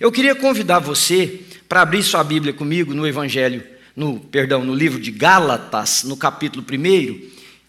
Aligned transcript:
Eu 0.00 0.12
queria 0.12 0.36
convidar 0.36 0.78
você 0.78 1.40
para 1.68 1.82
abrir 1.82 2.04
sua 2.04 2.22
Bíblia 2.22 2.52
comigo 2.52 2.94
no 2.94 3.04
Evangelho, 3.04 3.64
no 3.96 4.20
perdão, 4.20 4.64
no 4.64 4.72
livro 4.72 5.00
de 5.00 5.10
Gálatas, 5.10 6.04
no 6.04 6.16
capítulo 6.16 6.64
1. 6.64 7.20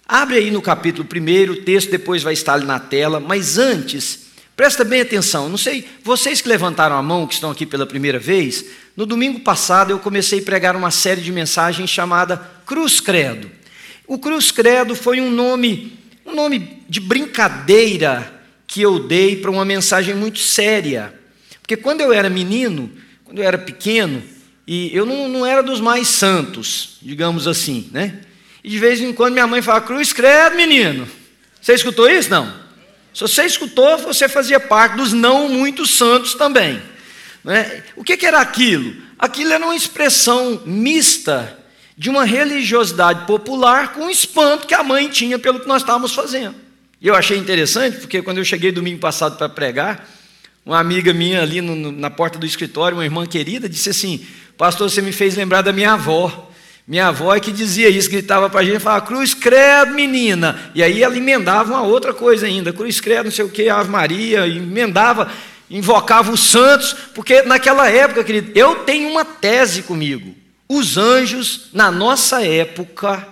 Abre 0.08 0.38
aí 0.38 0.52
no 0.52 0.62
capítulo 0.62 1.08
1, 1.12 1.52
o 1.52 1.56
texto 1.64 1.90
depois 1.90 2.22
vai 2.22 2.34
estar 2.34 2.54
ali 2.54 2.68
na 2.68 2.80
tela, 2.80 3.20
mas 3.20 3.58
antes, 3.58 4.28
presta 4.56 4.84
bem 4.84 5.02
atenção. 5.02 5.50
Não 5.50 5.58
sei, 5.58 5.88
vocês 6.04 6.40
que 6.40 6.48
levantaram 6.48 6.96
a 6.96 7.02
mão, 7.02 7.26
que 7.26 7.34
estão 7.34 7.50
aqui 7.50 7.66
pela 7.66 7.88
primeira 7.88 8.20
vez, 8.20 8.64
no 8.96 9.08
domingo 9.08 9.40
passado 9.40 9.90
eu 9.90 9.98
comecei 9.98 10.38
a 10.38 10.44
pregar 10.44 10.76
uma 10.76 10.92
série 10.92 11.22
de 11.22 11.32
mensagens 11.32 11.90
chamada 11.90 12.38
Cruz 12.64 13.00
Credo. 13.00 13.50
O 14.06 14.20
Cruz 14.20 14.52
Credo 14.52 14.96
foi 14.96 15.20
um 15.20 15.32
nome, 15.32 15.98
um 16.24 16.36
nome 16.36 16.84
de 16.88 17.00
brincadeira 17.00 18.40
que 18.68 18.84
eu 18.84 19.00
dei 19.00 19.36
para 19.36 19.50
uma 19.50 19.66
mensagem 19.66 20.14
muito 20.14 20.38
séria. 20.38 21.19
Porque 21.70 21.84
quando 21.84 22.02
eu 22.02 22.12
era 22.12 22.32
menino, 22.32 22.92
quando 23.24 23.38
eu 23.38 23.46
era 23.46 23.56
pequeno, 23.56 24.24
e 24.66 24.90
eu 24.92 25.06
não, 25.06 25.30
não 25.30 25.46
era 25.46 25.62
dos 25.62 25.80
mais 25.80 26.08
santos, 26.08 26.98
digamos 27.00 27.48
assim, 27.48 27.92
né? 27.92 28.22
E 28.64 28.70
de 28.72 28.80
vez 28.80 29.00
em 29.00 29.14
quando 29.14 29.34
minha 29.34 29.46
mãe 29.46 29.62
fala, 29.62 29.80
cruz 29.80 30.12
credo, 30.12 30.56
menino. 30.56 31.08
Você 31.62 31.76
escutou 31.76 32.10
isso? 32.10 32.28
Não. 32.32 32.52
Se 33.14 33.22
você 33.22 33.44
escutou, 33.44 34.00
você 34.00 34.28
fazia 34.28 34.60
parte 34.60 34.96
dos 34.96 35.14
não 35.14 35.48
muito 35.48 35.86
santos 35.86 36.34
também. 36.34 36.82
Né? 37.44 37.84
O 37.96 38.04
que, 38.04 38.18
que 38.18 38.26
era 38.26 38.42
aquilo? 38.42 38.96
Aquilo 39.20 39.54
era 39.54 39.64
uma 39.64 39.76
expressão 39.76 40.64
mista 40.66 41.56
de 41.96 42.10
uma 42.10 42.26
religiosidade 42.26 43.28
popular 43.28 43.94
com 43.94 44.08
o 44.08 44.10
espanto 44.10 44.66
que 44.66 44.74
a 44.74 44.82
mãe 44.82 45.08
tinha 45.08 45.38
pelo 45.38 45.60
que 45.60 45.68
nós 45.68 45.84
estávamos 45.84 46.16
fazendo. 46.16 46.56
E 47.00 47.08
eu 47.08 47.14
achei 47.14 47.38
interessante, 47.38 47.98
porque 47.98 48.24
quando 48.24 48.40
eu 48.40 48.44
cheguei 48.44 48.72
domingo 48.72 49.00
passado 49.00 49.38
para 49.38 49.48
pregar, 49.48 50.18
uma 50.70 50.80
amiga 50.80 51.12
minha 51.12 51.42
ali 51.42 51.62
no, 51.62 51.92
na 51.92 52.12
porta 52.12 52.38
do 52.38 52.46
escritório, 52.46 52.96
uma 52.96 53.04
irmã 53.04 53.26
querida, 53.26 53.68
disse 53.68 53.90
assim: 53.90 54.24
Pastor, 54.56 54.88
você 54.88 55.02
me 55.02 55.12
fez 55.12 55.36
lembrar 55.36 55.64
da 55.64 55.74
minha 55.74 55.94
avó. 55.94 56.48
Minha 56.88 57.08
avó 57.08 57.36
é 57.36 57.40
que 57.40 57.52
dizia 57.52 57.90
isso, 57.90 58.10
gritava 58.10 58.50
para 58.50 58.60
a 58.62 58.64
gente, 58.64 58.80
falava, 58.80 59.06
cruz 59.06 59.34
credo, 59.34 59.94
menina. 59.94 60.72
E 60.76 60.84
aí 60.84 61.02
ela 61.02 61.18
emendava 61.18 61.74
uma 61.74 61.82
outra 61.82 62.14
coisa 62.14 62.46
ainda, 62.46 62.72
cruz 62.72 63.00
credo, 63.00 63.26
não 63.26 63.32
sei 63.32 63.46
o 63.46 63.50
que, 63.50 63.68
Ave 63.70 63.90
Maria, 63.90 64.48
emendava, 64.48 65.32
invocava 65.70 66.32
os 66.32 66.40
santos, 66.40 66.96
porque 67.14 67.42
naquela 67.44 67.90
época, 67.90 68.24
querido, 68.24 68.52
eu 68.56 68.76
tenho 68.78 69.10
uma 69.10 69.26
tese 69.26 69.84
comigo. 69.84 70.36
Os 70.68 70.98
anjos, 70.98 71.70
na 71.74 71.92
nossa 71.92 72.46
época, 72.46 73.28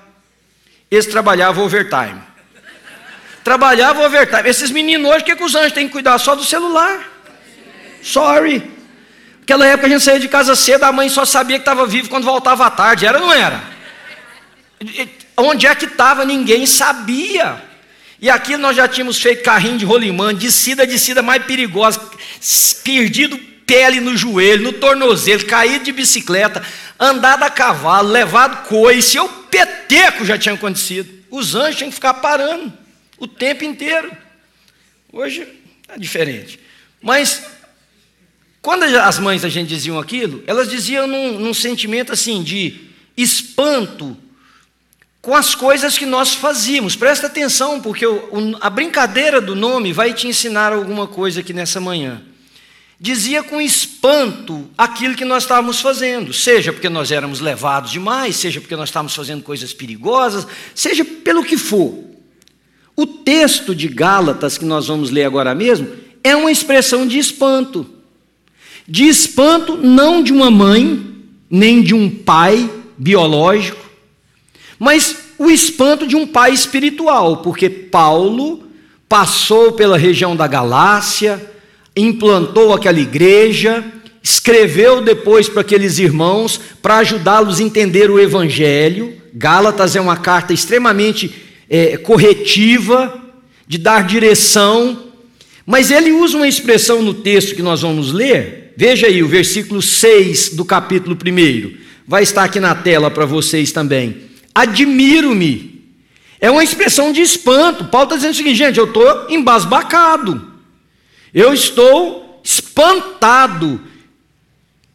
eles 0.90 1.06
trabalhavam 1.06 1.66
overtime. 1.66 2.22
Trabalhavam 3.44 4.06
overtime. 4.06 4.50
Esses 4.50 4.72
meninos 4.72 5.10
hoje, 5.10 5.22
o 5.22 5.26
que, 5.26 5.36
que 5.36 5.44
os 5.44 5.56
anjos 5.56 5.74
têm 5.74 5.88
que 5.88 5.94
cuidar? 5.94 6.18
Só 6.20 6.36
do 6.36 6.44
celular. 6.44 7.17
Sorry. 8.02 8.78
Naquela 9.40 9.66
época 9.66 9.88
a 9.88 9.90
gente 9.90 10.04
saía 10.04 10.20
de 10.20 10.28
casa 10.28 10.56
cedo, 10.56 10.84
a 10.84 10.92
mãe 10.92 11.08
só 11.08 11.24
sabia 11.24 11.58
que 11.58 11.62
estava 11.62 11.86
vivo 11.86 12.10
quando 12.10 12.26
voltava 12.26 12.66
à 12.66 12.70
tarde. 12.70 13.06
Era 13.06 13.20
ou 13.20 13.28
não 13.28 13.34
era? 13.34 13.64
Onde 15.38 15.66
é 15.66 15.74
que 15.74 15.86
estava? 15.86 16.26
Ninguém 16.26 16.66
sabia. 16.66 17.62
E 18.20 18.30
aqui 18.30 18.58
nós 18.58 18.76
já 18.76 18.88
tínhamos 18.88 19.22
feito 19.22 19.44
carrinho 19.44 19.78
de 19.78 19.86
rolimã, 19.86 20.34
descida, 20.34 20.86
descida 20.86 21.22
mais 21.22 21.44
perigosa, 21.46 22.02
perdido 22.84 23.38
pele 23.66 24.00
no 24.00 24.18
joelho, 24.18 24.64
no 24.64 24.74
tornozelo, 24.74 25.46
caído 25.46 25.86
de 25.86 25.92
bicicleta, 25.92 26.64
andado 27.00 27.44
a 27.44 27.50
cavalo, 27.50 28.10
levado 28.10 28.68
coice, 28.68 29.20
o 29.20 29.28
peteco 29.28 30.26
já 30.26 30.38
tinha 30.38 30.56
acontecido. 30.56 31.10
Os 31.30 31.54
anjos 31.54 31.76
tinham 31.76 31.90
que 31.90 31.96
ficar 31.96 32.16
parando 32.16 32.74
o 33.18 33.28
tempo 33.28 33.64
inteiro. 33.64 34.12
Hoje 35.12 35.48
é 35.88 35.98
diferente. 35.98 36.60
Mas 37.02 37.44
quando 38.68 38.84
as 38.84 39.18
mães 39.18 39.44
da 39.44 39.48
gente 39.48 39.70
diziam 39.70 39.98
aquilo, 39.98 40.44
elas 40.46 40.70
diziam 40.70 41.08
num, 41.08 41.40
num 41.40 41.54
sentimento 41.54 42.12
assim 42.12 42.44
de 42.44 42.78
espanto 43.16 44.18
com 45.22 45.34
as 45.34 45.56
coisas 45.56 45.98
que 45.98 46.06
nós 46.06 46.34
fazíamos. 46.34 46.94
Presta 46.94 47.28
atenção, 47.28 47.80
porque 47.80 48.06
o, 48.06 48.16
o, 48.30 48.58
a 48.60 48.70
brincadeira 48.70 49.40
do 49.40 49.56
nome 49.56 49.94
vai 49.94 50.14
te 50.14 50.28
ensinar 50.28 50.74
alguma 50.74 51.08
coisa 51.08 51.40
aqui 51.40 51.54
nessa 51.54 51.80
manhã. 51.80 52.22
Dizia 53.00 53.42
com 53.42 53.62
espanto 53.62 54.70
aquilo 54.78 55.16
que 55.16 55.24
nós 55.24 55.44
estávamos 55.44 55.80
fazendo, 55.80 56.34
seja 56.34 56.74
porque 56.74 56.90
nós 56.90 57.10
éramos 57.10 57.40
levados 57.40 57.90
demais, 57.90 58.36
seja 58.36 58.60
porque 58.60 58.76
nós 58.76 58.90
estávamos 58.90 59.16
fazendo 59.16 59.44
coisas 59.44 59.74
perigosas, 59.74 60.46
seja 60.76 61.06
pelo 61.06 61.42
que 61.42 61.56
for. 61.56 62.04
O 62.98 63.08
texto 63.08 63.74
de 63.74 63.88
Gálatas 63.88 64.58
que 64.58 64.66
nós 64.66 64.88
vamos 64.88 65.10
ler 65.10 65.24
agora 65.24 65.56
mesmo 65.56 65.88
é 66.22 66.36
uma 66.36 66.52
expressão 66.52 67.08
de 67.08 67.18
espanto 67.18 67.94
de 68.88 69.06
espanto 69.06 69.76
não 69.76 70.24
de 70.24 70.32
uma 70.32 70.50
mãe, 70.50 71.06
nem 71.50 71.82
de 71.82 71.94
um 71.94 72.10
pai 72.10 72.70
biológico, 72.98 73.86
mas 74.80 75.18
o 75.38 75.50
espanto 75.50 76.08
de 76.08 76.16
um 76.16 76.26
pai 76.26 76.54
espiritual, 76.54 77.38
porque 77.38 77.70
Paulo 77.70 78.64
passou 79.08 79.72
pela 79.74 79.98
região 79.98 80.36
da 80.36 80.48
Galácia, 80.48 81.42
implantou 81.96 82.74
aquela 82.74 83.00
igreja, 83.00 83.84
escreveu 84.22 85.02
depois 85.02 85.48
para 85.48 85.62
aqueles 85.62 86.00
irmãos 86.00 86.60
para 86.82 86.98
ajudá-los 86.98 87.60
a 87.60 87.64
entender 87.64 88.10
o 88.10 88.20
Evangelho. 88.20 89.16
Gálatas 89.34 89.96
é 89.96 90.02
uma 90.02 90.18
carta 90.18 90.54
extremamente 90.54 91.34
é, 91.70 91.98
corretiva, 91.98 93.24
de 93.68 93.78
dar 93.78 94.06
direção, 94.06 95.04
mas 95.66 95.92
ele 95.92 96.12
usa 96.14 96.38
uma 96.38 96.48
expressão 96.48 97.02
no 97.02 97.14
texto 97.14 97.54
que 97.54 97.62
nós 97.62 97.82
vamos 97.82 98.14
ler, 98.14 98.67
Veja 98.80 99.08
aí 99.08 99.24
o 99.24 99.28
versículo 99.28 99.82
6 99.82 100.50
do 100.50 100.64
capítulo 100.64 101.18
1. 101.18 101.78
Vai 102.08 102.22
estar 102.22 102.44
aqui 102.44 102.60
na 102.60 102.76
tela 102.76 103.10
para 103.10 103.26
vocês 103.26 103.72
também. 103.72 104.30
Admiro-me. 104.54 105.84
É 106.40 106.52
uma 106.52 106.64
expressão 106.64 107.12
de 107.12 107.20
espanto. 107.20 107.86
Paulo 107.86 108.06
está 108.06 108.18
dizendo 108.18 108.34
o 108.34 108.36
seguinte, 108.36 108.56
gente, 108.56 108.78
eu 108.78 108.86
estou 108.86 109.32
embasbacado. 109.32 110.54
Eu 111.34 111.56
estou 111.56 112.40
espantado 112.44 113.82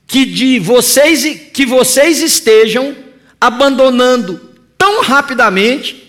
que 0.06 0.26
de 0.26 0.60
vocês 0.60 1.50
que 1.52 1.66
vocês 1.66 2.22
estejam 2.22 2.94
abandonando 3.40 4.40
tão 4.78 5.02
rapidamente 5.02 6.01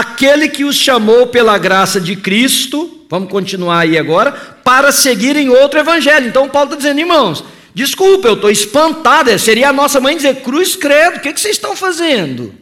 aquele 0.00 0.48
que 0.48 0.64
os 0.64 0.76
chamou 0.76 1.26
pela 1.26 1.58
graça 1.58 2.00
de 2.00 2.16
Cristo 2.16 3.02
Vamos 3.12 3.28
continuar 3.28 3.80
aí 3.80 3.98
agora, 3.98 4.32
para 4.64 4.90
seguirem 4.90 5.50
outro 5.50 5.78
evangelho. 5.78 6.26
Então 6.28 6.48
Paulo 6.48 6.68
está 6.68 6.76
dizendo, 6.76 7.00
irmãos, 7.00 7.44
desculpa, 7.74 8.26
eu 8.26 8.32
estou 8.32 8.50
espantado. 8.50 9.38
Seria 9.38 9.68
a 9.68 9.72
nossa 9.72 10.00
mãe 10.00 10.16
dizer, 10.16 10.36
cruz 10.36 10.74
credo, 10.74 11.18
o 11.18 11.20
que, 11.20 11.30
que 11.30 11.38
vocês 11.38 11.56
estão 11.56 11.76
fazendo? 11.76 12.54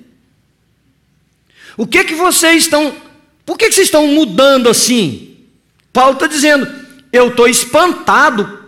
O 1.76 1.86
que 1.86 2.02
que 2.02 2.16
vocês 2.16 2.64
estão. 2.64 2.92
Por 3.46 3.56
que, 3.56 3.68
que 3.68 3.76
vocês 3.76 3.86
estão 3.86 4.08
mudando 4.08 4.68
assim? 4.68 5.36
Paulo 5.92 6.14
está 6.14 6.26
dizendo, 6.26 6.66
eu 7.12 7.28
estou 7.28 7.46
espantado 7.46 8.58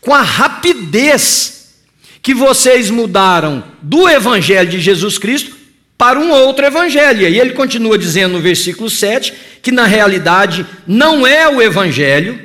com 0.00 0.12
a 0.12 0.22
rapidez 0.22 1.76
que 2.20 2.34
vocês 2.34 2.90
mudaram 2.90 3.62
do 3.80 4.08
Evangelho 4.08 4.68
de 4.68 4.80
Jesus 4.80 5.16
Cristo 5.16 5.56
para 6.00 6.18
um 6.18 6.30
outro 6.30 6.64
evangelho. 6.64 7.28
E 7.28 7.38
ele 7.38 7.52
continua 7.52 7.98
dizendo 7.98 8.32
no 8.32 8.40
versículo 8.40 8.88
7 8.88 9.34
que 9.60 9.70
na 9.70 9.84
realidade 9.84 10.64
não 10.86 11.26
é 11.26 11.46
o 11.46 11.60
evangelho, 11.60 12.40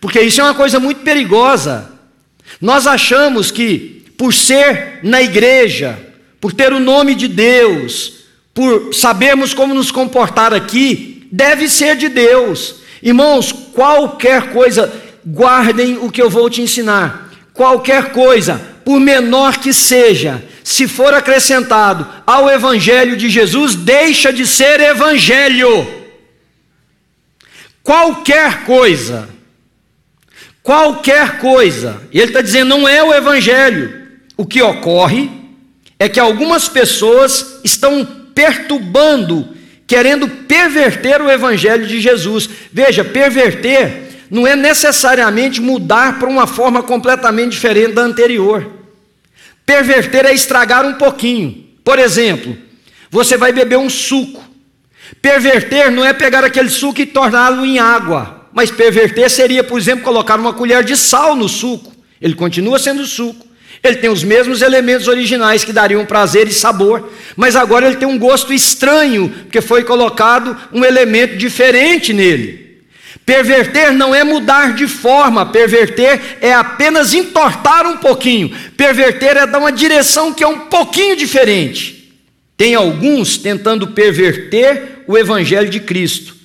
porque 0.00 0.20
isso 0.20 0.40
é 0.40 0.44
uma 0.44 0.54
coisa 0.54 0.80
muito 0.80 1.02
perigosa. 1.02 1.92
Nós 2.60 2.84
achamos 2.88 3.52
que 3.52 4.04
por 4.18 4.34
ser 4.34 4.98
na 5.04 5.22
igreja, 5.22 5.96
por 6.40 6.52
ter 6.52 6.72
o 6.72 6.80
nome 6.80 7.14
de 7.14 7.28
Deus, 7.28 8.24
por 8.52 8.92
sabermos 8.92 9.54
como 9.54 9.72
nos 9.72 9.92
comportar 9.92 10.52
aqui, 10.52 11.28
deve 11.30 11.68
ser 11.68 11.94
de 11.94 12.08
Deus. 12.08 12.80
Irmãos, 13.00 13.52
qualquer 13.52 14.50
coisa, 14.50 14.92
guardem 15.24 15.98
o 15.98 16.10
que 16.10 16.20
eu 16.20 16.28
vou 16.28 16.50
te 16.50 16.62
ensinar. 16.62 17.30
Qualquer 17.54 18.10
coisa, 18.10 18.60
por 18.84 18.98
menor 18.98 19.58
que 19.58 19.72
seja, 19.72 20.42
se 20.66 20.88
for 20.88 21.14
acrescentado 21.14 22.04
ao 22.26 22.50
Evangelho 22.50 23.16
de 23.16 23.30
Jesus, 23.30 23.76
deixa 23.76 24.32
de 24.32 24.44
ser 24.44 24.80
Evangelho. 24.80 25.86
Qualquer 27.84 28.64
coisa, 28.64 29.28
qualquer 30.64 31.38
coisa, 31.38 32.02
e 32.10 32.18
ele 32.18 32.30
está 32.30 32.40
dizendo, 32.40 32.70
não 32.70 32.88
é 32.88 33.00
o 33.00 33.14
Evangelho. 33.14 34.08
O 34.36 34.44
que 34.44 34.60
ocorre 34.60 35.30
é 36.00 36.08
que 36.08 36.18
algumas 36.18 36.68
pessoas 36.68 37.60
estão 37.62 38.04
perturbando, 38.34 39.50
querendo 39.86 40.26
perverter 40.28 41.22
o 41.22 41.30
Evangelho 41.30 41.86
de 41.86 42.00
Jesus. 42.00 42.50
Veja, 42.72 43.04
perverter 43.04 44.26
não 44.28 44.44
é 44.44 44.56
necessariamente 44.56 45.60
mudar 45.60 46.18
para 46.18 46.28
uma 46.28 46.48
forma 46.48 46.82
completamente 46.82 47.52
diferente 47.52 47.92
da 47.92 48.02
anterior. 48.02 48.76
Perverter 49.66 50.24
é 50.24 50.32
estragar 50.32 50.86
um 50.86 50.94
pouquinho. 50.94 51.66
Por 51.84 51.98
exemplo, 51.98 52.56
você 53.10 53.36
vai 53.36 53.52
beber 53.52 53.76
um 53.76 53.90
suco. 53.90 54.42
Perverter 55.20 55.90
não 55.90 56.04
é 56.04 56.12
pegar 56.12 56.44
aquele 56.44 56.70
suco 56.70 57.00
e 57.00 57.06
torná-lo 57.06 57.66
em 57.66 57.80
água. 57.80 58.48
Mas 58.52 58.70
perverter 58.70 59.28
seria, 59.28 59.64
por 59.64 59.78
exemplo, 59.78 60.04
colocar 60.04 60.38
uma 60.38 60.54
colher 60.54 60.82
de 60.82 60.96
sal 60.96 61.36
no 61.36 61.48
suco 61.48 61.92
Ele 62.22 62.34
continua 62.34 62.78
sendo 62.78 63.04
suco. 63.04 63.44
Ele 63.82 63.96
tem 63.96 64.08
os 64.08 64.24
mesmos 64.24 64.62
elementos 64.62 65.06
originais 65.06 65.64
que 65.64 65.72
dariam 65.72 66.06
prazer 66.06 66.48
e 66.48 66.52
sabor, 66.52 67.12
mas 67.36 67.54
agora 67.54 67.86
ele 67.86 67.96
tem 67.96 68.08
um 68.08 68.18
gosto 68.18 68.52
estranho, 68.52 69.28
porque 69.28 69.60
foi 69.60 69.84
colocado 69.84 70.56
um 70.72 70.84
elemento 70.84 71.36
diferente 71.36 72.12
nele. 72.12 72.65
Perverter 73.26 73.92
não 73.92 74.14
é 74.14 74.22
mudar 74.22 74.72
de 74.74 74.86
forma, 74.86 75.44
perverter 75.44 76.38
é 76.40 76.54
apenas 76.54 77.12
entortar 77.12 77.84
um 77.84 77.96
pouquinho, 77.96 78.56
perverter 78.76 79.36
é 79.36 79.44
dar 79.44 79.58
uma 79.58 79.72
direção 79.72 80.32
que 80.32 80.44
é 80.44 80.46
um 80.46 80.60
pouquinho 80.60 81.16
diferente. 81.16 82.14
Tem 82.56 82.76
alguns 82.76 83.36
tentando 83.36 83.88
perverter 83.88 85.02
o 85.08 85.18
evangelho 85.18 85.68
de 85.68 85.80
Cristo. 85.80 86.36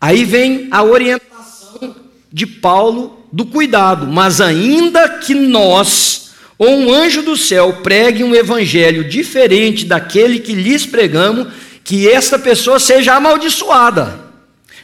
Aí 0.00 0.24
vem 0.24 0.68
a 0.70 0.82
orientação 0.82 1.94
de 2.32 2.46
Paulo 2.46 3.26
do 3.30 3.44
cuidado, 3.44 4.06
mas 4.06 4.40
ainda 4.40 5.10
que 5.10 5.34
nós 5.34 6.30
ou 6.56 6.70
um 6.70 6.92
anjo 6.92 7.20
do 7.20 7.36
céu 7.36 7.80
pregue 7.82 8.24
um 8.24 8.34
evangelho 8.34 9.04
diferente 9.04 9.84
daquele 9.84 10.40
que 10.40 10.54
lhes 10.54 10.86
pregamos, 10.86 11.48
que 11.84 12.08
esta 12.08 12.38
pessoa 12.38 12.80
seja 12.80 13.14
amaldiçoada. 13.14 14.27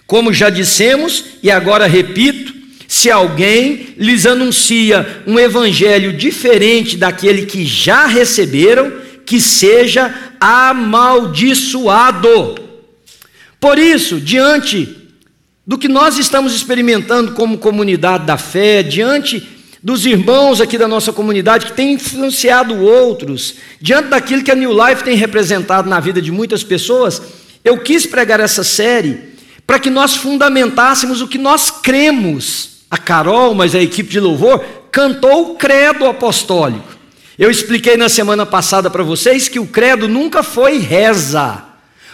Como 0.07 0.33
já 0.33 0.51
dissemos, 0.51 1.25
e 1.43 1.51
agora 1.51 1.87
repito, 1.87 2.53
se 2.87 3.11
alguém 3.11 3.95
lhes 3.97 4.27
anuncia 4.27 5.23
um 5.27 5.39
evangelho 5.39 6.13
diferente 6.13 6.97
daquele 6.97 7.47
que 7.47 7.65
já 7.65 8.07
receberam, 8.07 8.93
que 9.25 9.41
seja 9.41 10.15
amaldiçoado. 10.39 12.57
Por 13.59 13.79
isso, 13.79 14.21
diante 14.21 15.05
do 15.67 15.79
que 15.79 15.89
nós 15.89 16.19
estamos 16.19 16.55
experimentando 16.55 17.33
como 17.33 17.57
comunidade 17.57 18.27
da 18.27 18.37
fé, 18.37 18.83
diante 18.83 19.49
dos 19.83 20.05
irmãos 20.07 20.61
aqui 20.61 20.79
da 20.79 20.87
nossa 20.87 21.13
comunidade 21.13 21.67
que 21.67 21.73
têm 21.73 21.95
influenciado 21.95 22.81
outros, 22.81 23.57
diante 23.81 24.09
daquilo 24.09 24.43
que 24.43 24.51
a 24.51 24.55
New 24.55 24.73
Life 24.73 25.03
tem 25.03 25.17
representado 25.17 25.89
na 25.89 26.01
vida 26.01 26.23
de 26.23 26.31
muitas 26.31 26.63
pessoas, 26.63 27.23
eu 27.65 27.79
quis 27.79 28.07
pregar 28.07 28.41
essa 28.41 28.63
série 28.63 29.34
para 29.67 29.79
que 29.79 29.91
nós 29.91 30.17
fundamentássemos 30.17 31.21
o 31.21 31.29
que 31.29 31.39
nós 31.39 31.71
cremos. 31.71 32.75
A 32.91 32.99
Carol, 32.99 33.55
mas 33.55 33.75
a 33.75 33.83
equipe 33.83 34.11
de 34.11 34.21
louvor, 34.21 34.65
cantou 34.93 35.51
o 35.51 35.55
credo 35.57 36.07
apostólico. 36.07 36.95
Eu 37.37 37.51
expliquei 37.51 37.97
na 37.97 38.09
semana 38.09 38.47
passada 38.47 38.89
para 38.89 39.03
vocês 39.03 39.49
que 39.49 39.59
o 39.59 39.67
credo 39.67 40.07
nunca 40.07 40.43
foi 40.45 40.79
reza. 40.79 41.65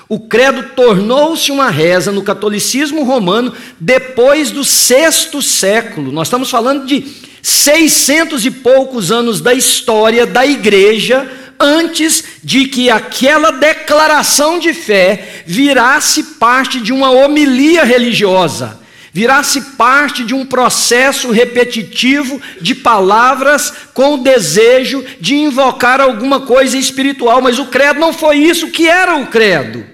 O 0.09 0.19
credo 0.19 0.71
tornou-se 0.75 1.53
uma 1.53 1.69
reza 1.69 2.11
no 2.11 2.23
catolicismo 2.23 3.05
romano 3.05 3.53
depois 3.79 4.51
do 4.51 4.65
sexto 4.65 5.43
século. 5.43 6.11
Nós 6.11 6.29
estamos 6.29 6.51
falando 6.51 6.87
de 6.87 7.07
seiscentos 7.43 8.47
e 8.47 8.51
poucos 8.51 9.13
anos 9.13 9.41
da 9.41 9.53
história 9.53 10.27
da 10.27 10.47
igreja 10.47 11.31
antes 11.61 12.25
de 12.43 12.67
que 12.67 12.91
aquela 12.91 13.51
declaração 13.51 14.59
de 14.59 14.73
fé 14.73 15.43
virasse 15.47 16.23
parte 16.23 16.81
de 16.81 16.93
uma 16.93 17.11
homilia 17.11 17.85
religiosa, 17.85 18.79
virasse 19.13 19.61
parte 19.77 20.25
de 20.25 20.35
um 20.35 20.47
processo 20.47 21.31
repetitivo 21.31 22.41
de 22.61 22.75
palavras 22.75 23.73
com 23.93 24.15
o 24.15 24.23
desejo 24.23 25.05
de 25.21 25.35
invocar 25.35 26.01
alguma 26.01 26.41
coisa 26.41 26.79
espiritual, 26.79 27.43
mas 27.43 27.59
o 27.59 27.67
credo 27.67 28.01
não 28.01 28.13
foi 28.13 28.39
isso. 28.39 28.69
Que 28.69 28.89
era 28.89 29.17
o 29.17 29.27
credo? 29.27 29.85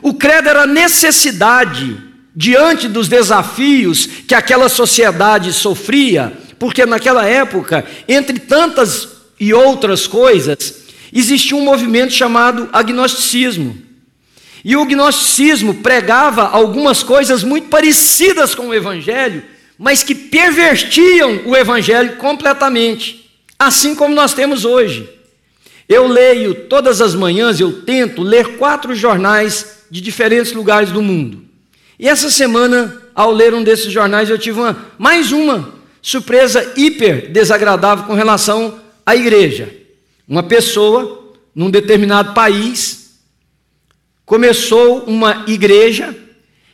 O 0.00 0.14
credo 0.14 0.48
era 0.48 0.66
necessidade 0.66 1.96
diante 2.34 2.88
dos 2.88 3.06
desafios 3.08 4.06
que 4.26 4.34
aquela 4.34 4.68
sociedade 4.68 5.52
sofria, 5.52 6.32
porque 6.58 6.84
naquela 6.86 7.26
época, 7.26 7.84
entre 8.08 8.38
tantas 8.40 9.08
e 9.38 9.52
outras 9.52 10.06
coisas, 10.06 10.81
existia 11.20 11.56
um 11.56 11.64
movimento 11.64 12.12
chamado 12.12 12.68
agnosticismo. 12.72 13.76
E 14.64 14.76
o 14.76 14.84
gnosticismo 14.84 15.74
pregava 15.74 16.48
algumas 16.48 17.02
coisas 17.02 17.42
muito 17.42 17.68
parecidas 17.68 18.54
com 18.54 18.68
o 18.68 18.74
evangelho, 18.74 19.42
mas 19.78 20.02
que 20.02 20.14
pervertiam 20.14 21.42
o 21.46 21.56
evangelho 21.56 22.16
completamente, 22.16 23.28
assim 23.58 23.94
como 23.94 24.14
nós 24.14 24.32
temos 24.32 24.64
hoje. 24.64 25.08
Eu 25.88 26.06
leio 26.06 26.54
todas 26.54 27.00
as 27.00 27.14
manhãs, 27.14 27.58
eu 27.58 27.82
tento 27.82 28.22
ler 28.22 28.56
quatro 28.56 28.94
jornais 28.94 29.82
de 29.90 30.00
diferentes 30.00 30.52
lugares 30.52 30.90
do 30.90 31.02
mundo. 31.02 31.44
E 31.98 32.08
essa 32.08 32.30
semana, 32.30 33.02
ao 33.14 33.32
ler 33.32 33.52
um 33.52 33.62
desses 33.62 33.92
jornais, 33.92 34.30
eu 34.30 34.38
tive 34.38 34.60
uma, 34.60 34.76
mais 34.96 35.32
uma 35.32 35.74
surpresa 36.00 36.72
hiper 36.76 37.30
desagradável 37.30 38.04
com 38.04 38.14
relação 38.14 38.80
à 39.04 39.14
igreja. 39.16 39.81
Uma 40.32 40.42
pessoa, 40.42 41.30
num 41.54 41.70
determinado 41.70 42.32
país, 42.32 43.18
começou 44.24 45.00
uma 45.00 45.44
igreja, 45.46 46.16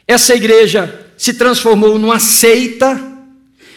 essa 0.07 0.33
igreja 0.33 1.11
se 1.17 1.35
transformou 1.35 1.99
numa 1.99 2.21
seita, 2.21 3.19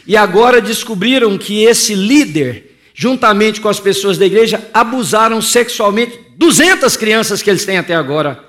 e 0.06 0.16
agora 0.16 0.62
descobriram 0.62 1.36
que 1.36 1.64
esse 1.64 1.96
líder, 1.96 2.78
juntamente 2.94 3.60
com 3.60 3.70
as 3.70 3.80
pessoas 3.80 4.20
da 4.20 4.26
igreja, 4.28 4.70
abusaram 4.72 5.42
sexualmente 5.42 6.20
200 6.38 6.96
crianças 6.96 7.42
que 7.42 7.50
eles 7.50 7.66
têm 7.66 7.80
até 7.80 7.96
agora. 7.96 8.40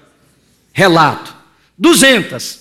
Relato. 0.70 1.34
200. 1.78 2.58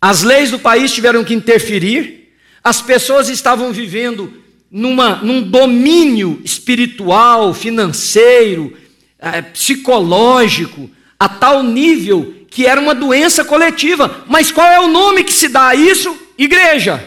As 0.00 0.22
leis 0.22 0.52
do 0.52 0.60
país 0.60 0.92
tiveram 0.92 1.24
que 1.24 1.34
interferir, 1.34 2.32
as 2.62 2.80
pessoas 2.80 3.28
estavam 3.28 3.72
vivendo 3.72 4.43
numa, 4.74 5.16
num 5.22 5.40
domínio 5.40 6.42
espiritual, 6.44 7.54
financeiro, 7.54 8.76
é, 9.20 9.40
psicológico, 9.40 10.90
a 11.16 11.28
tal 11.28 11.62
nível 11.62 12.34
que 12.50 12.66
era 12.66 12.80
uma 12.80 12.92
doença 12.92 13.44
coletiva. 13.44 14.24
Mas 14.26 14.50
qual 14.50 14.66
é 14.66 14.80
o 14.80 14.88
nome 14.88 15.22
que 15.22 15.32
se 15.32 15.46
dá 15.46 15.68
a 15.68 15.74
isso? 15.76 16.18
Igreja. 16.36 17.04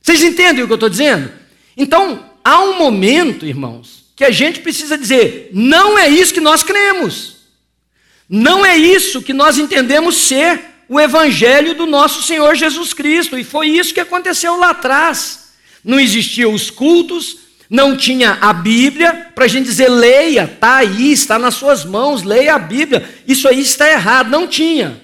Vocês 0.00 0.22
entendem 0.22 0.62
o 0.62 0.68
que 0.68 0.72
eu 0.72 0.76
estou 0.76 0.88
dizendo? 0.88 1.32
Então, 1.76 2.24
há 2.44 2.60
um 2.60 2.78
momento, 2.78 3.44
irmãos, 3.44 4.04
que 4.14 4.24
a 4.24 4.30
gente 4.30 4.60
precisa 4.60 4.96
dizer: 4.96 5.50
não 5.52 5.98
é 5.98 6.08
isso 6.08 6.32
que 6.32 6.40
nós 6.40 6.62
cremos. 6.62 7.38
Não 8.28 8.64
é 8.64 8.76
isso 8.76 9.20
que 9.20 9.32
nós 9.32 9.58
entendemos 9.58 10.16
ser 10.16 10.60
o 10.88 11.00
Evangelho 11.00 11.74
do 11.74 11.86
nosso 11.86 12.22
Senhor 12.22 12.54
Jesus 12.54 12.92
Cristo. 12.92 13.36
E 13.36 13.42
foi 13.42 13.66
isso 13.66 13.92
que 13.92 14.00
aconteceu 14.00 14.56
lá 14.56 14.70
atrás 14.70 15.45
não 15.86 16.00
existiam 16.00 16.52
os 16.52 16.68
cultos, 16.68 17.38
não 17.70 17.96
tinha 17.96 18.38
a 18.40 18.52
Bíblia, 18.52 19.30
para 19.32 19.44
a 19.44 19.48
gente 19.48 19.66
dizer, 19.66 19.88
leia, 19.88 20.42
está 20.42 20.78
aí, 20.78 21.12
está 21.12 21.38
nas 21.38 21.54
suas 21.54 21.84
mãos, 21.84 22.24
leia 22.24 22.56
a 22.56 22.58
Bíblia. 22.58 23.08
Isso 23.26 23.46
aí 23.46 23.60
está 23.60 23.88
errado, 23.88 24.28
não 24.28 24.48
tinha. 24.48 25.00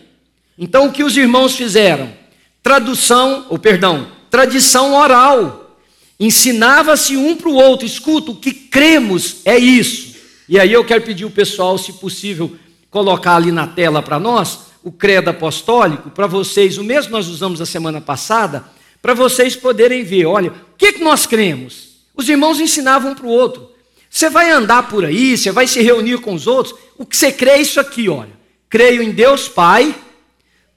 Então 0.58 0.86
o 0.86 0.92
que 0.92 1.04
os 1.04 1.16
irmãos 1.16 1.54
fizeram? 1.54 2.12
Tradução, 2.60 3.46
ou 3.48 3.58
perdão, 3.58 4.08
tradição 4.28 4.94
oral. 4.94 5.78
Ensinava-se 6.18 7.16
um 7.16 7.36
para 7.36 7.48
o 7.48 7.54
outro, 7.54 7.86
escuta, 7.86 8.32
o 8.32 8.36
que 8.36 8.52
cremos 8.52 9.36
é 9.44 9.56
isso. 9.56 10.16
E 10.48 10.58
aí 10.58 10.72
eu 10.72 10.84
quero 10.84 11.02
pedir 11.02 11.24
o 11.24 11.30
pessoal, 11.30 11.78
se 11.78 11.92
possível, 11.94 12.56
colocar 12.90 13.36
ali 13.36 13.52
na 13.52 13.68
tela 13.68 14.02
para 14.02 14.18
nós 14.18 14.72
o 14.82 14.90
credo 14.90 15.30
apostólico, 15.30 16.10
para 16.10 16.26
vocês, 16.26 16.76
o 16.76 16.82
mesmo 16.82 17.12
nós 17.12 17.28
usamos 17.28 17.60
a 17.60 17.66
semana 17.66 18.00
passada 18.00 18.64
para 19.02 19.14
vocês 19.14 19.56
poderem 19.56 20.04
ver. 20.04 20.26
Olha, 20.26 20.52
que, 20.82 20.94
que 20.94 21.04
nós 21.04 21.26
cremos? 21.26 21.90
Os 22.12 22.28
irmãos 22.28 22.58
ensinavam 22.58 23.12
um 23.12 23.14
para 23.14 23.26
o 23.26 23.30
outro. 23.30 23.70
Você 24.10 24.28
vai 24.28 24.50
andar 24.50 24.88
por 24.88 25.04
aí, 25.04 25.38
você 25.38 25.52
vai 25.52 25.68
se 25.68 25.80
reunir 25.80 26.18
com 26.18 26.34
os 26.34 26.48
outros. 26.48 26.74
O 26.98 27.06
que 27.06 27.16
você 27.16 27.30
crê 27.30 27.50
é 27.50 27.62
isso 27.62 27.78
aqui, 27.78 28.08
olha. 28.08 28.32
Creio 28.68 29.00
em 29.00 29.12
Deus 29.12 29.48
Pai, 29.48 29.94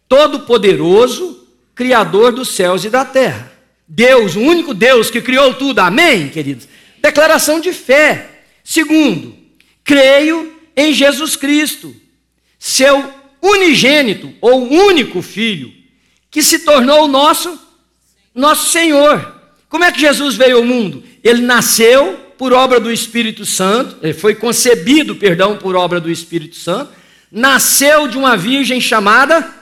Todo-Poderoso, 0.07 1.47
Criador 1.73 2.31
dos 2.31 2.49
céus 2.49 2.85
e 2.85 2.89
da 2.89 3.03
terra. 3.03 3.51
Deus, 3.87 4.35
o 4.35 4.41
único 4.41 4.75
Deus 4.75 5.09
que 5.09 5.21
criou 5.21 5.55
tudo. 5.55 5.79
Amém, 5.79 6.29
queridos? 6.29 6.67
Declaração 7.01 7.59
de 7.59 7.73
fé. 7.73 8.43
Segundo, 8.63 9.35
creio 9.83 10.55
em 10.75 10.93
Jesus 10.93 11.35
Cristo, 11.35 11.95
seu 12.59 13.11
unigênito 13.41 14.31
ou 14.39 14.71
único 14.71 15.21
filho, 15.21 15.73
que 16.29 16.43
se 16.43 16.59
tornou 16.59 17.05
o 17.05 17.07
nosso 17.07 17.59
nosso 18.33 18.69
Senhor. 18.69 19.34
Como 19.75 19.83
é 19.83 19.91
que 19.91 19.99
Jesus 19.99 20.35
veio 20.35 20.55
ao 20.55 20.63
mundo? 20.63 21.03
Ele 21.21 21.41
nasceu 21.41 22.17
por 22.37 22.53
obra 22.53 22.79
do 22.79 22.89
Espírito 22.89 23.45
Santo, 23.45 23.97
ele 24.01 24.13
foi 24.13 24.33
concebido, 24.33 25.17
perdão, 25.17 25.57
por 25.57 25.75
obra 25.75 25.99
do 25.99 26.09
Espírito 26.09 26.55
Santo, 26.55 26.93
nasceu 27.29 28.07
de 28.07 28.17
uma 28.17 28.37
virgem 28.37 28.79
chamada 28.79 29.53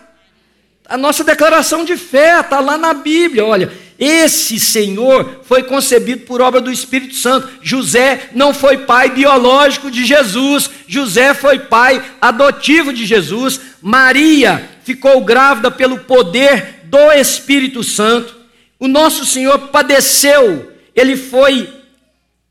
a 0.87 0.95
nossa 0.97 1.23
declaração 1.23 1.83
de 1.83 1.97
fé 1.97 2.39
está 2.39 2.59
lá 2.59 2.77
na 2.77 2.93
Bíblia. 2.93 3.43
Olha, 3.43 3.71
esse 3.97 4.59
Senhor 4.59 5.41
foi 5.45 5.63
concebido 5.63 6.27
por 6.27 6.41
obra 6.41 6.61
do 6.61 6.71
Espírito 6.71 7.15
Santo. 7.15 7.49
José 7.63 8.29
não 8.35 8.53
foi 8.53 8.77
pai 8.77 9.09
biológico 9.09 9.89
de 9.89 10.05
Jesus, 10.05 10.69
José 10.87 11.33
foi 11.33 11.57
pai 11.57 12.05
adotivo 12.21 12.93
de 12.93 13.03
Jesus. 13.03 13.59
Maria 13.81 14.69
ficou 14.83 15.21
grávida 15.21 15.71
pelo 15.71 16.01
poder 16.01 16.81
do 16.83 17.11
Espírito 17.13 17.83
Santo. 17.83 18.42
O 18.83 18.87
nosso 18.89 19.25
Senhor 19.25 19.69
padeceu 19.69 20.69
ele 20.93 21.15
foi, 21.15 21.73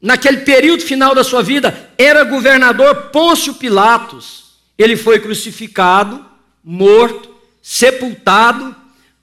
naquele 0.00 0.38
período 0.38 0.82
final 0.82 1.14
da 1.14 1.22
sua 1.22 1.42
vida, 1.42 1.90
era 1.98 2.24
governador 2.24 3.10
Pôncio 3.12 3.52
Pilatos. 3.52 4.44
Ele 4.78 4.96
foi 4.96 5.20
crucificado, 5.20 6.24
morto, 6.64 7.28
sepultado, 7.60 8.74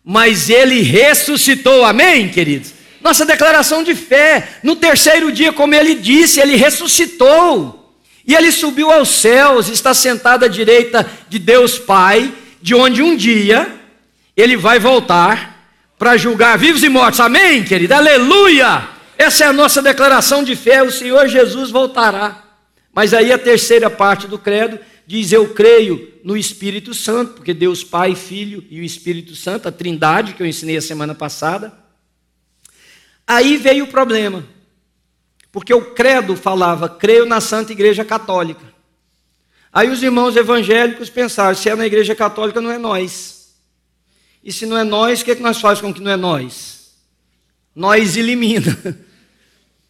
mas 0.05 0.51
ele 0.51 0.83
ressuscitou. 0.83 1.83
Amém, 1.83 2.29
queridos? 2.29 2.75
Nossa 3.01 3.25
declaração 3.25 3.81
de 3.81 3.95
fé. 3.95 4.47
No 4.61 4.75
terceiro 4.75 5.31
dia, 5.31 5.51
como 5.51 5.73
ele 5.73 5.95
disse, 5.95 6.39
ele 6.39 6.57
ressuscitou. 6.57 7.91
E 8.23 8.35
ele 8.35 8.51
subiu 8.51 8.91
aos 8.91 9.09
céus, 9.09 9.67
está 9.67 9.95
sentado 9.95 10.45
à 10.45 10.47
direita 10.47 11.09
de 11.27 11.39
Deus 11.39 11.79
Pai, 11.79 12.31
de 12.61 12.75
onde 12.75 13.01
um 13.01 13.15
dia 13.15 13.67
ele 14.37 14.55
vai 14.55 14.77
voltar 14.77 15.48
para 15.99 16.15
julgar 16.15 16.57
vivos 16.57 16.81
e 16.81 16.87
mortos. 16.87 17.19
Amém, 17.19 17.61
querido? 17.61 17.93
Aleluia! 17.93 18.87
Essa 19.17 19.43
é 19.43 19.47
a 19.47 19.53
nossa 19.53 19.81
declaração 19.81 20.41
de 20.41 20.55
fé. 20.55 20.81
O 20.81 20.89
Senhor 20.89 21.27
Jesus 21.27 21.69
voltará. 21.69 22.41
Mas 22.93 23.13
aí 23.13 23.33
a 23.33 23.37
terceira 23.37 23.89
parte 23.89 24.25
do 24.25 24.39
credo 24.39 24.79
diz: 25.05 25.33
Eu 25.33 25.53
creio 25.53 26.13
no 26.23 26.37
Espírito 26.37 26.93
Santo, 26.93 27.33
porque 27.33 27.53
Deus 27.53 27.83
Pai, 27.83 28.15
Filho 28.15 28.63
e 28.69 28.79
o 28.79 28.83
Espírito 28.83 29.35
Santo, 29.35 29.67
a 29.67 29.73
trindade 29.73 30.33
que 30.33 30.41
eu 30.41 30.47
ensinei 30.47 30.77
a 30.77 30.81
semana 30.81 31.13
passada. 31.13 31.73
Aí 33.27 33.57
veio 33.57 33.83
o 33.83 33.87
problema, 33.87 34.45
porque 35.51 35.73
o 35.73 35.93
credo 35.93 36.37
falava: 36.37 36.87
creio 36.87 37.25
na 37.25 37.41
Santa 37.41 37.73
Igreja 37.73 38.05
Católica. 38.05 38.73
Aí 39.71 39.89
os 39.89 40.01
irmãos 40.01 40.37
evangélicos 40.37 41.09
pensaram: 41.09 41.55
se 41.55 41.69
é 41.69 41.75
na 41.75 41.85
Igreja 41.85 42.15
Católica, 42.15 42.61
não 42.61 42.71
é 42.71 42.77
nós. 42.77 43.38
E 44.43 44.51
se 44.51 44.65
não 44.65 44.77
é 44.77 44.83
nós, 44.83 45.21
o 45.21 45.25
que, 45.25 45.31
é 45.31 45.35
que 45.35 45.41
nós 45.41 45.59
fazemos 45.59 45.81
com 45.81 45.93
que 45.93 46.01
não 46.01 46.11
é 46.11 46.15
nós? 46.15 46.93
Nós 47.75 48.17
elimina. 48.17 48.77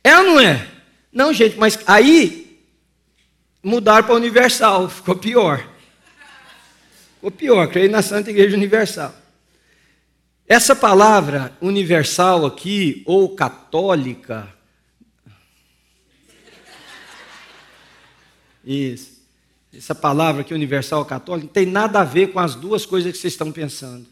É 0.02 0.18
ou 0.18 0.24
não 0.24 0.40
é? 0.40 0.66
Não, 1.12 1.34
gente, 1.34 1.58
mas 1.58 1.78
aí 1.86 2.50
mudaram 3.62 4.06
para 4.06 4.16
universal, 4.16 4.88
ficou 4.90 5.16
pior. 5.16 5.68
Ficou 7.16 7.32
pior, 7.32 7.68
creio 7.68 7.92
na 7.92 8.02
Santa 8.02 8.30
Igreja 8.30 8.56
Universal. 8.56 9.14
Essa 10.48 10.76
palavra 10.76 11.56
universal 11.62 12.46
aqui, 12.46 13.04
ou 13.06 13.36
católica, 13.36 14.48
isso, 18.64 19.22
essa 19.74 19.94
palavra 19.94 20.42
aqui, 20.42 20.54
universal 20.54 21.04
católica, 21.06 21.46
não 21.46 21.54
tem 21.54 21.66
nada 21.66 22.00
a 22.00 22.06
ver 22.06 22.32
com 22.32 22.40
as 22.40 22.56
duas 22.56 22.86
coisas 22.86 23.12
que 23.12 23.18
vocês 23.18 23.34
estão 23.34 23.52
pensando. 23.52 24.08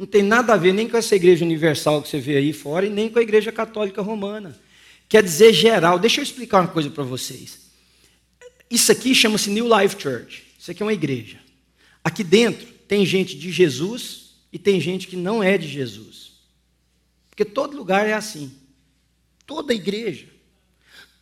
Não 0.00 0.06
tem 0.06 0.22
nada 0.22 0.54
a 0.54 0.56
ver 0.56 0.72
nem 0.72 0.88
com 0.88 0.96
essa 0.96 1.14
igreja 1.14 1.44
universal 1.44 2.00
que 2.00 2.08
você 2.08 2.18
vê 2.18 2.38
aí 2.38 2.54
fora 2.54 2.86
e 2.86 2.88
nem 2.88 3.10
com 3.10 3.18
a 3.18 3.22
igreja 3.22 3.52
católica 3.52 4.00
romana. 4.00 4.58
Quer 5.06 5.22
dizer 5.22 5.52
geral. 5.52 5.98
Deixa 5.98 6.20
eu 6.20 6.24
explicar 6.24 6.60
uma 6.60 6.68
coisa 6.68 6.88
para 6.88 7.04
vocês. 7.04 7.70
Isso 8.70 8.90
aqui 8.90 9.14
chama-se 9.14 9.50
New 9.50 9.66
Life 9.68 10.00
Church. 10.00 10.42
Isso 10.58 10.70
aqui 10.70 10.82
é 10.82 10.86
uma 10.86 10.94
igreja. 10.94 11.38
Aqui 12.02 12.24
dentro 12.24 12.66
tem 12.88 13.04
gente 13.04 13.36
de 13.36 13.52
Jesus 13.52 14.36
e 14.50 14.58
tem 14.58 14.80
gente 14.80 15.06
que 15.06 15.16
não 15.16 15.42
é 15.42 15.58
de 15.58 15.68
Jesus. 15.68 16.32
Porque 17.28 17.44
todo 17.44 17.76
lugar 17.76 18.06
é 18.06 18.14
assim. 18.14 18.50
Toda 19.44 19.74
igreja. 19.74 20.28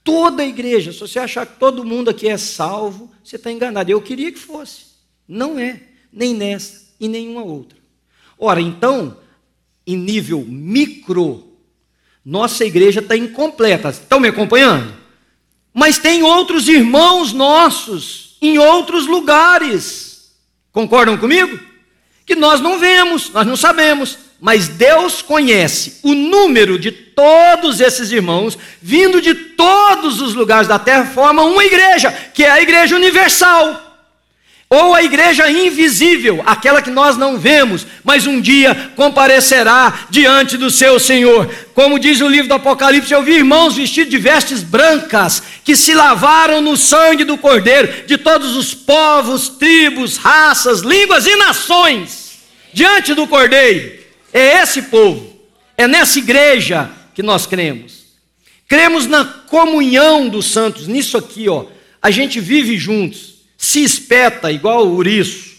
Toda 0.04 0.44
igreja. 0.44 0.92
Se 0.92 1.00
você 1.00 1.18
achar 1.18 1.44
que 1.48 1.58
todo 1.58 1.84
mundo 1.84 2.10
aqui 2.10 2.28
é 2.28 2.36
salvo, 2.36 3.10
você 3.24 3.34
está 3.34 3.50
enganado. 3.50 3.90
Eu 3.90 4.00
queria 4.00 4.30
que 4.30 4.38
fosse. 4.38 4.84
Não 5.26 5.58
é. 5.58 5.82
Nem 6.12 6.32
nessa 6.32 6.94
e 7.00 7.08
nenhuma 7.08 7.42
outra. 7.42 7.77
Ora, 8.38 8.60
então, 8.60 9.16
em 9.86 9.96
nível 9.96 10.44
micro, 10.46 11.44
nossa 12.24 12.64
igreja 12.64 13.00
está 13.00 13.16
incompleta. 13.16 13.88
Estão 13.88 14.20
me 14.20 14.28
acompanhando? 14.28 14.94
Mas 15.74 15.98
tem 15.98 16.22
outros 16.22 16.68
irmãos 16.68 17.32
nossos 17.32 18.36
em 18.40 18.58
outros 18.58 19.06
lugares 19.06 20.08
Concordam 20.78 21.16
comigo? 21.16 21.58
Que 22.24 22.36
nós 22.36 22.60
não 22.60 22.78
vemos, 22.78 23.30
nós 23.30 23.44
não 23.44 23.56
sabemos, 23.56 24.16
mas 24.40 24.68
Deus 24.68 25.22
conhece 25.22 25.98
o 26.04 26.14
número 26.14 26.78
de 26.78 26.92
todos 26.92 27.80
esses 27.80 28.12
irmãos, 28.12 28.56
vindo 28.80 29.20
de 29.20 29.34
todos 29.34 30.20
os 30.20 30.34
lugares 30.34 30.68
da 30.68 30.78
terra, 30.78 31.06
formam 31.06 31.50
uma 31.50 31.64
igreja, 31.64 32.12
que 32.12 32.44
é 32.44 32.50
a 32.50 32.62
igreja 32.62 32.94
universal. 32.94 33.87
Ou 34.70 34.94
a 34.94 35.02
igreja 35.02 35.50
invisível, 35.50 36.42
aquela 36.44 36.82
que 36.82 36.90
nós 36.90 37.16
não 37.16 37.38
vemos, 37.38 37.86
mas 38.04 38.26
um 38.26 38.38
dia 38.38 38.92
comparecerá 38.94 40.06
diante 40.10 40.58
do 40.58 40.70
seu 40.70 41.00
Senhor. 41.00 41.50
Como 41.72 41.98
diz 41.98 42.20
o 42.20 42.28
livro 42.28 42.48
do 42.48 42.54
Apocalipse, 42.54 43.10
eu 43.10 43.22
vi 43.22 43.36
irmãos 43.36 43.76
vestidos 43.76 44.10
de 44.10 44.18
vestes 44.18 44.62
brancas, 44.62 45.42
que 45.64 45.74
se 45.74 45.94
lavaram 45.94 46.60
no 46.60 46.76
sangue 46.76 47.24
do 47.24 47.38
Cordeiro, 47.38 48.06
de 48.06 48.18
todos 48.18 48.56
os 48.56 48.74
povos, 48.74 49.48
tribos, 49.48 50.18
raças, 50.18 50.80
línguas 50.80 51.26
e 51.26 51.34
nações, 51.36 52.38
diante 52.70 53.14
do 53.14 53.26
Cordeiro. 53.26 53.98
É 54.34 54.60
esse 54.60 54.82
povo, 54.82 55.34
é 55.78 55.88
nessa 55.88 56.18
igreja 56.18 56.90
que 57.14 57.22
nós 57.22 57.46
cremos. 57.46 58.04
Cremos 58.68 59.06
na 59.06 59.24
comunhão 59.24 60.28
dos 60.28 60.44
santos, 60.44 60.86
nisso 60.86 61.16
aqui, 61.16 61.48
ó. 61.48 61.64
A 62.02 62.10
gente 62.10 62.38
vive 62.38 62.76
juntos 62.76 63.37
se 63.60 63.82
espeta 63.82 64.52
igual 64.52 64.86
o 64.86 64.94
ouriço, 64.94 65.56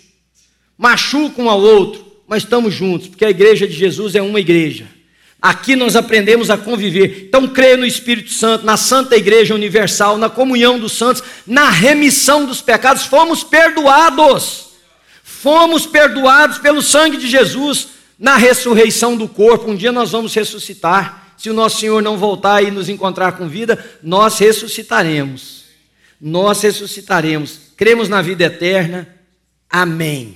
machuca 0.78 1.42
um 1.42 1.50
ao 1.50 1.60
outro, 1.60 2.06
mas 2.26 2.44
estamos 2.44 2.74
juntos, 2.74 3.10
porque 3.10 3.26
a 3.26 3.30
igreja 3.30 3.68
de 3.68 3.74
Jesus 3.74 4.16
é 4.16 4.22
uma 4.22 4.40
igreja. 4.40 4.88
Aqui 5.42 5.76
nós 5.76 5.96
aprendemos 5.96 6.50
a 6.50 6.58
conviver. 6.58 7.26
Então, 7.28 7.48
creio 7.48 7.78
no 7.78 7.86
Espírito 7.86 8.32
Santo, 8.32 8.66
na 8.66 8.78
Santa 8.78 9.16
Igreja 9.16 9.54
Universal, 9.54 10.18
na 10.18 10.30
comunhão 10.30 10.80
dos 10.80 10.94
santos, 10.94 11.24
na 11.48 11.70
remissão 11.70 12.46
dos 12.46 12.62
pecados. 12.62 13.06
Fomos 13.06 13.44
perdoados. 13.44 14.70
Fomos 15.24 15.86
perdoados 15.86 16.58
pelo 16.58 16.82
sangue 16.82 17.16
de 17.16 17.30
Jesus 17.30 17.88
na 18.18 18.36
ressurreição 18.36 19.16
do 19.16 19.30
corpo. 19.30 19.72
Um 19.72 19.76
dia 19.76 19.94
nós 19.94 20.12
vamos 20.12 20.34
ressuscitar. 20.34 21.34
Se 21.38 21.50
o 21.50 21.54
nosso 21.54 21.80
Senhor 21.80 22.02
não 22.02 22.18
voltar 22.18 22.62
e 22.62 22.70
nos 22.70 22.90
encontrar 22.90 23.34
com 23.34 23.48
vida, 23.48 23.84
nós 24.04 24.38
ressuscitaremos. 24.40 25.59
Nós 26.20 26.62
ressuscitaremos 26.62 27.70
cremos 27.80 28.10
na 28.10 28.22
vida 28.22 28.44
eterna. 28.44 29.08
Amém. 29.70 30.36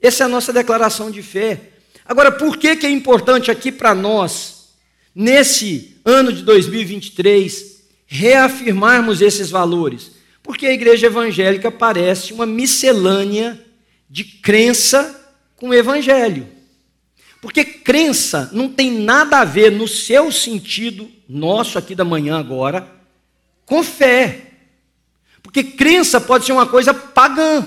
Essa 0.00 0.22
é 0.22 0.26
a 0.26 0.28
nossa 0.28 0.52
declaração 0.52 1.10
de 1.10 1.20
fé. 1.20 1.60
Agora, 2.04 2.30
por 2.30 2.56
que, 2.56 2.76
que 2.76 2.86
é 2.86 2.90
importante 2.90 3.50
aqui 3.50 3.72
para 3.72 3.96
nós, 3.96 4.68
nesse 5.12 5.96
ano 6.04 6.32
de 6.32 6.44
2023, 6.44 7.82
reafirmarmos 8.06 9.20
esses 9.20 9.50
valores? 9.50 10.12
Porque 10.40 10.66
a 10.66 10.72
igreja 10.72 11.08
evangélica 11.08 11.68
parece 11.68 12.32
uma 12.32 12.46
miscelânea 12.46 13.60
de 14.08 14.22
crença 14.22 15.34
com 15.56 15.74
evangelho. 15.74 16.46
Porque 17.40 17.64
crença 17.64 18.48
não 18.52 18.68
tem 18.68 18.88
nada 18.88 19.40
a 19.40 19.44
ver, 19.44 19.72
no 19.72 19.88
seu 19.88 20.30
sentido, 20.30 21.10
nosso 21.28 21.76
aqui 21.76 21.92
da 21.92 22.04
manhã 22.04 22.38
agora, 22.38 22.88
com 23.66 23.82
fé. 23.82 24.51
Porque 25.52 25.62
crença 25.76 26.18
pode 26.18 26.46
ser 26.46 26.52
uma 26.52 26.64
coisa 26.64 26.94
pagã. 26.94 27.66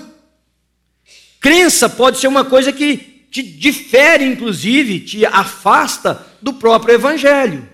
Crença 1.40 1.88
pode 1.88 2.18
ser 2.18 2.28
uma 2.28 2.44
coisa 2.44 2.72
que 2.74 2.98
te 3.30 3.44
difere, 3.44 4.26
inclusive, 4.26 5.02
te 5.02 5.24
afasta 5.24 6.26
do 6.42 6.54
próprio 6.54 6.96
Evangelho. 6.96 7.70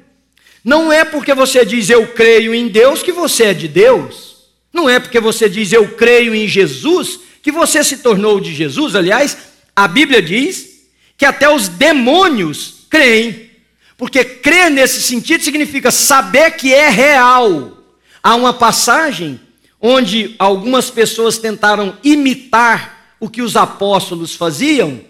Não 0.65 0.91
é 0.91 1.06
porque 1.06 1.34
você 1.34 1.65
diz 1.65 1.89
eu 1.89 2.08
creio 2.08 2.53
em 2.53 2.68
Deus 2.68 3.01
que 3.01 3.13
você 3.13 3.46
é 3.46 3.53
de 3.53 3.70
Deus. 3.70 4.50
Não 4.74 4.89
é 4.89 5.00
porque 5.00 5.20
você 5.20 5.48
diz 5.48 5.72
eu 5.72 5.88
creio 5.96 6.36
em 6.36 6.46
Jesus 6.46 7.22
que 7.41 7.51
você 7.51 7.82
se 7.82 7.98
tornou 7.98 8.41
de 8.41 8.53
Jesus. 8.53 8.96
Aliás, 8.96 9.38
a 9.74 9.88
Bíblia 9.88 10.22
diz 10.22 10.89
que 11.18 11.25
até 11.25 11.50
os 11.50 11.70
demônios 11.70 12.86
creem. 12.89 13.50
Porque 13.98 14.25
crer 14.25 14.70
nesse 14.70 15.01
sentido 15.01 15.41
significa 15.41 15.89
saber 15.89 16.51
que 16.51 16.74
é 16.74 16.89
real. 16.89 17.77
Há 18.22 18.36
uma 18.36 18.53
passagem 18.53 19.39
onde 19.82 20.36
algumas 20.38 20.92
pessoas 20.92 21.40
tentaram 21.40 21.98
imitar 22.04 23.16
o 23.20 23.30
que 23.30 23.42
os 23.42 23.56
apóstolos 23.56 24.36
faziam, 24.36 25.02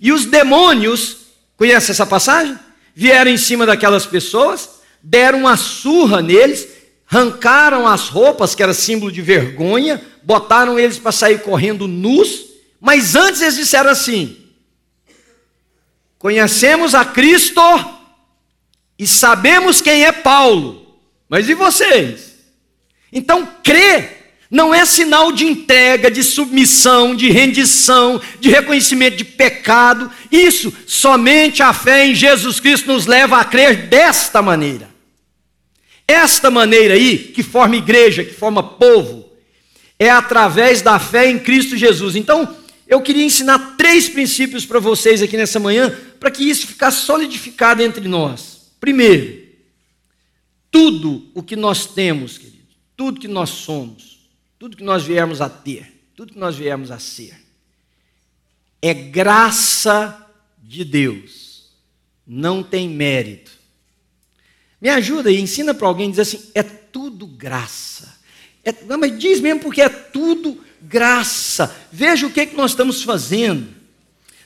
e 0.00 0.12
os 0.12 0.24
demônios, 0.24 1.16
conhece 1.56 1.90
essa 1.90 2.06
passagem? 2.06 2.58
Vieram 2.94 3.30
em 3.30 3.36
cima 3.36 3.66
daquelas 3.66 4.06
pessoas, 4.06 4.80
deram 5.02 5.40
uma 5.40 5.56
surra 5.56 6.22
neles, 6.22 6.66
arrancaram 7.10 7.86
as 7.86 8.08
roupas, 8.08 8.54
que 8.54 8.62
era 8.62 8.72
símbolo 8.72 9.10
de 9.10 9.20
vergonha, 9.20 10.00
botaram 10.22 10.78
eles 10.78 10.98
para 10.98 11.12
sair 11.12 11.42
correndo 11.42 11.88
nus, 11.88 12.46
mas 12.80 13.14
antes 13.14 13.42
eles 13.42 13.56
disseram 13.56 13.90
assim: 13.90 14.38
Conhecemos 16.18 16.94
a 16.94 17.04
Cristo 17.04 17.60
e 18.98 19.06
sabemos 19.06 19.80
quem 19.80 20.04
é 20.04 20.12
Paulo, 20.12 20.98
mas 21.28 21.48
e 21.48 21.54
vocês? 21.54 22.36
Então, 23.12 23.48
crê 23.62 24.19
não 24.50 24.74
é 24.74 24.84
sinal 24.84 25.30
de 25.30 25.46
entrega, 25.46 26.10
de 26.10 26.24
submissão, 26.24 27.14
de 27.14 27.30
rendição, 27.30 28.20
de 28.40 28.50
reconhecimento 28.50 29.16
de 29.16 29.24
pecado. 29.24 30.10
Isso, 30.30 30.72
somente 30.86 31.62
a 31.62 31.72
fé 31.72 32.06
em 32.06 32.14
Jesus 32.14 32.58
Cristo 32.58 32.92
nos 32.92 33.06
leva 33.06 33.38
a 33.38 33.44
crer 33.44 33.86
desta 33.86 34.42
maneira. 34.42 34.90
esta 36.08 36.50
maneira 36.50 36.94
aí, 36.94 37.18
que 37.18 37.40
forma 37.40 37.76
igreja, 37.76 38.24
que 38.24 38.34
forma 38.34 38.62
povo, 38.62 39.30
é 39.96 40.10
através 40.10 40.82
da 40.82 40.98
fé 40.98 41.30
em 41.30 41.38
Cristo 41.38 41.76
Jesus. 41.76 42.16
Então, 42.16 42.56
eu 42.88 43.00
queria 43.00 43.24
ensinar 43.24 43.76
três 43.78 44.08
princípios 44.08 44.66
para 44.66 44.80
vocês 44.80 45.22
aqui 45.22 45.36
nessa 45.36 45.60
manhã, 45.60 45.96
para 46.18 46.30
que 46.30 46.42
isso 46.42 46.66
ficasse 46.66 47.04
solidificado 47.04 47.80
entre 47.80 48.08
nós. 48.08 48.72
Primeiro, 48.80 49.40
tudo 50.70 51.30
o 51.32 51.42
que 51.42 51.54
nós 51.54 51.86
temos, 51.86 52.36
querido, 52.36 52.58
tudo 52.96 53.20
que 53.20 53.28
nós 53.28 53.50
somos, 53.50 54.19
tudo 54.60 54.76
que 54.76 54.84
nós 54.84 55.02
viemos 55.02 55.40
a 55.40 55.48
ter, 55.48 55.90
tudo 56.14 56.34
que 56.34 56.38
nós 56.38 56.54
viemos 56.54 56.90
a 56.90 56.98
ser, 56.98 57.34
é 58.82 58.92
graça 58.92 60.30
de 60.62 60.84
Deus, 60.84 61.70
não 62.26 62.62
tem 62.62 62.86
mérito. 62.86 63.52
Me 64.78 64.90
ajuda 64.90 65.30
e 65.30 65.40
ensina 65.40 65.72
para 65.72 65.88
alguém 65.88 66.10
dizer 66.10 66.22
assim: 66.22 66.50
é 66.54 66.62
tudo 66.62 67.26
graça. 67.26 68.20
É, 68.62 68.74
não, 68.84 68.98
mas 68.98 69.18
diz 69.18 69.40
mesmo 69.40 69.60
porque 69.60 69.80
é 69.80 69.88
tudo 69.88 70.62
graça. 70.82 71.74
Veja 71.90 72.26
o 72.26 72.30
que, 72.30 72.40
é 72.40 72.46
que 72.46 72.56
nós 72.56 72.72
estamos 72.72 73.02
fazendo. 73.02 73.66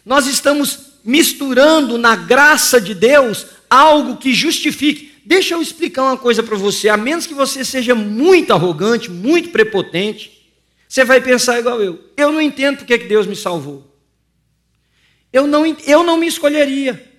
Nós 0.07 0.29
estamos 0.29 0.93
misturando 1.05 1.99
na 1.99 2.15
graça 2.15 2.81
de 2.81 2.95
Deus 2.95 3.47
algo 3.69 4.17
que 4.17 4.33
justifique. 4.33 5.13
Deixa 5.25 5.55
eu 5.55 5.63
explicar 5.63 6.03
uma 6.03 6.19
coisa 6.19 6.43
para 6.43 6.57
você, 6.57 6.89
a 6.89 6.97
menos 6.97 7.27
que 7.27 7.33
você 7.33 7.65
seja 7.65 7.95
muito 7.95 8.53
arrogante, 8.53 9.11
muito 9.11 9.49
prepotente, 9.49 10.53
você 10.87 11.03
vai 11.05 11.21
pensar 11.21 11.59
igual 11.59 11.83
eu. 11.83 11.99
Eu 12.17 12.31
não 12.31 12.43
entendo 12.43 12.79
porque 12.79 12.99
que 12.99 13.07
Deus 13.07 13.27
me 13.27 13.35
salvou. 13.35 13.91
Eu 15.33 15.47
não, 15.47 15.65
eu 15.67 16.05
não 16.05 16.19
me 16.19 16.27
escolheria. 16.27 17.11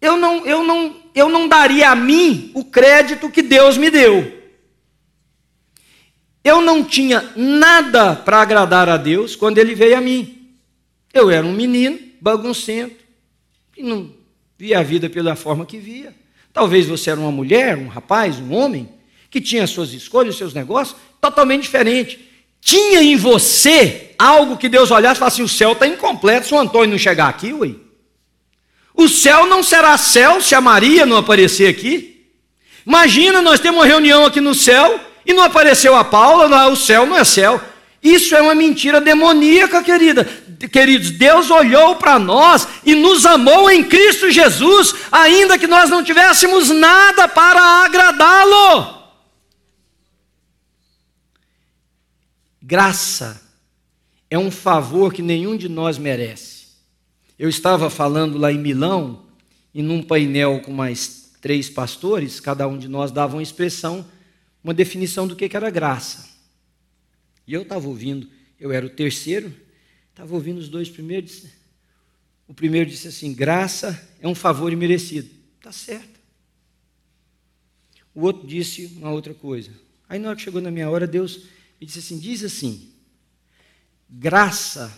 Eu 0.00 0.16
não, 0.16 0.46
eu, 0.46 0.64
não, 0.64 0.96
eu 1.14 1.28
não 1.28 1.46
daria 1.46 1.90
a 1.90 1.94
mim 1.94 2.50
o 2.54 2.64
crédito 2.64 3.28
que 3.28 3.42
Deus 3.42 3.76
me 3.76 3.90
deu. 3.90 4.40
Eu 6.42 6.62
não 6.62 6.82
tinha 6.82 7.32
nada 7.36 8.16
para 8.16 8.40
agradar 8.40 8.88
a 8.88 8.96
Deus 8.96 9.36
quando 9.36 9.58
Ele 9.58 9.74
veio 9.74 9.98
a 9.98 10.00
mim. 10.00 10.56
Eu 11.12 11.30
era 11.30 11.46
um 11.46 11.52
menino 11.52 11.98
baguncento, 12.18 13.04
e 13.76 13.82
não 13.82 14.19
via 14.60 14.78
a 14.78 14.82
vida 14.82 15.08
pela 15.08 15.34
forma 15.34 15.64
que 15.64 15.78
via. 15.78 16.14
Talvez 16.52 16.86
você 16.86 17.08
era 17.08 17.18
uma 17.18 17.32
mulher, 17.32 17.78
um 17.78 17.88
rapaz, 17.88 18.38
um 18.38 18.52
homem, 18.52 18.90
que 19.30 19.40
tinha 19.40 19.66
suas 19.66 19.94
escolhas, 19.94 20.36
seus 20.36 20.52
negócios, 20.52 20.98
totalmente 21.18 21.62
diferente. 21.62 22.28
Tinha 22.60 23.02
em 23.02 23.16
você 23.16 24.10
algo 24.18 24.58
que 24.58 24.68
Deus 24.68 24.90
olhasse 24.90 25.16
e 25.16 25.18
falasse 25.18 25.42
o 25.42 25.48
céu 25.48 25.72
está 25.72 25.86
incompleto 25.86 26.46
se 26.46 26.52
o 26.52 26.58
Antônio 26.58 26.90
não 26.90 26.98
chegar 26.98 27.30
aqui, 27.30 27.54
ué. 27.54 27.70
O 28.94 29.08
céu 29.08 29.46
não 29.46 29.62
será 29.62 29.96
céu 29.96 30.42
se 30.42 30.54
a 30.54 30.60
Maria 30.60 31.06
não 31.06 31.16
aparecer 31.16 31.66
aqui. 31.66 32.26
Imagina, 32.86 33.40
nós 33.40 33.60
temos 33.60 33.80
uma 33.80 33.86
reunião 33.86 34.26
aqui 34.26 34.42
no 34.42 34.54
céu 34.54 35.00
e 35.24 35.32
não 35.32 35.44
apareceu 35.44 35.96
a 35.96 36.04
Paula, 36.04 36.66
o 36.66 36.76
céu 36.76 37.06
não 37.06 37.16
é 37.16 37.24
céu. 37.24 37.58
Isso 38.02 38.34
é 38.34 38.40
uma 38.40 38.54
mentira 38.54 39.00
demoníaca, 39.00 39.82
querida. 39.82 40.24
Queridos, 40.72 41.10
Deus 41.10 41.50
olhou 41.50 41.96
para 41.96 42.18
nós 42.18 42.66
e 42.84 42.94
nos 42.94 43.26
amou 43.26 43.70
em 43.70 43.84
Cristo 43.84 44.30
Jesus, 44.30 44.94
ainda 45.12 45.58
que 45.58 45.66
nós 45.66 45.90
não 45.90 46.02
tivéssemos 46.02 46.70
nada 46.70 47.28
para 47.28 47.60
agradá-lo. 47.84 49.00
Graça 52.62 53.42
é 54.30 54.38
um 54.38 54.50
favor 54.50 55.12
que 55.12 55.22
nenhum 55.22 55.56
de 55.56 55.68
nós 55.68 55.98
merece. 55.98 56.68
Eu 57.38 57.48
estava 57.48 57.90
falando 57.90 58.38
lá 58.38 58.52
em 58.52 58.58
Milão, 58.58 59.24
e 59.74 59.82
num 59.82 60.02
painel 60.02 60.60
com 60.60 60.72
mais 60.72 61.32
três 61.40 61.68
pastores, 61.68 62.38
cada 62.38 62.66
um 62.68 62.78
de 62.78 62.86
nós 62.86 63.10
dava 63.10 63.36
uma 63.36 63.42
expressão, 63.42 64.06
uma 64.62 64.74
definição 64.74 65.26
do 65.26 65.34
que 65.34 65.50
era 65.54 65.70
graça. 65.70 66.29
E 67.50 67.52
eu 67.52 67.62
estava 67.62 67.88
ouvindo, 67.88 68.30
eu 68.60 68.70
era 68.70 68.86
o 68.86 68.88
terceiro, 68.88 69.52
estava 70.10 70.32
ouvindo 70.32 70.58
os 70.58 70.68
dois 70.68 70.88
primeiros. 70.88 71.46
O 72.46 72.54
primeiro 72.54 72.88
disse 72.88 73.08
assim: 73.08 73.34
graça 73.34 74.08
é 74.20 74.28
um 74.28 74.36
favor 74.36 74.72
imerecido. 74.72 75.28
Está 75.58 75.72
certo. 75.72 76.20
O 78.14 78.20
outro 78.20 78.46
disse 78.46 78.86
uma 78.96 79.10
outra 79.10 79.34
coisa. 79.34 79.72
Aí 80.08 80.16
na 80.16 80.28
hora 80.28 80.36
que 80.36 80.44
chegou 80.44 80.60
na 80.60 80.70
minha 80.70 80.88
hora, 80.88 81.08
Deus 81.08 81.48
e 81.80 81.86
disse 81.86 81.98
assim: 81.98 82.20
diz 82.20 82.44
assim, 82.44 82.92
graça 84.08 84.96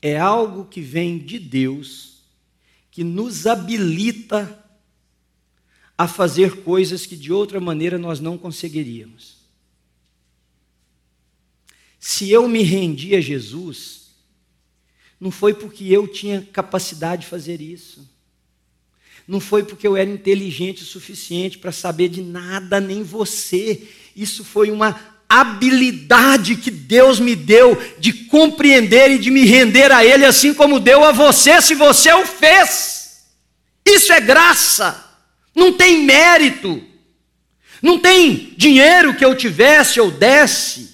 é 0.00 0.16
algo 0.16 0.66
que 0.66 0.80
vem 0.80 1.18
de 1.18 1.40
Deus, 1.40 2.22
que 2.92 3.02
nos 3.02 3.44
habilita 3.44 4.64
a 5.98 6.06
fazer 6.06 6.62
coisas 6.62 7.06
que 7.06 7.16
de 7.16 7.32
outra 7.32 7.58
maneira 7.58 7.98
nós 7.98 8.20
não 8.20 8.38
conseguiríamos. 8.38 9.42
Se 12.06 12.30
eu 12.30 12.46
me 12.46 12.62
rendi 12.62 13.16
a 13.16 13.20
Jesus, 13.20 14.08
não 15.18 15.30
foi 15.30 15.54
porque 15.54 15.84
eu 15.84 16.06
tinha 16.06 16.46
capacidade 16.52 17.22
de 17.22 17.28
fazer 17.28 17.62
isso. 17.62 18.06
Não 19.26 19.40
foi 19.40 19.62
porque 19.62 19.88
eu 19.88 19.96
era 19.96 20.10
inteligente 20.10 20.82
o 20.82 20.84
suficiente 20.86 21.56
para 21.56 21.72
saber 21.72 22.10
de 22.10 22.20
nada, 22.20 22.78
nem 22.78 23.02
você. 23.02 23.88
Isso 24.14 24.44
foi 24.44 24.70
uma 24.70 25.00
habilidade 25.26 26.56
que 26.56 26.70
Deus 26.70 27.18
me 27.18 27.34
deu 27.34 27.74
de 27.98 28.12
compreender 28.12 29.12
e 29.12 29.18
de 29.18 29.30
me 29.30 29.46
render 29.46 29.90
a 29.90 30.04
Ele, 30.04 30.26
assim 30.26 30.52
como 30.52 30.78
deu 30.78 31.02
a 31.04 31.10
você, 31.10 31.62
se 31.62 31.74
você 31.74 32.12
o 32.12 32.26
fez. 32.26 33.24
Isso 33.82 34.12
é 34.12 34.20
graça, 34.20 35.10
não 35.54 35.72
tem 35.72 36.04
mérito, 36.04 36.84
não 37.80 37.98
tem 37.98 38.52
dinheiro 38.58 39.16
que 39.16 39.24
eu 39.24 39.34
tivesse 39.34 39.98
ou 39.98 40.10
desse, 40.10 40.93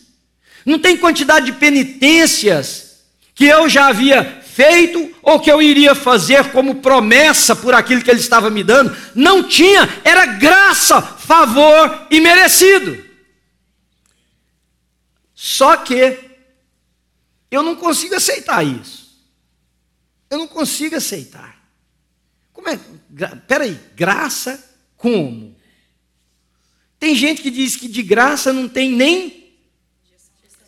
não 0.65 0.79
tem 0.79 0.97
quantidade 0.97 1.47
de 1.47 1.53
penitências 1.53 3.05
que 3.35 3.47
eu 3.47 3.69
já 3.69 3.89
havia 3.89 4.43
feito 4.43 5.15
ou 5.23 5.41
que 5.41 5.51
eu 5.51 5.63
iria 5.63 5.95
fazer 5.95 6.51
como 6.53 6.77
promessa 6.77 7.57
por 7.57 7.73
aquilo 7.73 8.03
que 8.03 8.11
Ele 8.11 8.21
estava 8.21 8.51
me 8.51 8.63
dando. 8.63 8.95
Não 9.15 9.43
tinha, 9.43 9.89
era 10.05 10.27
graça, 10.27 11.01
favor 11.01 12.07
e 12.11 12.21
merecido. 12.21 13.03
Só 15.35 15.77
que 15.79 16.19
eu 17.51 17.63
não 17.63 17.75
consigo 17.75 18.15
aceitar 18.15 18.65
isso. 18.65 19.01
Eu 20.29 20.39
não 20.39 20.47
consigo 20.47 20.95
aceitar. 20.95 21.59
Como 22.53 22.69
é? 22.69 22.79
Peraí, 23.49 23.79
graça 23.97 24.63
como? 24.97 25.57
Tem 26.99 27.15
gente 27.15 27.41
que 27.41 27.51
diz 27.51 27.75
que 27.75 27.89
de 27.89 28.03
graça 28.03 28.53
não 28.53 28.69
tem 28.69 28.91
nem. 28.93 29.40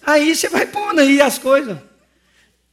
Aí 0.05 0.35
você 0.35 0.49
vai 0.49 0.67
pondo 0.67 1.01
aí 1.01 1.21
as 1.21 1.39
coisas. 1.39 1.79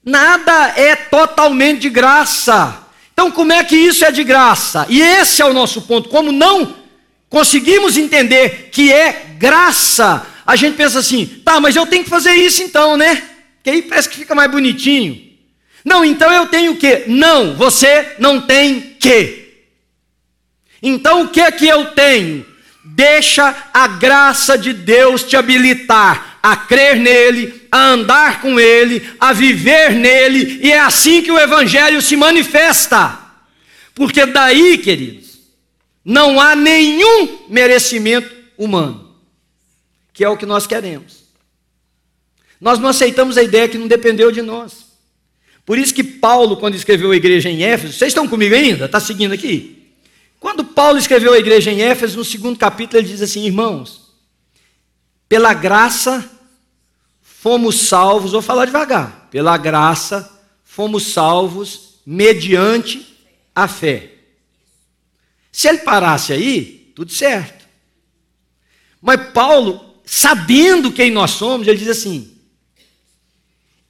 Nada 0.03 0.73
é 0.75 0.95
totalmente 0.95 1.81
de 1.81 1.89
graça. 1.89 2.85
Então, 3.13 3.29
como 3.29 3.51
é 3.51 3.63
que 3.63 3.75
isso 3.75 4.03
é 4.05 4.11
de 4.11 4.23
graça? 4.23 4.85
E 4.89 5.01
esse 5.01 5.41
é 5.41 5.45
o 5.45 5.53
nosso 5.53 5.81
ponto. 5.83 6.09
Como 6.09 6.31
não 6.31 6.75
conseguimos 7.29 7.97
entender 7.97 8.69
que 8.71 8.91
é 8.91 9.35
graça, 9.37 10.25
a 10.45 10.55
gente 10.55 10.75
pensa 10.75 10.99
assim, 10.99 11.25
tá, 11.45 11.59
mas 11.59 11.75
eu 11.75 11.85
tenho 11.85 12.03
que 12.03 12.09
fazer 12.09 12.33
isso 12.33 12.63
então, 12.63 12.97
né? 12.97 13.21
Que 13.61 13.69
aí 13.69 13.81
parece 13.81 14.09
que 14.09 14.17
fica 14.17 14.33
mais 14.33 14.49
bonitinho. 14.49 15.29
Não, 15.85 16.03
então 16.03 16.31
eu 16.31 16.47
tenho 16.47 16.73
o 16.73 16.77
quê? 16.77 17.03
Não, 17.07 17.55
você 17.55 18.15
não 18.19 18.41
tem 18.41 18.95
que. 18.99 19.65
Então 20.81 21.23
o 21.23 21.27
que 21.27 21.51
que 21.51 21.67
eu 21.67 21.91
tenho? 21.91 22.45
Deixa 22.83 23.55
a 23.73 23.87
graça 23.87 24.57
de 24.57 24.73
Deus 24.73 25.23
te 25.23 25.35
habilitar 25.35 26.28
a 26.41 26.56
crer 26.56 26.97
nele, 26.97 27.67
a 27.71 27.89
andar 27.89 28.41
com 28.41 28.60
ele, 28.60 29.08
a 29.19 29.34
viver 29.34 29.91
nele, 29.91 30.60
e 30.63 30.71
é 30.71 30.80
assim 30.80 31.21
que 31.21 31.32
o 31.32 31.39
evangelho 31.39 32.02
se 32.02 32.15
manifesta. 32.15 33.19
Porque 33.93 34.25
daí, 34.25 34.78
queridos, 34.78 35.39
não 36.04 36.39
há 36.39 36.56
nenhum 36.56 37.45
merecimento 37.49 38.34
humano 38.58 39.10
que 40.19 40.23
é 40.25 40.28
o 40.28 40.36
que 40.36 40.45
nós 40.45 40.67
queremos. 40.67 41.23
Nós 42.60 42.78
não 42.78 42.89
aceitamos 42.89 43.38
a 43.38 43.41
ideia 43.41 43.69
que 43.69 43.78
não 43.78 43.88
dependeu 43.88 44.34
de 44.34 44.41
nós. 44.41 44.88
Por 45.65 45.78
isso 45.78 45.93
que 45.93 46.04
Paulo, 46.04 46.58
quando 46.58 46.75
escreveu 46.75 47.12
a 47.12 47.15
igreja 47.15 47.49
em 47.49 47.63
Éfeso, 47.63 47.93
vocês 47.93 48.10
estão 48.10 48.28
comigo 48.28 48.54
ainda? 48.54 48.84
Está 48.84 48.99
seguindo 48.99 49.34
aqui? 49.34 49.93
Quando 50.38 50.65
Paulo 50.65 50.97
escreveu 50.97 51.32
a 51.32 51.39
igreja 51.39 51.71
em 51.71 51.82
Éfeso, 51.82 52.17
no 52.17 52.25
segundo 52.25 52.60
capítulo, 52.60 52.99
ele 52.99 53.08
diz 53.08 53.21
assim: 53.21 53.45
irmãos, 53.45 54.09
pela 55.29 55.53
graça 55.53 56.29
fomos 57.21 57.87
salvos, 57.87 58.33
vou 58.33 58.41
falar 58.41 58.65
devagar, 58.65 59.29
pela 59.31 59.55
graça 59.55 60.29
fomos 60.65 61.13
salvos 61.13 61.99
mediante 62.05 63.17
a 63.55 63.67
fé. 63.67 64.15
Se 65.51 65.69
ele 65.69 65.77
parasse 65.79 66.33
aí, 66.33 66.91
tudo 66.95 67.11
certo. 67.13 67.65
Mas 69.01 69.31
Paulo 69.31 70.01
sabendo 70.03 70.91
quem 70.91 71.11
nós 71.11 71.31
somos, 71.31 71.67
ele 71.67 71.77
diz 71.77 71.87
assim: 71.87 72.39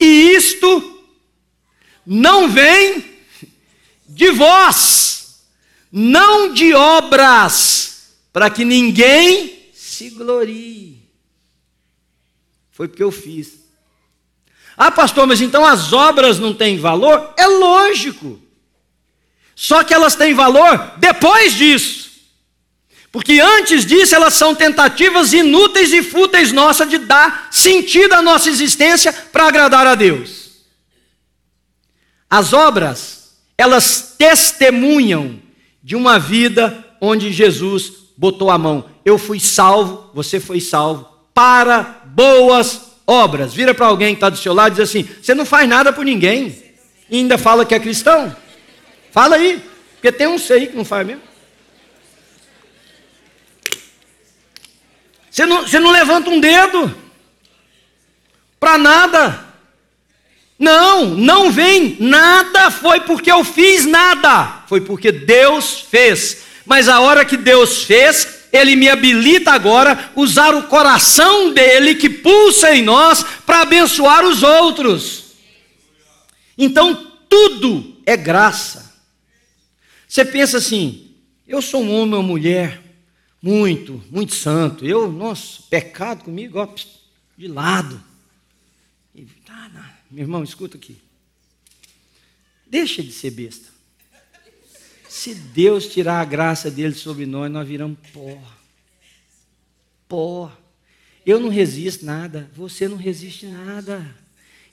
e 0.00 0.34
isto 0.34 0.98
não 2.06 2.48
vem 2.48 3.04
de 4.08 4.30
vós, 4.30 5.44
não 5.92 6.54
de 6.54 6.72
obras, 6.72 8.14
para 8.32 8.48
que 8.48 8.64
ninguém 8.64 9.70
se 9.74 10.08
glorie. 10.08 10.89
Foi 12.80 12.88
porque 12.88 13.02
eu 13.02 13.12
fiz. 13.12 13.58
Ah, 14.74 14.90
pastor, 14.90 15.26
mas 15.26 15.42
então 15.42 15.66
as 15.66 15.92
obras 15.92 16.38
não 16.38 16.54
têm 16.54 16.78
valor? 16.78 17.34
É 17.36 17.46
lógico. 17.46 18.40
Só 19.54 19.84
que 19.84 19.92
elas 19.92 20.14
têm 20.14 20.32
valor 20.32 20.94
depois 20.96 21.52
disso. 21.52 22.08
Porque 23.12 23.38
antes 23.38 23.84
disso 23.84 24.14
elas 24.14 24.32
são 24.32 24.54
tentativas 24.54 25.34
inúteis 25.34 25.92
e 25.92 26.02
fúteis 26.02 26.52
nossas 26.52 26.88
de 26.88 26.96
dar 26.96 27.48
sentido 27.50 28.14
à 28.14 28.22
nossa 28.22 28.48
existência 28.48 29.12
para 29.12 29.48
agradar 29.48 29.86
a 29.86 29.94
Deus. 29.94 30.62
As 32.30 32.54
obras, 32.54 33.36
elas 33.58 34.14
testemunham 34.16 35.38
de 35.82 35.94
uma 35.94 36.18
vida 36.18 36.82
onde 36.98 37.30
Jesus 37.30 37.92
botou 38.16 38.50
a 38.50 38.56
mão. 38.56 38.88
Eu 39.04 39.18
fui 39.18 39.38
salvo, 39.38 40.10
você 40.14 40.40
foi 40.40 40.62
salvo, 40.62 41.10
para 41.34 41.99
boas 42.14 42.80
obras. 43.06 43.52
Vira 43.52 43.74
para 43.74 43.86
alguém 43.86 44.14
que 44.14 44.18
está 44.18 44.28
do 44.28 44.36
seu 44.36 44.54
lado 44.54 44.72
e 44.72 44.76
diz 44.76 44.88
assim: 44.88 45.02
você 45.02 45.34
não 45.34 45.44
faz 45.44 45.68
nada 45.68 45.92
por 45.92 46.04
ninguém, 46.04 46.56
e 47.08 47.18
ainda 47.18 47.36
fala 47.36 47.64
que 47.64 47.74
é 47.74 47.80
cristão? 47.80 48.34
Fala 49.10 49.36
aí, 49.36 49.62
porque 49.94 50.12
tem 50.12 50.26
um 50.26 50.38
sei 50.38 50.68
que 50.68 50.76
não 50.76 50.84
faz 50.84 51.06
mesmo. 51.06 51.22
Você 55.30 55.46
não, 55.46 55.62
você 55.62 55.78
não 55.78 55.90
levanta 55.90 56.30
um 56.30 56.40
dedo 56.40 56.94
para 58.58 58.76
nada. 58.76 59.46
Não, 60.58 61.06
não 61.06 61.50
vem. 61.50 61.96
Nada 61.98 62.70
foi 62.70 63.00
porque 63.00 63.32
eu 63.32 63.42
fiz 63.42 63.86
nada. 63.86 64.64
Foi 64.66 64.80
porque 64.80 65.10
Deus 65.10 65.80
fez. 65.80 66.42
Mas 66.66 66.88
a 66.88 67.00
hora 67.00 67.24
que 67.24 67.36
Deus 67.36 67.84
fez, 67.84 68.39
Ele 68.52 68.76
me 68.76 68.88
habilita 68.88 69.52
agora 69.52 70.10
usar 70.16 70.54
o 70.54 70.64
coração 70.64 71.52
dele 71.52 71.94
que 71.94 72.08
pulsa 72.08 72.74
em 72.74 72.82
nós 72.82 73.22
para 73.46 73.62
abençoar 73.62 74.24
os 74.24 74.42
outros. 74.42 75.34
Então 76.56 77.12
tudo 77.28 77.96
é 78.04 78.16
graça. 78.16 78.94
Você 80.08 80.24
pensa 80.24 80.58
assim: 80.58 81.14
eu 81.46 81.62
sou 81.62 81.82
um 81.82 81.92
homem 81.92 82.14
ou 82.14 82.22
mulher 82.22 82.82
muito, 83.42 84.02
muito 84.10 84.34
santo. 84.34 84.84
Eu, 84.84 85.10
nossa, 85.10 85.62
pecado 85.70 86.24
comigo, 86.24 86.58
ó, 86.58 86.68
de 87.36 87.48
lado. 87.48 88.02
E, 89.14 89.24
tá. 89.46 89.70
Meu 90.10 90.24
irmão, 90.24 90.42
escuta 90.42 90.76
aqui. 90.76 90.96
Deixa 92.66 93.02
de 93.02 93.12
ser 93.12 93.30
besta. 93.30 93.68
Se 95.10 95.34
Deus 95.34 95.88
tirar 95.88 96.20
a 96.20 96.24
graça 96.24 96.70
dele 96.70 96.94
sobre 96.94 97.26
nós, 97.26 97.50
nós 97.50 97.66
viramos 97.66 97.98
pó. 98.12 98.40
Pó. 100.08 100.52
Eu 101.26 101.40
não 101.40 101.48
resisto 101.48 102.06
nada, 102.06 102.48
você 102.54 102.86
não 102.86 102.96
resiste 102.96 103.44
nada. 103.44 104.06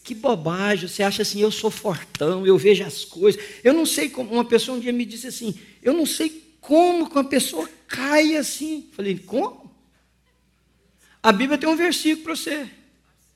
Que 0.04 0.14
bobagem, 0.14 0.88
você 0.88 1.02
acha 1.02 1.24
assim, 1.24 1.42
eu 1.42 1.50
sou 1.50 1.72
fortão, 1.72 2.46
eu 2.46 2.56
vejo 2.56 2.84
as 2.84 3.04
coisas. 3.04 3.44
Eu 3.64 3.74
não 3.74 3.84
sei 3.84 4.12
como, 4.12 4.32
uma 4.32 4.46
pessoa 4.46 4.78
um 4.78 4.80
dia 4.80 4.94
me 4.94 5.06
disse 5.06 5.26
assim, 5.26 5.60
eu 5.82 5.92
não 5.92 6.06
sei 6.06 6.56
como 6.62 7.10
que 7.10 7.16
uma 7.16 7.24
pessoa 7.24 7.68
cai 7.88 8.36
assim? 8.36 8.88
Falei, 8.96 9.18
como? 9.18 9.76
A 11.24 11.32
Bíblia 11.32 11.58
tem 11.58 11.68
um 11.68 11.76
versículo 11.76 12.26
para 12.26 12.36
você, 12.36 12.70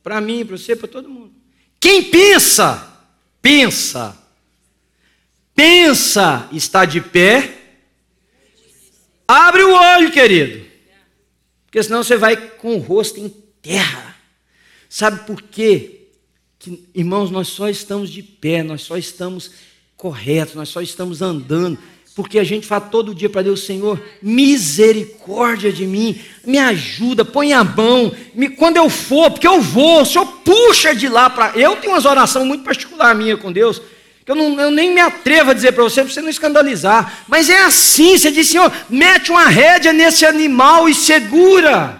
para 0.03 0.21
mim, 0.21 0.45
para 0.45 0.55
você, 0.55 0.75
para 0.75 0.87
todo 0.87 1.09
mundo. 1.09 1.33
Quem 1.79 2.11
pensa, 2.11 3.09
pensa, 3.41 4.20
pensa 5.55 6.47
está 6.51 6.85
de 6.85 7.01
pé, 7.01 7.53
abre 9.27 9.63
o 9.63 9.73
olho, 9.73 10.11
querido, 10.11 10.65
porque 11.65 11.81
senão 11.81 12.03
você 12.03 12.17
vai 12.17 12.35
com 12.35 12.75
o 12.75 12.79
rosto 12.79 13.19
em 13.19 13.29
terra. 13.61 14.15
Sabe 14.89 15.25
por 15.25 15.41
quê? 15.41 16.07
Que, 16.59 16.87
irmãos, 16.93 17.31
nós 17.31 17.47
só 17.47 17.69
estamos 17.69 18.09
de 18.09 18.21
pé, 18.21 18.61
nós 18.61 18.81
só 18.81 18.97
estamos 18.97 19.51
corretos, 19.95 20.55
nós 20.55 20.69
só 20.69 20.81
estamos 20.81 21.21
andando 21.21 21.79
porque 22.13 22.37
a 22.39 22.43
gente 22.43 22.67
fala 22.67 22.81
todo 22.81 23.15
dia 23.15 23.29
para 23.29 23.41
Deus, 23.41 23.61
Senhor, 23.61 24.01
misericórdia 24.21 25.71
de 25.71 25.87
mim, 25.87 26.19
me 26.45 26.57
ajuda, 26.57 27.23
põe 27.23 27.53
a 27.53 27.63
mão, 27.63 28.11
me, 28.33 28.49
quando 28.49 28.77
eu 28.77 28.89
for, 28.89 29.31
porque 29.31 29.47
eu 29.47 29.61
vou, 29.61 30.01
o 30.01 30.05
Senhor 30.05 30.25
puxa 30.25 30.93
de 30.93 31.07
lá 31.07 31.29
para. 31.29 31.57
Eu 31.57 31.77
tenho 31.77 31.93
umas 31.93 32.05
orações 32.05 32.45
muito 32.45 32.65
particular 32.65 33.15
minha 33.15 33.37
com 33.37 33.51
Deus, 33.51 33.81
eu, 34.25 34.35
não, 34.35 34.59
eu 34.59 34.71
nem 34.71 34.93
me 34.93 35.01
atrevo 35.01 35.51
a 35.51 35.53
dizer 35.53 35.71
para 35.71 35.83
você, 35.83 36.03
para 36.03 36.13
você 36.13 36.21
não 36.21 36.29
escandalizar, 36.29 37.23
mas 37.27 37.49
é 37.49 37.63
assim: 37.63 38.17
você 38.17 38.31
diz, 38.31 38.47
Senhor, 38.47 38.71
mete 38.89 39.31
uma 39.31 39.47
rédea 39.47 39.91
nesse 39.91 40.25
animal 40.25 40.87
e 40.87 40.93
segura. 40.93 41.99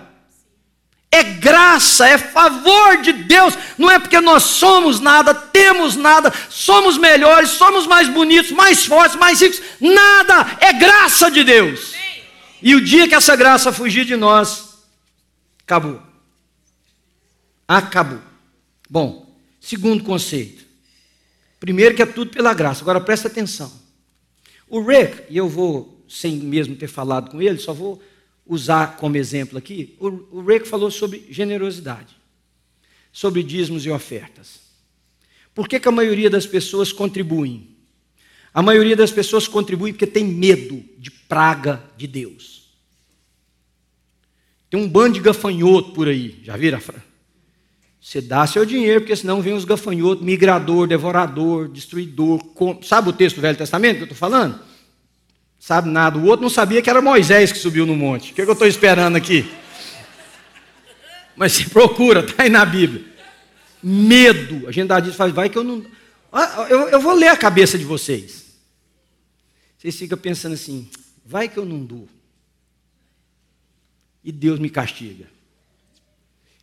É 1.13 1.23
graça, 1.23 2.07
é 2.07 2.17
favor 2.17 3.01
de 3.01 3.12
Deus, 3.12 3.53
não 3.77 3.91
é 3.91 3.99
porque 3.99 4.21
nós 4.21 4.43
somos 4.43 5.01
nada, 5.01 5.34
temos 5.34 5.97
nada, 5.97 6.34
somos 6.49 6.97
melhores, 6.97 7.49
somos 7.49 7.86
mais 7.86 8.07
bonitos, 8.07 8.51
mais 8.51 8.86
fortes, 8.86 9.17
mais 9.17 9.41
ricos, 9.41 9.62
nada, 9.81 10.57
é 10.62 10.71
graça 10.71 11.29
de 11.29 11.43
Deus. 11.43 11.93
E 12.62 12.75
o 12.75 12.81
dia 12.81 13.10
que 13.10 13.15
essa 13.15 13.36
graça 13.36 13.73
fugir 13.73 14.05
de 14.05 14.15
nós, 14.15 14.77
acabou. 15.63 16.01
Acabou. 17.67 18.21
Bom, 18.89 19.36
segundo 19.60 20.05
conceito. 20.05 20.61
Primeiro 21.62 21.93
que 21.95 22.02
é 22.02 22.08
tudo 22.08 22.32
pela 22.32 22.56
graça, 22.56 22.82
agora 22.82 23.00
presta 23.00 23.28
atenção. 23.28 23.71
O 24.67 24.82
Rick, 24.82 25.26
e 25.30 25.38
eu 25.38 25.47
vou, 25.47 26.04
sem 26.10 26.38
mesmo 26.38 26.76
ter 26.76 26.88
falado 26.88 27.30
com 27.30 27.39
ele, 27.39 27.60
só 27.60 27.71
vou 27.71 28.02
usar 28.47 28.97
como 28.97 29.15
exemplo 29.15 29.60
aqui, 29.60 29.95
o, 30.00 30.41
Rick 30.41 30.67
falou 30.67 30.89
sobre 30.89 31.24
generosidade, 31.30 32.17
sobre 33.13 33.43
dízimos 33.43 33.86
e 33.86 33.91
ofertas. 33.91 34.60
Por 35.54 35.69
que, 35.69 35.80
que 35.80 35.88
a 35.88 35.91
maioria 35.91 36.32
das 36.32 36.47
pessoas 36.47 36.91
contribuem? 36.91 37.78
A 38.52 38.63
maioria 38.63 38.95
das 38.95 39.12
pessoas 39.12 39.47
contribui 39.47 39.93
porque 39.93 40.08
tem 40.08 40.26
medo 40.26 40.84
de 40.97 41.12
praga 41.12 41.84
de 41.95 42.08
Deus. 42.08 42.71
Tem 44.67 44.82
um 44.82 44.89
bando 44.89 45.13
de 45.13 45.19
gafanhoto 45.19 45.91
por 45.91 46.08
aí, 46.08 46.41
já 46.43 46.58
viram? 46.58 46.82
Você 48.01 48.19
dá 48.19 48.47
seu 48.47 48.65
dinheiro, 48.65 49.01
porque 49.01 49.15
senão 49.15 49.41
vem 49.41 49.53
os 49.53 49.63
gafanhotos, 49.63 50.25
migrador, 50.25 50.87
devorador, 50.87 51.67
destruidor. 51.67 52.43
Com... 52.55 52.81
Sabe 52.81 53.09
o 53.09 53.13
texto 53.13 53.35
do 53.35 53.41
Velho 53.43 53.57
Testamento 53.57 53.97
que 53.97 54.01
eu 54.01 54.05
estou 54.05 54.17
falando? 54.17 54.59
sabe 55.61 55.89
nada. 55.89 56.17
O 56.17 56.25
outro 56.25 56.41
não 56.41 56.49
sabia 56.49 56.81
que 56.81 56.89
era 56.89 57.01
Moisés 57.01 57.51
que 57.51 57.59
subiu 57.59 57.85
no 57.85 57.95
monte. 57.95 58.31
O 58.31 58.35
que, 58.35 58.41
é 58.41 58.43
que 58.43 58.49
eu 58.49 58.53
estou 58.53 58.67
esperando 58.67 59.15
aqui? 59.15 59.49
Mas 61.35 61.53
se 61.53 61.69
procura, 61.69 62.21
está 62.21 62.43
aí 62.43 62.49
na 62.49 62.65
Bíblia. 62.65 63.05
Medo. 63.81 64.67
A 64.67 64.71
gente 64.71 64.87
dá 64.87 64.99
disso, 64.99 65.15
faz, 65.15 65.31
vai 65.31 65.49
que 65.49 65.57
eu 65.57 65.63
não. 65.63 65.85
Ah, 66.31 66.65
eu, 66.67 66.89
eu 66.89 66.99
vou 66.99 67.13
ler 67.13 67.27
a 67.27 67.37
cabeça 67.37 67.77
de 67.77 67.85
vocês. 67.85 68.57
Vocês 69.77 69.95
ficam 69.95 70.17
pensando 70.17 70.53
assim, 70.53 70.89
vai 71.23 71.47
que 71.47 71.57
eu 71.57 71.65
não 71.65 71.85
dou. 71.85 72.07
E 74.23 74.31
Deus 74.31 74.59
me 74.59 74.69
castiga. 74.69 75.27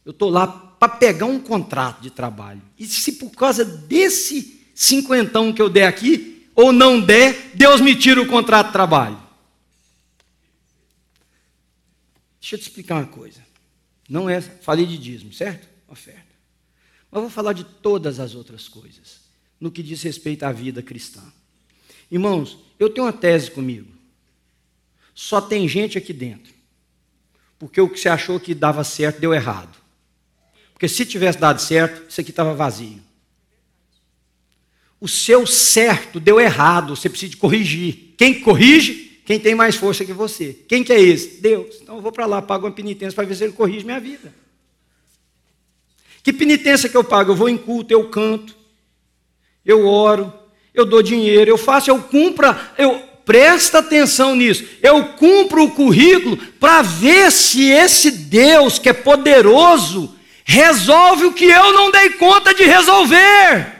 Eu 0.04 0.10
estou 0.10 0.28
lá 0.28 0.67
para 0.78 0.88
pegar 0.88 1.26
um 1.26 1.40
contrato 1.40 2.00
de 2.00 2.10
trabalho. 2.10 2.62
E 2.78 2.86
se 2.86 3.12
por 3.12 3.30
causa 3.30 3.64
desse 3.64 4.64
cinquentão 4.74 5.52
que 5.52 5.60
eu 5.60 5.68
der 5.68 5.86
aqui, 5.86 6.48
ou 6.54 6.72
não 6.72 7.00
der, 7.00 7.52
Deus 7.54 7.80
me 7.80 7.94
tira 7.94 8.20
o 8.20 8.26
contrato 8.26 8.68
de 8.68 8.72
trabalho. 8.72 9.20
Deixa 12.40 12.56
eu 12.56 12.58
te 12.58 12.62
explicar 12.62 12.96
uma 12.96 13.06
coisa. 13.06 13.46
Não 14.08 14.28
é, 14.28 14.40
falei 14.40 14.86
de 14.86 14.96
dízimo, 14.96 15.32
certo? 15.32 15.68
Oferta. 15.86 16.22
Mas 17.10 17.20
vou 17.20 17.30
falar 17.30 17.52
de 17.52 17.64
todas 17.64 18.20
as 18.20 18.34
outras 18.34 18.68
coisas, 18.68 19.20
no 19.60 19.70
que 19.70 19.82
diz 19.82 20.02
respeito 20.02 20.44
à 20.44 20.52
vida 20.52 20.82
cristã. 20.82 21.22
Irmãos, 22.10 22.58
eu 22.78 22.88
tenho 22.88 23.06
uma 23.06 23.12
tese 23.12 23.50
comigo. 23.50 23.92
Só 25.14 25.40
tem 25.40 25.68
gente 25.68 25.98
aqui 25.98 26.12
dentro. 26.12 26.54
Porque 27.58 27.80
o 27.80 27.88
que 27.88 27.98
você 27.98 28.08
achou 28.08 28.38
que 28.38 28.54
dava 28.54 28.84
certo 28.84 29.20
deu 29.20 29.34
errado. 29.34 29.76
Porque 30.78 30.88
se 30.88 31.04
tivesse 31.04 31.38
dado 31.38 31.60
certo, 31.60 32.08
isso 32.08 32.20
aqui 32.22 32.30
estava 32.30 32.54
vazio 32.54 33.02
o 35.00 35.06
seu 35.06 35.46
certo 35.46 36.18
deu 36.18 36.40
errado, 36.40 36.96
você 36.96 37.08
precisa 37.08 37.36
corrigir. 37.36 38.14
Quem 38.16 38.40
corrige? 38.40 39.20
Quem 39.24 39.38
tem 39.38 39.54
mais 39.54 39.76
força 39.76 40.04
que 40.04 40.12
você. 40.12 40.56
Quem 40.66 40.82
que 40.82 40.92
é 40.92 41.00
esse? 41.00 41.40
Deus. 41.40 41.78
Então 41.82 41.96
eu 41.96 42.02
vou 42.02 42.10
para 42.10 42.26
lá, 42.26 42.42
pago 42.42 42.66
uma 42.66 42.72
penitência 42.72 43.14
para 43.14 43.24
ver 43.24 43.34
se 43.36 43.44
ele 43.44 43.52
corrige 43.52 43.84
minha 43.84 44.00
vida. 44.00 44.34
Que 46.22 46.32
penitência 46.32 46.88
que 46.88 46.96
eu 46.96 47.04
pago? 47.04 47.32
Eu 47.32 47.36
vou 47.36 47.48
em 47.48 47.56
culto, 47.56 47.92
eu 47.92 48.08
canto, 48.08 48.56
eu 49.64 49.86
oro, 49.86 50.32
eu 50.74 50.84
dou 50.84 51.02
dinheiro, 51.02 51.50
eu 51.50 51.58
faço, 51.58 51.90
eu 51.90 52.02
cumpro, 52.02 52.46
eu 52.76 53.00
presta 53.24 53.78
atenção 53.78 54.34
nisso. 54.34 54.64
Eu 54.82 55.04
cumpro 55.12 55.62
o 55.62 55.70
currículo 55.70 56.36
para 56.58 56.82
ver 56.82 57.30
se 57.30 57.70
esse 57.70 58.10
Deus 58.10 58.78
que 58.78 58.88
é 58.88 58.92
poderoso 58.92 60.17
resolve 60.48 61.26
o 61.26 61.32
que 61.32 61.44
eu 61.44 61.72
não 61.74 61.90
dei 61.90 62.08
conta 62.10 62.54
de 62.54 62.64
resolver. 62.64 63.76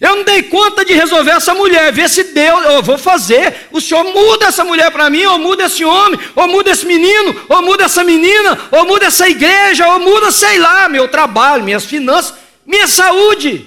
Eu 0.00 0.16
não 0.16 0.24
dei 0.24 0.42
conta 0.42 0.84
de 0.84 0.92
resolver 0.92 1.30
essa 1.30 1.54
mulher, 1.54 1.92
ver 1.92 2.08
se 2.08 2.24
Deus, 2.24 2.64
eu 2.64 2.82
vou 2.82 2.98
fazer. 2.98 3.68
O 3.70 3.80
senhor 3.80 4.02
muda 4.02 4.46
essa 4.46 4.64
mulher 4.64 4.90
para 4.90 5.08
mim, 5.08 5.24
ou 5.24 5.38
muda 5.38 5.64
esse 5.64 5.84
homem, 5.84 6.18
ou 6.34 6.48
muda 6.48 6.70
esse 6.70 6.84
menino, 6.84 7.40
ou 7.48 7.62
muda 7.62 7.84
essa 7.84 8.02
menina, 8.02 8.58
ou 8.72 8.84
muda 8.84 9.06
essa 9.06 9.28
igreja, 9.28 9.86
ou 9.86 10.00
muda, 10.00 10.32
sei 10.32 10.58
lá, 10.58 10.88
meu 10.88 11.06
trabalho, 11.06 11.62
minhas 11.62 11.84
finanças, 11.84 12.34
minha 12.66 12.88
saúde. 12.88 13.64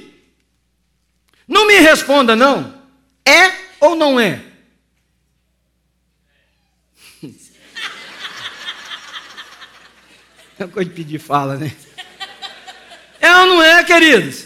Não 1.47 1.65
me 1.65 1.79
responda, 1.79 2.35
não. 2.35 2.73
É 3.25 3.51
ou 3.79 3.95
não 3.95 4.19
é? 4.19 4.41
É 10.61 10.67
coisa 10.67 10.87
de 10.87 10.95
pedir 10.95 11.17
fala, 11.17 11.57
né? 11.57 11.71
É 13.19 13.35
ou 13.35 13.47
não 13.47 13.63
é, 13.63 13.83
queridos? 13.83 14.45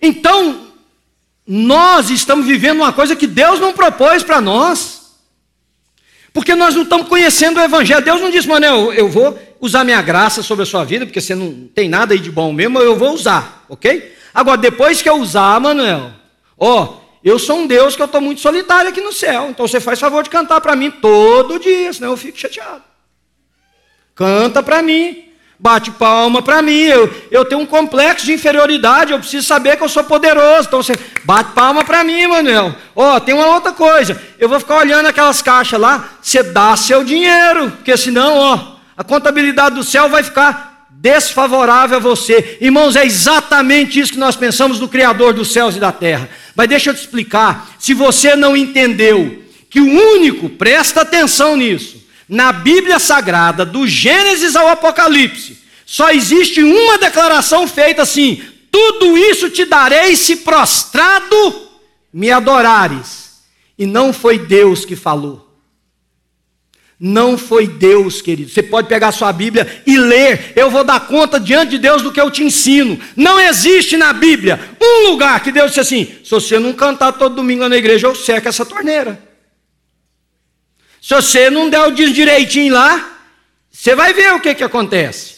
Então, 0.00 0.68
nós 1.46 2.10
estamos 2.10 2.46
vivendo 2.46 2.78
uma 2.78 2.92
coisa 2.92 3.16
que 3.16 3.26
Deus 3.26 3.58
não 3.58 3.72
propôs 3.72 4.22
para 4.22 4.40
nós. 4.40 5.16
Porque 6.30 6.54
nós 6.54 6.74
não 6.74 6.82
estamos 6.82 7.08
conhecendo 7.08 7.58
o 7.58 7.62
Evangelho. 7.62 8.04
Deus 8.04 8.20
não 8.20 8.30
disse, 8.30 8.46
Manel, 8.46 8.92
eu 8.92 9.08
vou 9.08 9.38
usar 9.58 9.82
minha 9.82 10.02
graça 10.02 10.42
sobre 10.42 10.64
a 10.64 10.66
sua 10.66 10.84
vida, 10.84 11.06
porque 11.06 11.22
você 11.22 11.34
não 11.34 11.68
tem 11.74 11.88
nada 11.88 12.12
aí 12.12 12.20
de 12.20 12.30
bom 12.30 12.52
mesmo, 12.52 12.78
eu 12.78 12.96
vou 12.96 13.14
usar, 13.14 13.64
ok? 13.70 14.14
Agora, 14.34 14.58
depois 14.58 15.00
que 15.00 15.08
eu 15.08 15.16
usar, 15.16 15.58
Manuel, 15.58 16.12
ó, 16.58 16.98
eu 17.24 17.38
sou 17.38 17.60
um 17.60 17.66
Deus 17.66 17.96
que 17.96 18.02
eu 18.02 18.06
estou 18.06 18.20
muito 18.20 18.42
solitário 18.42 18.90
aqui 18.90 19.00
no 19.00 19.14
céu, 19.14 19.48
então 19.48 19.66
você 19.66 19.80
faz 19.80 19.98
favor 19.98 20.22
de 20.22 20.28
cantar 20.28 20.60
para 20.60 20.76
mim 20.76 20.90
todo 20.90 21.58
dia, 21.58 21.90
senão 21.90 22.10
eu 22.10 22.16
fico 22.18 22.38
chateado. 22.38 22.82
Canta 24.16 24.62
para 24.62 24.82
mim, 24.82 25.24
bate 25.58 25.90
palma 25.90 26.40
para 26.40 26.62
mim. 26.62 26.80
Eu, 26.80 27.14
eu 27.30 27.44
tenho 27.44 27.60
um 27.60 27.66
complexo 27.66 28.24
de 28.24 28.32
inferioridade, 28.32 29.12
eu 29.12 29.18
preciso 29.18 29.46
saber 29.46 29.76
que 29.76 29.84
eu 29.84 29.88
sou 29.90 30.02
poderoso. 30.02 30.66
Então 30.66 30.82
você 30.82 30.94
bate 31.22 31.52
palma 31.52 31.84
para 31.84 32.02
mim, 32.02 32.26
Manuel. 32.26 32.74
Ó, 32.96 33.14
oh, 33.14 33.20
tem 33.20 33.34
uma 33.34 33.48
outra 33.48 33.72
coisa. 33.72 34.20
Eu 34.38 34.48
vou 34.48 34.58
ficar 34.58 34.78
olhando 34.78 35.06
aquelas 35.06 35.42
caixas 35.42 35.78
lá, 35.78 36.16
você 36.22 36.42
dá 36.42 36.74
seu 36.76 37.04
dinheiro, 37.04 37.70
porque 37.72 37.94
senão, 37.94 38.38
ó, 38.38 38.76
a 38.96 39.04
contabilidade 39.04 39.74
do 39.74 39.84
céu 39.84 40.08
vai 40.08 40.22
ficar 40.22 40.86
desfavorável 40.90 41.98
a 41.98 42.00
você. 42.00 42.56
Irmãos, 42.58 42.96
é 42.96 43.04
exatamente 43.04 44.00
isso 44.00 44.12
que 44.12 44.18
nós 44.18 44.34
pensamos 44.34 44.78
do 44.78 44.88
Criador 44.88 45.34
dos 45.34 45.52
céus 45.52 45.76
e 45.76 45.78
da 45.78 45.92
terra. 45.92 46.26
Mas 46.54 46.68
deixa 46.68 46.88
eu 46.88 46.94
te 46.94 47.00
explicar. 47.00 47.68
Se 47.78 47.92
você 47.92 48.34
não 48.34 48.56
entendeu 48.56 49.42
que 49.68 49.78
o 49.78 50.14
único, 50.14 50.48
presta 50.48 51.02
atenção 51.02 51.54
nisso, 51.54 52.05
na 52.28 52.52
Bíblia 52.52 52.98
Sagrada, 52.98 53.64
do 53.64 53.86
Gênesis 53.86 54.56
ao 54.56 54.68
Apocalipse, 54.68 55.58
só 55.84 56.10
existe 56.10 56.62
uma 56.62 56.98
declaração 56.98 57.68
feita 57.68 58.02
assim: 58.02 58.42
tudo 58.70 59.16
isso 59.16 59.48
te 59.48 59.64
darei 59.64 60.16
se 60.16 60.36
prostrado 60.36 61.68
me 62.12 62.30
adorares. 62.30 63.26
E 63.78 63.86
não 63.86 64.12
foi 64.12 64.38
Deus 64.38 64.84
que 64.84 64.96
falou. 64.96 65.46
Não 66.98 67.36
foi 67.36 67.66
Deus, 67.66 68.22
querido. 68.22 68.50
Você 68.50 68.62
pode 68.62 68.88
pegar 68.88 69.12
sua 69.12 69.30
Bíblia 69.30 69.82
e 69.86 69.98
ler. 69.98 70.54
Eu 70.56 70.70
vou 70.70 70.82
dar 70.82 71.00
conta 71.00 71.38
diante 71.38 71.72
de 71.72 71.78
Deus 71.78 72.00
do 72.00 72.10
que 72.10 72.20
eu 72.20 72.30
te 72.30 72.42
ensino. 72.42 72.98
Não 73.14 73.38
existe 73.38 73.98
na 73.98 74.14
Bíblia 74.14 74.58
um 74.80 75.10
lugar 75.10 75.42
que 75.42 75.52
Deus 75.52 75.68
disse 75.68 75.80
assim: 75.80 76.06
se 76.24 76.30
você 76.30 76.58
não 76.58 76.72
cantar 76.72 77.12
todo 77.12 77.36
domingo 77.36 77.68
na 77.68 77.76
igreja, 77.76 78.06
eu 78.06 78.14
seco 78.14 78.48
essa 78.48 78.64
torneira. 78.64 79.25
Se 81.06 81.14
você 81.14 81.48
não 81.48 81.70
der 81.70 81.86
o 81.86 81.92
direitinho 81.92 82.74
lá, 82.74 83.16
você 83.70 83.94
vai 83.94 84.12
ver 84.12 84.34
o 84.34 84.40
que, 84.40 84.52
que 84.56 84.64
acontece. 84.64 85.36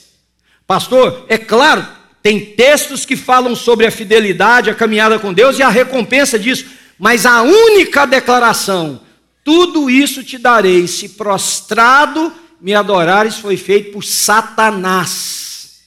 Pastor, 0.66 1.26
é 1.28 1.36
claro, 1.36 1.86
tem 2.22 2.42
textos 2.42 3.04
que 3.04 3.14
falam 3.14 3.54
sobre 3.54 3.84
a 3.84 3.90
fidelidade, 3.90 4.70
a 4.70 4.74
caminhada 4.74 5.18
com 5.18 5.30
Deus 5.30 5.58
e 5.58 5.62
a 5.62 5.68
recompensa 5.68 6.38
disso, 6.38 6.64
mas 6.98 7.26
a 7.26 7.42
única 7.42 8.06
declaração, 8.06 9.02
tudo 9.44 9.90
isso 9.90 10.24
te 10.24 10.38
darei, 10.38 10.88
se 10.88 11.10
prostrado 11.10 12.32
me 12.58 12.74
adorares, 12.74 13.36
foi 13.36 13.58
feito 13.58 13.92
por 13.92 14.02
Satanás, 14.02 15.82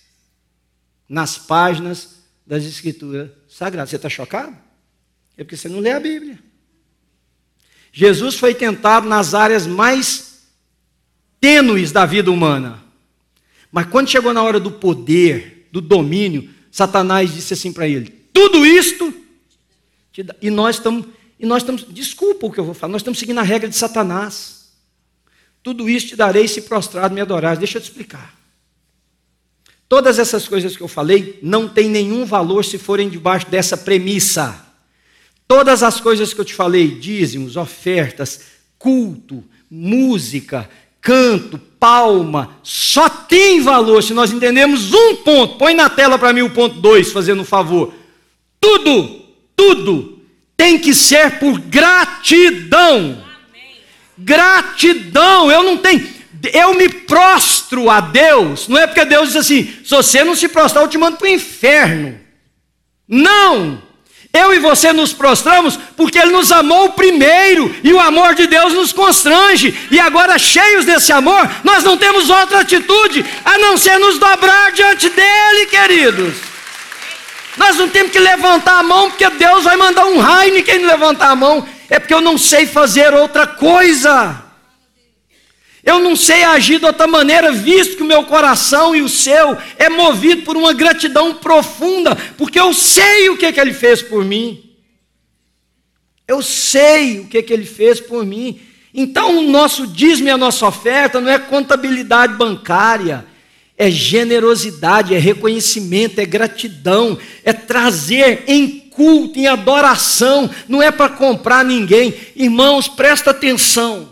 nas 1.09 1.39
páginas 1.39 2.19
das 2.45 2.65
Escrituras 2.65 3.31
Sagradas. 3.49 3.89
Você 3.89 3.95
está 3.95 4.09
chocado? 4.09 4.55
É 5.35 5.43
porque 5.43 5.57
você 5.57 5.67
não 5.67 5.79
lê 5.79 5.91
a 5.91 5.99
Bíblia. 5.99 6.50
Jesus 7.91 8.35
foi 8.35 8.55
tentado 8.55 9.07
nas 9.07 9.33
áreas 9.33 9.67
mais 9.67 10.43
tênues 11.39 11.91
da 11.91 12.05
vida 12.05 12.31
humana. 12.31 12.81
Mas 13.71 13.87
quando 13.87 14.09
chegou 14.09 14.33
na 14.33 14.43
hora 14.43 14.59
do 14.59 14.71
poder, 14.71 15.67
do 15.71 15.81
domínio, 15.81 16.49
Satanás 16.71 17.33
disse 17.33 17.53
assim 17.53 17.73
para 17.73 17.87
ele: 17.87 18.09
tudo 18.31 18.65
isto, 18.65 19.13
e 20.41 20.49
nós 20.49 20.77
estamos, 20.77 21.05
e 21.39 21.45
nós 21.45 21.63
estamos, 21.63 21.85
desculpa 21.89 22.47
o 22.47 22.51
que 22.51 22.59
eu 22.59 22.65
vou 22.65 22.73
falar, 22.73 22.91
nós 22.91 23.01
estamos 23.01 23.19
seguindo 23.19 23.39
a 23.39 23.43
regra 23.43 23.69
de 23.69 23.75
Satanás. 23.75 24.61
Tudo 25.63 25.89
isso 25.89 26.07
te 26.07 26.15
darei 26.15 26.47
se 26.47 26.63
prostrado 26.63 27.13
me 27.13 27.21
adorares. 27.21 27.59
Deixa 27.59 27.77
eu 27.77 27.81
te 27.81 27.85
explicar. 27.85 28.35
Todas 29.87 30.17
essas 30.17 30.47
coisas 30.47 30.75
que 30.75 30.81
eu 30.81 30.87
falei 30.87 31.37
não 31.43 31.67
têm 31.67 31.89
nenhum 31.89 32.25
valor 32.25 32.63
se 32.63 32.77
forem 32.77 33.09
debaixo 33.09 33.49
dessa 33.49 33.77
premissa. 33.77 34.70
Todas 35.51 35.83
as 35.83 35.99
coisas 35.99 36.33
que 36.33 36.39
eu 36.39 36.45
te 36.45 36.53
falei, 36.53 36.87
dízimos, 36.87 37.57
ofertas, 37.57 38.39
culto, 38.79 39.43
música, 39.69 40.69
canto, 41.01 41.57
palma, 41.77 42.55
só 42.63 43.09
tem 43.09 43.59
valor 43.59 44.01
se 44.01 44.13
nós 44.13 44.31
entendemos 44.31 44.93
um 44.93 45.17
ponto. 45.17 45.57
Põe 45.57 45.73
na 45.73 45.89
tela 45.89 46.17
para 46.17 46.31
mim 46.31 46.41
o 46.41 46.51
ponto 46.51 46.79
2, 46.79 47.11
fazendo 47.11 47.41
um 47.41 47.43
favor. 47.43 47.93
Tudo, 48.61 49.25
tudo 49.53 50.21
tem 50.55 50.79
que 50.79 50.93
ser 50.93 51.37
por 51.37 51.59
gratidão. 51.59 53.21
Gratidão, 54.17 55.51
eu 55.51 55.63
não 55.63 55.75
tenho. 55.75 56.07
Eu 56.53 56.75
me 56.75 56.87
prostro 56.87 57.89
a 57.89 57.99
Deus, 57.99 58.69
não 58.69 58.77
é 58.77 58.87
porque 58.87 59.03
Deus 59.03 59.33
diz 59.33 59.35
assim: 59.35 59.65
se 59.83 59.89
você 59.89 60.23
não 60.23 60.33
se 60.33 60.47
prostrar, 60.47 60.85
eu 60.85 60.89
te 60.89 60.97
mando 60.97 61.17
para 61.17 61.25
o 61.25 61.29
inferno. 61.29 62.17
Não! 63.05 63.90
Eu 64.33 64.53
e 64.53 64.59
você 64.59 64.93
nos 64.93 65.11
prostramos 65.11 65.77
porque 65.97 66.17
Ele 66.17 66.31
nos 66.31 66.51
amou 66.51 66.91
primeiro 66.91 67.75
e 67.83 67.91
o 67.91 67.99
amor 67.99 68.33
de 68.33 68.47
Deus 68.47 68.73
nos 68.73 68.93
constrange. 68.93 69.77
E 69.91 69.99
agora, 69.99 70.39
cheios 70.39 70.85
desse 70.85 71.11
amor, 71.11 71.49
nós 71.63 71.83
não 71.83 71.97
temos 71.97 72.29
outra 72.29 72.61
atitude 72.61 73.25
a 73.43 73.57
não 73.57 73.77
ser 73.77 73.97
nos 73.99 74.17
dobrar 74.17 74.71
diante 74.71 75.09
dEle, 75.09 75.65
queridos. 75.65 76.35
Nós 77.57 77.75
não 77.75 77.89
temos 77.89 78.13
que 78.13 78.19
levantar 78.19 78.79
a 78.79 78.83
mão 78.83 79.09
porque 79.09 79.29
Deus 79.31 79.65
vai 79.65 79.75
mandar 79.75 80.05
um 80.05 80.19
raio 80.19 80.57
em 80.57 80.63
quem 80.63 80.85
levantar 80.85 81.31
a 81.31 81.35
mão. 81.35 81.67
É 81.89 81.99
porque 81.99 82.13
eu 82.13 82.21
não 82.21 82.37
sei 82.37 82.65
fazer 82.65 83.13
outra 83.13 83.45
coisa. 83.45 84.50
Eu 85.83 85.99
não 85.99 86.15
sei 86.15 86.43
agir 86.43 86.79
de 86.79 86.85
outra 86.85 87.07
maneira, 87.07 87.51
visto 87.51 87.95
que 87.95 88.03
o 88.03 88.05
meu 88.05 88.23
coração 88.23 88.95
e 88.95 89.01
o 89.01 89.09
seu 89.09 89.57
é 89.77 89.89
movido 89.89 90.43
por 90.43 90.55
uma 90.55 90.73
gratidão 90.73 91.33
profunda, 91.33 92.15
porque 92.37 92.59
eu 92.59 92.71
sei 92.73 93.29
o 93.29 93.37
que, 93.37 93.51
que 93.51 93.59
ele 93.59 93.73
fez 93.73 94.01
por 94.01 94.23
mim. 94.23 94.63
Eu 96.27 96.41
sei 96.41 97.19
o 97.19 97.27
que, 97.27 97.41
que 97.41 97.51
ele 97.51 97.65
fez 97.65 97.99
por 97.99 98.23
mim. 98.25 98.59
Então, 98.93 99.39
o 99.39 99.49
nosso 99.49 99.87
dízimo 99.87 100.27
e 100.27 100.31
a 100.31 100.37
nossa 100.37 100.67
oferta 100.67 101.19
não 101.19 101.31
é 101.31 101.39
contabilidade 101.39 102.35
bancária, 102.35 103.25
é 103.75 103.89
generosidade, 103.89 105.15
é 105.15 105.17
reconhecimento, 105.17 106.19
é 106.19 106.25
gratidão, 106.25 107.17
é 107.43 107.51
trazer 107.51 108.43
em 108.47 108.69
culto, 108.91 109.39
em 109.39 109.47
adoração, 109.47 110.47
não 110.67 110.81
é 110.81 110.91
para 110.91 111.09
comprar 111.09 111.65
ninguém. 111.65 112.13
Irmãos, 112.35 112.87
presta 112.87 113.31
atenção 113.31 114.10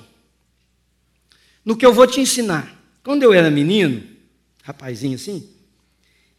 no 1.64 1.76
que 1.76 1.86
eu 1.86 1.94
vou 1.94 2.08
te 2.08 2.20
ensinar. 2.20 2.76
Quando 3.04 3.24
eu 3.24 3.34
era 3.34 3.50
menino, 3.50 4.04
rapazinho 4.64 5.16
assim, 5.16 5.50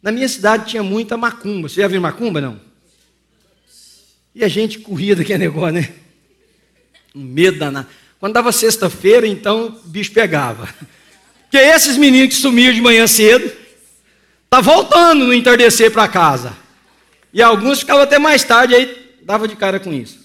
na 0.01 0.11
minha 0.11 0.27
cidade 0.27 0.69
tinha 0.69 0.83
muita 0.83 1.17
macumba. 1.17 1.69
Você 1.69 1.81
já 1.81 1.87
viu 1.87 2.01
macumba, 2.01 2.41
não? 2.41 2.59
E 4.33 4.43
a 4.43 4.47
gente 4.47 4.79
corria 4.79 5.15
daquele 5.15 5.39
negócio, 5.39 5.73
né? 5.73 5.93
Um 7.13 7.21
medo 7.21 7.59
danado. 7.59 7.87
Quando 8.19 8.33
dava 8.33 8.51
sexta-feira, 8.51 9.27
então 9.27 9.67
o 9.67 9.89
bicho 9.89 10.11
pegava. 10.11 10.73
Porque 11.43 11.57
esses 11.57 11.97
meninos 11.97 12.35
que 12.35 12.41
sumiram 12.41 12.73
de 12.73 12.81
manhã 12.81 13.05
cedo, 13.07 13.51
tá 14.49 14.61
voltando 14.61 15.25
no 15.25 15.33
entardecer 15.33 15.91
para 15.91 16.07
casa. 16.07 16.55
E 17.33 17.41
alguns 17.41 17.79
ficavam 17.79 18.03
até 18.03 18.17
mais 18.17 18.43
tarde, 18.43 18.75
aí 18.75 19.17
dava 19.23 19.47
de 19.47 19.55
cara 19.55 19.79
com 19.79 19.93
isso. 19.93 20.19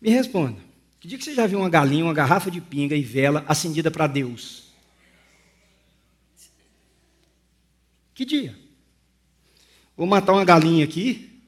Me 0.00 0.10
responda. 0.10 0.65
Que 1.06 1.10
dia 1.10 1.18
que 1.18 1.24
você 1.24 1.34
já 1.34 1.46
viu 1.46 1.60
uma 1.60 1.70
galinha, 1.70 2.02
uma 2.02 2.12
garrafa 2.12 2.50
de 2.50 2.60
pinga 2.60 2.96
e 2.96 3.00
vela 3.00 3.44
acendida 3.46 3.92
para 3.92 4.08
Deus? 4.08 4.64
Que 8.12 8.24
dia? 8.24 8.58
Vou 9.96 10.04
matar 10.04 10.32
uma 10.32 10.44
galinha 10.44 10.84
aqui, 10.84 11.40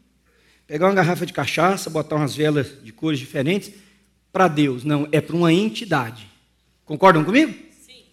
pegar 0.64 0.86
uma 0.86 0.94
garrafa 0.94 1.26
de 1.26 1.32
cachaça, 1.32 1.90
botar 1.90 2.14
umas 2.14 2.36
velas 2.36 2.80
de 2.84 2.92
cores 2.92 3.18
diferentes 3.18 3.72
para 4.32 4.46
Deus. 4.46 4.84
Não, 4.84 5.08
é 5.10 5.20
para 5.20 5.34
uma 5.34 5.52
entidade. 5.52 6.30
Concordam 6.84 7.24
comigo? 7.24 7.52
Sim. 7.84 8.04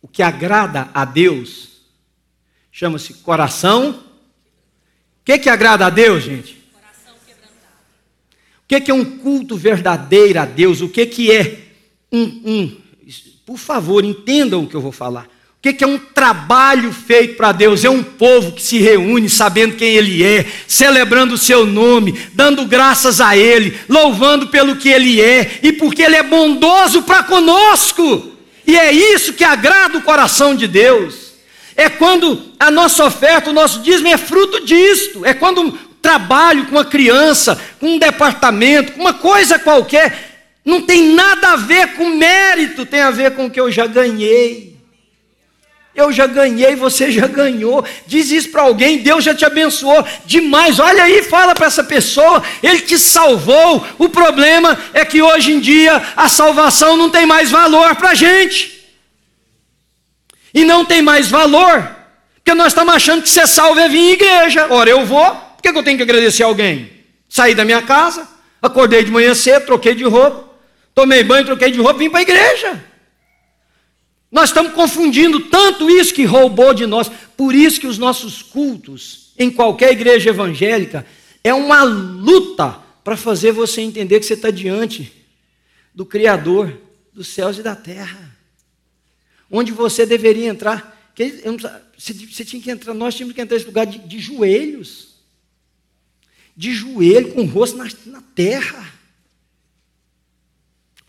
O 0.00 0.06
que 0.06 0.22
agrada 0.22 0.88
a 0.94 1.04
Deus 1.04 1.80
chama-se 2.70 3.14
coração 3.14 3.90
O 5.20 5.24
que, 5.24 5.36
que 5.36 5.50
agrada 5.50 5.84
a 5.84 5.90
Deus, 5.90 6.22
gente? 6.22 6.59
Que, 8.70 8.80
que 8.80 8.90
é 8.92 8.94
um 8.94 9.04
culto 9.04 9.56
verdadeiro 9.56 10.38
a 10.38 10.44
Deus? 10.44 10.80
O 10.80 10.88
que, 10.88 11.04
que 11.04 11.32
é 11.32 11.58
um, 12.12 12.22
um. 12.22 12.76
Por 13.44 13.58
favor, 13.58 14.04
entendam 14.04 14.62
o 14.62 14.66
que 14.68 14.76
eu 14.76 14.80
vou 14.80 14.92
falar. 14.92 15.24
O 15.58 15.60
que 15.60 15.82
é 15.82 15.86
um 15.88 15.98
trabalho 15.98 16.92
feito 16.92 17.34
para 17.34 17.50
Deus? 17.50 17.84
É 17.84 17.90
um 17.90 18.04
povo 18.04 18.52
que 18.52 18.62
se 18.62 18.78
reúne 18.78 19.28
sabendo 19.28 19.74
quem 19.74 19.96
Ele 19.96 20.22
é, 20.22 20.46
celebrando 20.68 21.34
o 21.34 21.38
seu 21.38 21.66
nome, 21.66 22.16
dando 22.32 22.64
graças 22.64 23.20
a 23.20 23.36
Ele, 23.36 23.76
louvando 23.88 24.46
pelo 24.46 24.76
que 24.76 24.88
Ele 24.88 25.20
é 25.20 25.58
e 25.64 25.72
porque 25.72 26.04
Ele 26.04 26.14
é 26.14 26.22
bondoso 26.22 27.02
para 27.02 27.24
conosco. 27.24 28.36
E 28.64 28.78
é 28.78 28.92
isso 28.92 29.32
que 29.32 29.42
agrada 29.42 29.98
o 29.98 30.02
coração 30.02 30.54
de 30.54 30.68
Deus. 30.68 31.32
É 31.74 31.88
quando 31.88 32.40
a 32.56 32.70
nossa 32.70 33.04
oferta, 33.04 33.50
o 33.50 33.52
nosso 33.52 33.80
dízimo 33.80 34.06
é 34.06 34.16
fruto 34.16 34.64
disto. 34.64 35.26
É 35.26 35.34
quando 35.34 35.76
trabalho 36.00 36.66
com 36.66 36.72
uma 36.72 36.84
criança, 36.84 37.60
com 37.78 37.94
um 37.94 37.98
departamento, 37.98 38.92
com 38.92 39.00
uma 39.00 39.14
coisa 39.14 39.58
qualquer, 39.58 40.30
não 40.64 40.82
tem 40.82 41.14
nada 41.14 41.52
a 41.52 41.56
ver 41.56 41.94
com 41.94 42.10
mérito, 42.10 42.86
tem 42.86 43.00
a 43.00 43.10
ver 43.10 43.34
com 43.34 43.46
o 43.46 43.50
que 43.50 43.60
eu 43.60 43.70
já 43.70 43.86
ganhei. 43.86 44.70
Eu 45.94 46.12
já 46.12 46.26
ganhei, 46.26 46.76
você 46.76 47.10
já 47.10 47.26
ganhou. 47.26 47.84
Diz 48.06 48.30
isso 48.30 48.50
para 48.50 48.62
alguém, 48.62 48.98
Deus 48.98 49.24
já 49.24 49.34
te 49.34 49.44
abençoou 49.44 50.06
demais. 50.24 50.78
Olha 50.78 51.02
aí, 51.02 51.22
fala 51.22 51.54
para 51.54 51.66
essa 51.66 51.82
pessoa, 51.82 52.42
Ele 52.62 52.80
te 52.80 52.98
salvou. 52.98 53.84
O 53.98 54.08
problema 54.08 54.78
é 54.94 55.04
que 55.04 55.20
hoje 55.20 55.52
em 55.52 55.60
dia 55.60 56.00
a 56.16 56.28
salvação 56.28 56.96
não 56.96 57.10
tem 57.10 57.26
mais 57.26 57.50
valor 57.50 57.96
para 57.96 58.10
a 58.10 58.14
gente. 58.14 58.88
E 60.54 60.64
não 60.64 60.84
tem 60.84 61.02
mais 61.02 61.28
valor, 61.28 61.88
porque 62.36 62.54
nós 62.54 62.68
estamos 62.68 62.94
achando 62.94 63.22
que 63.22 63.28
ser 63.28 63.46
salvo 63.46 63.78
é 63.78 63.88
vir 63.88 63.98
em 63.98 64.12
igreja. 64.12 64.66
Ora, 64.70 64.90
eu 64.90 65.04
vou, 65.04 65.36
por 65.60 65.72
que 65.72 65.78
eu 65.78 65.82
tenho 65.82 65.98
que 65.98 66.02
agradecer 66.02 66.42
alguém? 66.42 66.90
Saí 67.28 67.54
da 67.54 67.66
minha 67.66 67.82
casa, 67.82 68.26
acordei 68.62 69.04
de 69.04 69.10
manhã 69.10 69.34
cedo, 69.34 69.66
troquei 69.66 69.94
de 69.94 70.04
roupa, 70.04 70.48
tomei 70.94 71.22
banho, 71.22 71.44
troquei 71.44 71.70
de 71.70 71.78
roupa, 71.78 71.98
vim 71.98 72.08
para 72.08 72.20
a 72.20 72.22
igreja. 72.22 72.84
Nós 74.32 74.48
estamos 74.48 74.72
confundindo 74.72 75.40
tanto 75.48 75.90
isso 75.90 76.14
que 76.14 76.24
roubou 76.24 76.72
de 76.72 76.86
nós. 76.86 77.10
Por 77.36 77.54
isso 77.54 77.78
que 77.78 77.86
os 77.86 77.98
nossos 77.98 78.40
cultos, 78.40 79.32
em 79.36 79.50
qualquer 79.50 79.92
igreja 79.92 80.30
evangélica, 80.30 81.04
é 81.44 81.52
uma 81.52 81.82
luta 81.82 82.78
para 83.04 83.16
fazer 83.16 83.52
você 83.52 83.82
entender 83.82 84.18
que 84.18 84.26
você 84.26 84.34
está 84.34 84.50
diante 84.50 85.12
do 85.94 86.06
Criador 86.06 86.80
dos 87.12 87.28
céus 87.28 87.58
e 87.58 87.62
da 87.62 87.76
terra. 87.76 88.34
Onde 89.50 89.72
você 89.72 90.06
deveria 90.06 90.48
entrar. 90.48 91.12
Você 91.98 92.44
tinha 92.44 92.62
que 92.62 92.70
entrar, 92.70 92.94
nós 92.94 93.14
tínhamos 93.14 93.34
que 93.34 93.42
entrar 93.42 93.56
nesse 93.56 93.66
lugar 93.66 93.84
de, 93.84 93.98
de 93.98 94.18
joelhos. 94.18 95.09
De 96.60 96.74
joelho, 96.74 97.32
com 97.32 97.42
o 97.42 97.46
rosto 97.46 97.78
na, 97.78 97.88
na 98.06 98.22
terra 98.34 99.00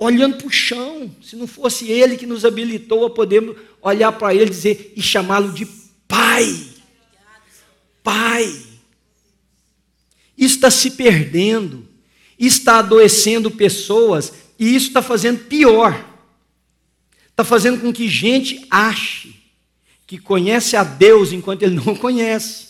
olhando 0.02 0.38
para 0.38 0.48
o 0.48 0.52
chão. 0.52 1.16
Se 1.22 1.36
não 1.36 1.46
fosse 1.46 1.92
Ele 1.92 2.18
que 2.18 2.26
nos 2.26 2.44
habilitou 2.44 3.06
a 3.06 3.10
podermos 3.12 3.56
olhar 3.80 4.12
para 4.14 4.34
Ele 4.34 4.50
dizer, 4.50 4.94
e 4.96 5.02
chamá-lo 5.02 5.54
de 5.54 5.68
Pai. 6.08 6.68
Pai. 8.02 8.46
Isso 10.36 10.56
está 10.56 10.72
se 10.72 10.92
perdendo, 10.92 11.88
está 12.40 12.80
adoecendo 12.80 13.52
pessoas, 13.52 14.34
e 14.58 14.76
isso 14.76 14.88
está 14.88 15.04
fazendo 15.04 15.46
pior. 15.46 16.04
Está 17.30 17.44
fazendo 17.44 17.80
com 17.80 17.94
que 17.94 18.08
gente 18.08 18.66
ache 18.72 19.36
que 20.08 20.18
conhece 20.18 20.76
a 20.76 20.84
Deus 20.84 21.32
enquanto 21.32 21.62
ele 21.62 21.76
não 21.76 21.96
conhece, 21.96 22.70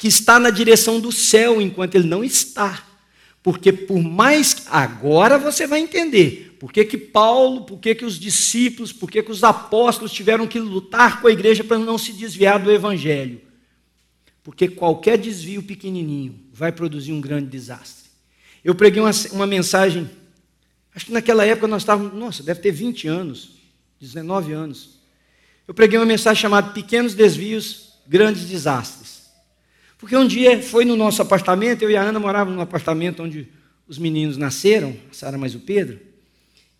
que 0.00 0.08
está 0.08 0.40
na 0.40 0.48
direção 0.48 0.98
do 0.98 1.12
céu 1.12 1.60
enquanto 1.60 1.94
ele 1.94 2.08
não 2.08 2.24
está. 2.24 2.82
Porque 3.42 3.70
por 3.70 4.02
mais 4.02 4.64
agora 4.70 5.38
você 5.38 5.66
vai 5.66 5.80
entender 5.80 6.56
por 6.58 6.72
que, 6.72 6.86
que 6.86 6.96
Paulo, 6.96 7.64
por 7.64 7.78
que, 7.78 7.94
que 7.94 8.06
os 8.06 8.18
discípulos, 8.18 8.94
por 8.94 9.10
que, 9.10 9.22
que 9.22 9.30
os 9.30 9.44
apóstolos 9.44 10.10
tiveram 10.10 10.46
que 10.46 10.58
lutar 10.58 11.20
com 11.20 11.28
a 11.28 11.30
igreja 11.30 11.62
para 11.62 11.78
não 11.78 11.98
se 11.98 12.14
desviar 12.14 12.58
do 12.58 12.72
evangelho. 12.72 13.42
Porque 14.42 14.68
qualquer 14.68 15.18
desvio 15.18 15.62
pequenininho 15.62 16.34
vai 16.50 16.72
produzir 16.72 17.12
um 17.12 17.20
grande 17.20 17.50
desastre. 17.50 18.08
Eu 18.64 18.74
preguei 18.74 19.02
uma, 19.02 19.10
uma 19.32 19.46
mensagem, 19.46 20.08
acho 20.94 21.04
que 21.04 21.12
naquela 21.12 21.44
época 21.44 21.68
nós 21.68 21.82
estávamos, 21.82 22.14
nossa, 22.14 22.42
deve 22.42 22.60
ter 22.60 22.72
20 22.72 23.06
anos, 23.06 23.50
19 24.00 24.54
anos. 24.54 24.98
Eu 25.68 25.74
preguei 25.74 25.98
uma 25.98 26.06
mensagem 26.06 26.40
chamada 26.40 26.72
Pequenos 26.72 27.12
Desvios, 27.12 27.98
Grandes 28.08 28.46
Desastres. 28.46 29.19
Porque 30.00 30.16
um 30.16 30.26
dia 30.26 30.62
foi 30.62 30.86
no 30.86 30.96
nosso 30.96 31.20
apartamento, 31.20 31.82
eu 31.82 31.90
e 31.90 31.96
a 31.96 32.02
Ana 32.02 32.18
morávamos 32.18 32.56
num 32.56 32.62
apartamento 32.62 33.22
onde 33.22 33.46
os 33.86 33.98
meninos 33.98 34.38
nasceram, 34.38 34.96
a 35.10 35.14
Sara 35.14 35.36
mais 35.36 35.54
o 35.54 35.60
Pedro, 35.60 36.00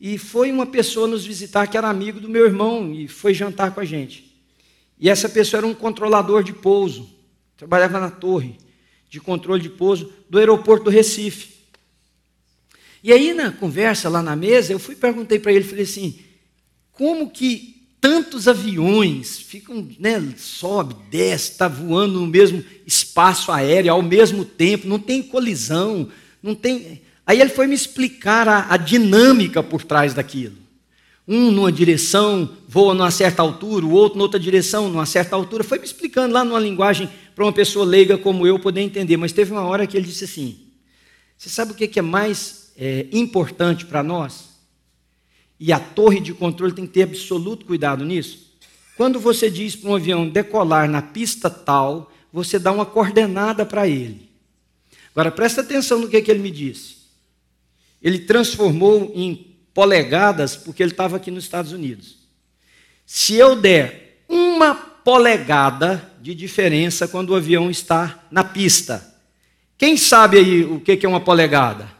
e 0.01 0.17
foi 0.17 0.51
uma 0.51 0.65
pessoa 0.65 1.07
nos 1.07 1.27
visitar 1.27 1.67
que 1.67 1.77
era 1.77 1.91
amigo 1.91 2.19
do 2.19 2.31
meu 2.31 2.47
irmão 2.47 2.95
e 2.95 3.07
foi 3.07 3.35
jantar 3.35 3.75
com 3.75 3.81
a 3.81 3.85
gente. 3.85 4.35
E 4.99 5.11
essa 5.11 5.29
pessoa 5.29 5.59
era 5.59 5.67
um 5.67 5.75
controlador 5.75 6.43
de 6.43 6.55
pouso, 6.55 7.11
trabalhava 7.59 8.01
na 8.01 8.11
torre 8.11 8.57
de 9.11 9.21
controle 9.21 9.61
de 9.61 9.69
pouso 9.69 10.11
do 10.31 10.39
aeroporto 10.39 10.85
do 10.85 10.91
Recife. 10.91 11.57
E 13.03 13.13
aí 13.13 13.35
na 13.35 13.53
conversa 13.53 14.09
lá 14.09 14.23
na 14.23 14.35
mesa, 14.35 14.73
eu 14.73 14.79
fui 14.79 14.97
perguntei 14.97 15.39
para 15.39 15.53
ele, 15.53 15.65
falei 15.65 15.85
assim, 15.85 16.19
como 16.93 17.29
que 17.29 17.80
tantos 18.01 18.49
aviões 18.49 19.39
ficam, 19.39 19.87
né, 19.99 20.35
sobe, 20.39 20.97
desce, 21.11 21.53
está 21.53 21.69
voando 21.69 22.19
no 22.19 22.27
mesmo 22.27 22.65
espaço 22.87 23.53
aéreo 23.53 23.93
ao 23.93 24.03
mesmo 24.03 24.45
tempo, 24.45 24.89
não 24.89 24.99
tem 24.99 25.23
colisão, 25.23 26.09
não 26.43 26.55
tem. 26.55 27.03
Aí 27.27 27.41
ele 27.41 27.51
foi 27.51 27.67
me 27.67 27.75
explicar 27.75 28.49
a, 28.49 28.73
a 28.73 28.77
dinâmica 28.77 29.63
por 29.63 29.85
trás 29.85 30.15
daquilo. 30.15 30.57
Um 31.29 31.51
numa 31.51 31.71
direção 31.71 32.57
voa 32.67 32.95
numa 32.95 33.11
certa 33.11 33.43
altura, 33.43 33.85
o 33.85 33.93
outro 33.93 34.19
noutra 34.19 34.41
direção, 34.41 34.89
numa 34.89 35.07
certa 35.07 35.37
altura. 35.37 35.63
Foi 35.63 35.79
me 35.79 35.85
explicando 35.85 36.35
lá 36.35 36.43
numa 36.43 36.59
linguagem 36.59 37.09
para 37.37 37.45
uma 37.45 37.53
pessoa 37.53 37.85
leiga 37.85 38.19
como 38.19 38.47
eu 38.47 38.59
poder 38.59 38.81
entender. 38.81 39.17
Mas 39.17 39.31
teve 39.31 39.53
uma 39.53 39.63
hora 39.63 39.87
que 39.87 39.97
ele 39.97 40.07
disse 40.07 40.25
assim: 40.25 40.59
Você 41.37 41.49
sabe 41.49 41.73
o 41.73 41.75
que 41.75 41.99
é 41.99 42.03
mais 42.03 42.73
é, 42.77 43.07
importante 43.13 43.85
para 43.85 44.03
nós? 44.03 44.50
E 45.61 45.73
a 45.75 45.79
torre 45.79 46.19
de 46.19 46.33
controle 46.33 46.73
tem 46.73 46.87
que 46.87 46.95
ter 46.95 47.03
absoluto 47.03 47.67
cuidado 47.67 48.03
nisso. 48.03 48.51
Quando 48.97 49.21
você 49.21 49.51
diz 49.51 49.77
para 49.77 49.91
um 49.91 49.95
avião 49.95 50.27
decolar 50.27 50.89
na 50.89 51.03
pista 51.03 51.51
tal, 51.51 52.11
você 52.33 52.59
dá 52.59 52.73
uma 52.73 52.87
coordenada 52.87 53.67
para 53.67 53.87
ele. 53.87 54.31
Agora 55.15 55.31
presta 55.31 55.61
atenção 55.61 55.99
no 55.99 56.09
que, 56.09 56.23
que 56.23 56.31
ele 56.31 56.41
me 56.41 56.51
disse. 56.51 56.97
Ele 58.03 58.21
transformou 58.21 59.13
em 59.15 59.55
polegadas 59.75 60.57
porque 60.57 60.83
ele 60.83 60.93
estava 60.93 61.17
aqui 61.17 61.31
nos 61.31 61.45
Estados 61.45 61.73
Unidos. 61.73 62.17
Se 63.05 63.35
eu 63.35 63.55
der 63.55 64.23
uma 64.29 64.75
polegada 64.75 66.11
de 66.23 66.35
diferença 66.35 67.09
quando 67.09 67.31
o 67.31 67.35
avião 67.35 67.71
está 67.71 68.25
na 68.31 68.45
pista, 68.45 69.15
quem 69.77 69.97
sabe 69.97 70.39
aí 70.39 70.65
o 70.65 70.81
que, 70.81 70.97
que 70.97 71.05
é 71.05 71.09
uma 71.09 71.21
polegada? 71.21 71.91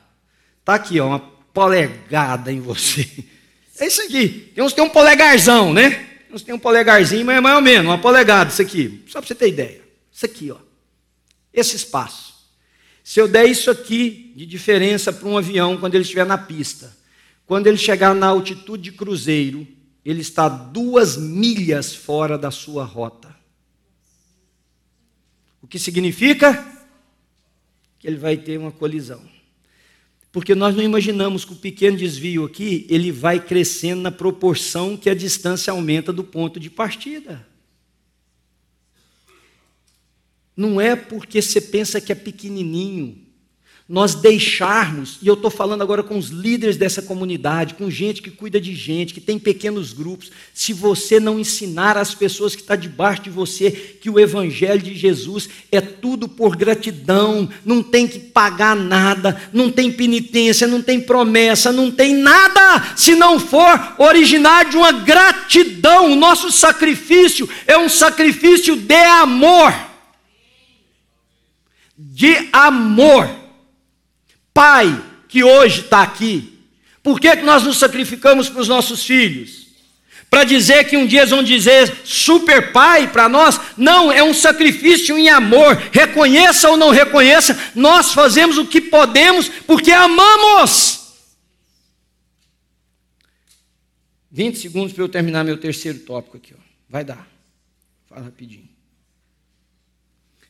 Está 0.61 0.75
aqui, 0.75 1.01
ó, 1.01 1.09
uma 1.09 1.19
polegada 1.19 2.53
em 2.53 2.61
você. 2.61 3.09
É 3.81 3.87
isso 3.87 4.03
aqui. 4.03 4.53
Tem 4.55 4.63
uns 4.63 4.73
que 4.73 4.77
tem 4.77 4.85
um 4.85 4.91
polegarzão, 4.91 5.73
né? 5.73 6.07
Uns 6.31 6.43
tem 6.43 6.55
um 6.55 6.59
polegarzinho, 6.59 7.25
mas 7.25 7.39
é 7.39 7.41
mais 7.41 7.57
ou 7.57 7.63
menos, 7.63 7.87
uma 7.87 7.99
polegada, 7.99 8.51
isso 8.51 8.63
aqui. 8.63 9.03
Só 9.09 9.21
para 9.21 9.27
você 9.27 9.35
ter 9.35 9.49
ideia. 9.49 9.81
Isso 10.13 10.27
aqui, 10.27 10.51
ó. 10.51 10.59
Esse 11.53 11.77
espaço. 11.77 12.35
Se 13.03 13.19
eu 13.19 13.27
der 13.27 13.47
isso 13.47 13.71
aqui 13.71 14.33
de 14.37 14.45
diferença 14.47 15.13
para 15.13 15.27
um 15.27 15.37
avião 15.37 15.79
quando 15.79 15.95
ele 15.95 16.03
estiver 16.03 16.27
na 16.27 16.39
pista, 16.39 16.97
quando 17.47 17.67
ele 17.67 17.79
chegar 17.79 18.15
na 18.15 18.29
altitude 18.29 18.83
de 18.83 18.93
cruzeiro, 18.93 19.67
ele 20.05 20.21
está 20.21 20.49
duas 20.49 21.17
milhas 21.17 21.95
fora 21.95 22.39
da 22.39 22.51
sua 22.51 22.85
rota. 22.85 23.35
O 25.63 25.67
que 25.67 25.79
significa? 25.79 26.65
Que 27.99 28.07
ele 28.07 28.17
vai 28.17 28.37
ter 28.37 28.59
uma 28.59 28.71
colisão. 28.71 29.40
Porque 30.33 30.55
nós 30.55 30.77
não 30.77 30.83
imaginamos 30.83 31.45
que 31.45 31.53
o 31.53 31.57
pequeno 31.57 31.97
desvio 31.97 32.45
aqui, 32.45 32.87
ele 32.89 33.11
vai 33.11 33.41
crescendo 33.41 34.03
na 34.03 34.13
proporção 34.13 34.97
que 34.97 35.11
a 35.11 35.15
distância 35.15 35.73
aumenta 35.73 36.13
do 36.13 36.23
ponto 36.23 36.61
de 36.61 36.71
partida. 36.71 37.47
Não 40.57 40.81
é 40.81 40.95
porque 40.95 41.41
você 41.41 41.61
pensa 41.61 42.01
que 42.01 42.13
é 42.13 42.15
pequenininho, 42.15 43.27
nós 43.91 44.15
deixarmos, 44.15 45.19
e 45.21 45.27
eu 45.27 45.35
estou 45.35 45.51
falando 45.51 45.83
agora 45.83 46.01
com 46.01 46.17
os 46.17 46.29
líderes 46.29 46.77
dessa 46.77 47.03
comunidade, 47.03 47.75
com 47.75 47.91
gente 47.91 48.23
que 48.23 48.31
cuida 48.31 48.61
de 48.61 48.73
gente, 48.73 49.13
que 49.13 49.21
tem 49.21 49.37
pequenos 49.37 49.93
grupos, 49.93 50.31
se 50.55 50.73
você 50.73 51.19
não 51.19 51.41
ensinar 51.41 51.99
as 51.99 52.15
pessoas 52.15 52.55
que 52.55 52.63
estão 52.63 52.77
tá 52.77 52.81
debaixo 52.81 53.23
de 53.23 53.31
você 53.31 53.69
que 53.73 54.09
o 54.09 54.21
Evangelho 54.21 54.81
de 54.81 54.95
Jesus 54.95 55.49
é 55.73 55.81
tudo 55.81 56.29
por 56.29 56.55
gratidão, 56.55 57.49
não 57.65 57.83
tem 57.83 58.07
que 58.07 58.21
pagar 58.21 58.77
nada, 58.77 59.43
não 59.53 59.69
tem 59.73 59.91
penitência, 59.91 60.69
não 60.69 60.81
tem 60.81 61.01
promessa, 61.01 61.73
não 61.73 61.91
tem 61.91 62.15
nada, 62.15 62.95
se 62.95 63.17
não 63.17 63.41
for 63.41 63.97
originar 63.99 64.71
de 64.71 64.77
uma 64.77 64.93
gratidão, 64.93 66.13
o 66.13 66.17
nosso 66.17 66.53
sacrifício 66.53 67.49
é 67.67 67.77
um 67.77 67.89
sacrifício 67.89 68.77
de 68.77 68.95
amor. 68.95 69.75
de 71.99 72.49
amor. 72.53 73.40
Pai 74.61 75.03
que 75.27 75.43
hoje 75.43 75.81
está 75.81 76.03
aqui, 76.03 76.59
por 77.03 77.19
que, 77.19 77.35
que 77.35 77.43
nós 77.43 77.63
nos 77.63 77.79
sacrificamos 77.79 78.51
para 78.51 78.61
os 78.61 78.69
nossos 78.69 79.03
filhos? 79.03 79.69
Para 80.29 80.45
dizer 80.45 80.85
que 80.85 80.99
um 80.99 81.07
dia 81.07 81.21
eles 81.21 81.31
vão 81.31 81.43
dizer 81.43 82.03
super 82.05 82.71
pai 82.71 83.11
para 83.11 83.27
nós? 83.27 83.59
Não, 83.75 84.13
é 84.13 84.23
um 84.23 84.35
sacrifício 84.35 85.17
em 85.17 85.31
amor. 85.31 85.77
Reconheça 85.91 86.69
ou 86.69 86.77
não 86.77 86.91
reconheça, 86.91 87.59
nós 87.75 88.13
fazemos 88.13 88.59
o 88.59 88.67
que 88.67 88.83
podemos 88.83 89.49
porque 89.67 89.93
amamos. 89.93 91.15
20 94.31 94.59
segundos 94.59 94.93
para 94.93 95.05
eu 95.05 95.09
terminar 95.09 95.43
meu 95.43 95.57
terceiro 95.57 96.01
tópico 96.01 96.37
aqui. 96.37 96.53
Ó. 96.55 96.63
Vai 96.87 97.03
dar. 97.03 97.27
Fala 98.07 98.27
rapidinho. 98.27 98.69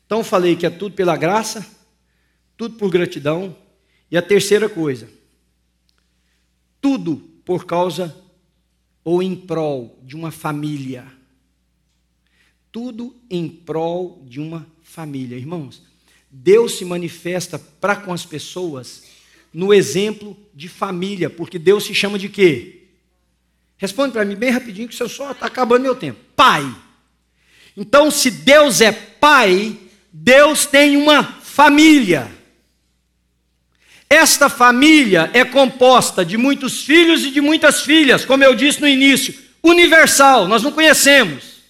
Então 0.04 0.24
falei 0.24 0.56
que 0.56 0.66
é 0.66 0.70
tudo 0.70 0.96
pela 0.96 1.16
graça, 1.16 1.64
tudo 2.56 2.74
por 2.74 2.90
gratidão. 2.90 3.56
E 4.11 4.16
a 4.16 4.22
terceira 4.22 4.68
coisa, 4.68 5.08
tudo 6.80 7.16
por 7.44 7.64
causa 7.64 8.16
ou 9.04 9.22
em 9.22 9.34
prol 9.34 9.98
de 10.02 10.16
uma 10.16 10.30
família. 10.30 11.06
Tudo 12.72 13.16
em 13.28 13.48
prol 13.48 14.24
de 14.28 14.40
uma 14.40 14.66
família. 14.82 15.36
Irmãos, 15.36 15.82
Deus 16.30 16.78
se 16.78 16.84
manifesta 16.84 17.58
para 17.58 17.96
com 17.96 18.12
as 18.12 18.24
pessoas 18.24 19.04
no 19.52 19.74
exemplo 19.74 20.36
de 20.54 20.68
família, 20.68 21.28
porque 21.28 21.58
Deus 21.58 21.84
se 21.84 21.94
chama 21.94 22.18
de 22.18 22.28
quê? 22.28 22.84
Responde 23.76 24.12
para 24.12 24.24
mim 24.24 24.36
bem 24.36 24.50
rapidinho, 24.50 24.88
que 24.88 24.94
você 24.94 25.08
só 25.08 25.32
está 25.32 25.46
acabando 25.46 25.82
meu 25.82 25.96
tempo. 25.96 26.20
Pai. 26.36 26.62
Então, 27.76 28.11
se 28.11 28.30
Deus 28.30 28.80
é 28.80 28.92
pai, 28.92 29.76
Deus 30.12 30.66
tem 30.66 30.96
uma 30.96 31.24
família. 31.24 32.30
Esta 34.12 34.48
família 34.48 35.30
é 35.32 35.44
composta 35.44 36.24
de 36.24 36.36
muitos 36.36 36.82
filhos 36.82 37.22
e 37.24 37.30
de 37.30 37.40
muitas 37.40 37.82
filhas, 37.82 38.24
como 38.24 38.42
eu 38.42 38.56
disse 38.56 38.80
no 38.80 38.88
início, 38.88 39.32
universal, 39.62 40.48
nós 40.48 40.64
não 40.64 40.72
conhecemos. 40.72 41.61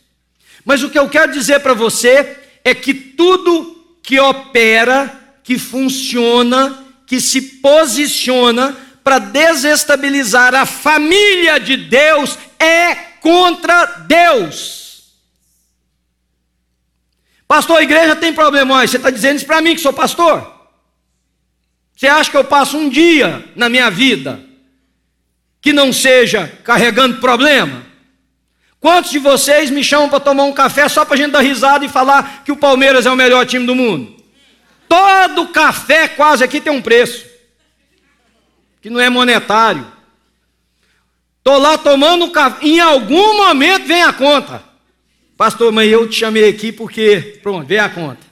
Mas 0.64 0.82
o 0.82 0.88
que 0.88 0.98
eu 0.98 1.06
quero 1.10 1.32
dizer 1.32 1.60
para 1.60 1.74
você 1.74 2.38
é 2.64 2.74
que 2.74 2.94
tudo 2.94 3.98
que 4.02 4.18
opera, 4.18 5.20
que 5.44 5.58
funciona, 5.58 6.82
que 7.06 7.20
se 7.20 7.42
posiciona, 7.42 8.74
para 9.04 9.18
desestabilizar 9.18 10.54
a 10.54 10.64
família 10.64 11.58
de 11.58 11.76
Deus 11.76 12.38
é 12.58 12.94
contra 13.20 13.84
Deus. 14.06 15.14
Pastor, 17.46 17.78
a 17.78 17.82
igreja 17.82 18.14
tem 18.16 18.32
problemões. 18.32 18.90
Você 18.90 18.96
está 18.96 19.10
dizendo 19.10 19.36
isso 19.36 19.46
para 19.46 19.60
mim 19.60 19.74
que 19.74 19.80
sou 19.80 19.92
pastor? 19.92 20.59
Você 22.00 22.08
acha 22.08 22.30
que 22.30 22.36
eu 22.38 22.44
passo 22.44 22.78
um 22.78 22.88
dia 22.88 23.44
na 23.54 23.68
minha 23.68 23.90
vida 23.90 24.40
que 25.60 25.70
não 25.70 25.92
seja 25.92 26.50
carregando 26.64 27.20
problema? 27.20 27.84
Quantos 28.80 29.10
de 29.10 29.18
vocês 29.18 29.68
me 29.68 29.84
chamam 29.84 30.08
para 30.08 30.18
tomar 30.18 30.44
um 30.44 30.52
café 30.54 30.88
só 30.88 31.04
para 31.04 31.12
a 31.12 31.18
gente 31.18 31.32
dar 31.32 31.40
risada 31.40 31.84
e 31.84 31.90
falar 31.90 32.42
que 32.42 32.50
o 32.50 32.56
Palmeiras 32.56 33.04
é 33.04 33.10
o 33.10 33.16
melhor 33.16 33.44
time 33.44 33.66
do 33.66 33.74
mundo? 33.74 34.16
Todo 34.88 35.48
café 35.48 36.08
quase 36.08 36.42
aqui 36.42 36.58
tem 36.58 36.72
um 36.72 36.80
preço 36.80 37.26
que 38.80 38.88
não 38.88 38.98
é 38.98 39.10
monetário. 39.10 39.86
Estou 41.36 41.58
lá 41.58 41.76
tomando 41.76 42.30
café, 42.30 42.66
em 42.66 42.80
algum 42.80 43.36
momento 43.36 43.86
vem 43.86 44.02
a 44.02 44.12
conta. 44.14 44.64
Pastor, 45.36 45.70
mas 45.70 45.92
eu 45.92 46.08
te 46.08 46.18
chamei 46.18 46.48
aqui 46.48 46.72
porque, 46.72 47.38
pronto, 47.42 47.66
vem 47.66 47.78
a 47.78 47.90
conta. 47.90 48.29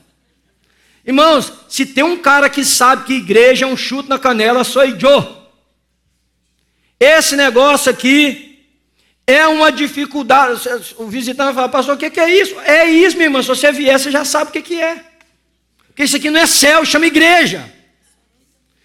Irmãos, 1.09 1.50
se 1.70 1.86
tem 1.86 2.04
um 2.04 2.18
cara 2.18 2.50
que 2.50 2.62
sabe 2.62 3.06
que 3.06 3.14
igreja 3.14 3.64
é 3.64 3.66
um 3.66 3.78
chute 3.78 4.11
na 4.11 4.18
canela, 4.18 4.62
sou 4.62 4.84
eu. 4.84 5.38
Esse 7.00 7.34
negócio 7.34 7.90
aqui 7.90 8.66
é 9.26 9.46
uma 9.46 9.72
dificuldade. 9.72 10.68
O 10.98 11.06
visitante 11.06 11.54
fala, 11.54 11.70
pastor, 11.70 11.94
o 11.94 11.98
que 11.98 12.20
é 12.20 12.30
isso? 12.30 12.61
É 12.61 12.84
isso, 12.84 13.16
minha 13.16 13.28
irmã. 13.28 13.40
Se 13.40 13.48
você 13.48 13.72
vier, 13.72 13.98
você 13.98 14.11
já 14.11 14.22
sabe 14.22 14.50
o 14.50 14.62
que 14.62 14.78
é. 14.78 15.02
Porque 15.86 16.02
isso 16.02 16.14
aqui 16.14 16.28
não 16.28 16.40
é 16.40 16.46
céu, 16.46 16.84
chama 16.84 17.06
igreja. 17.06 17.72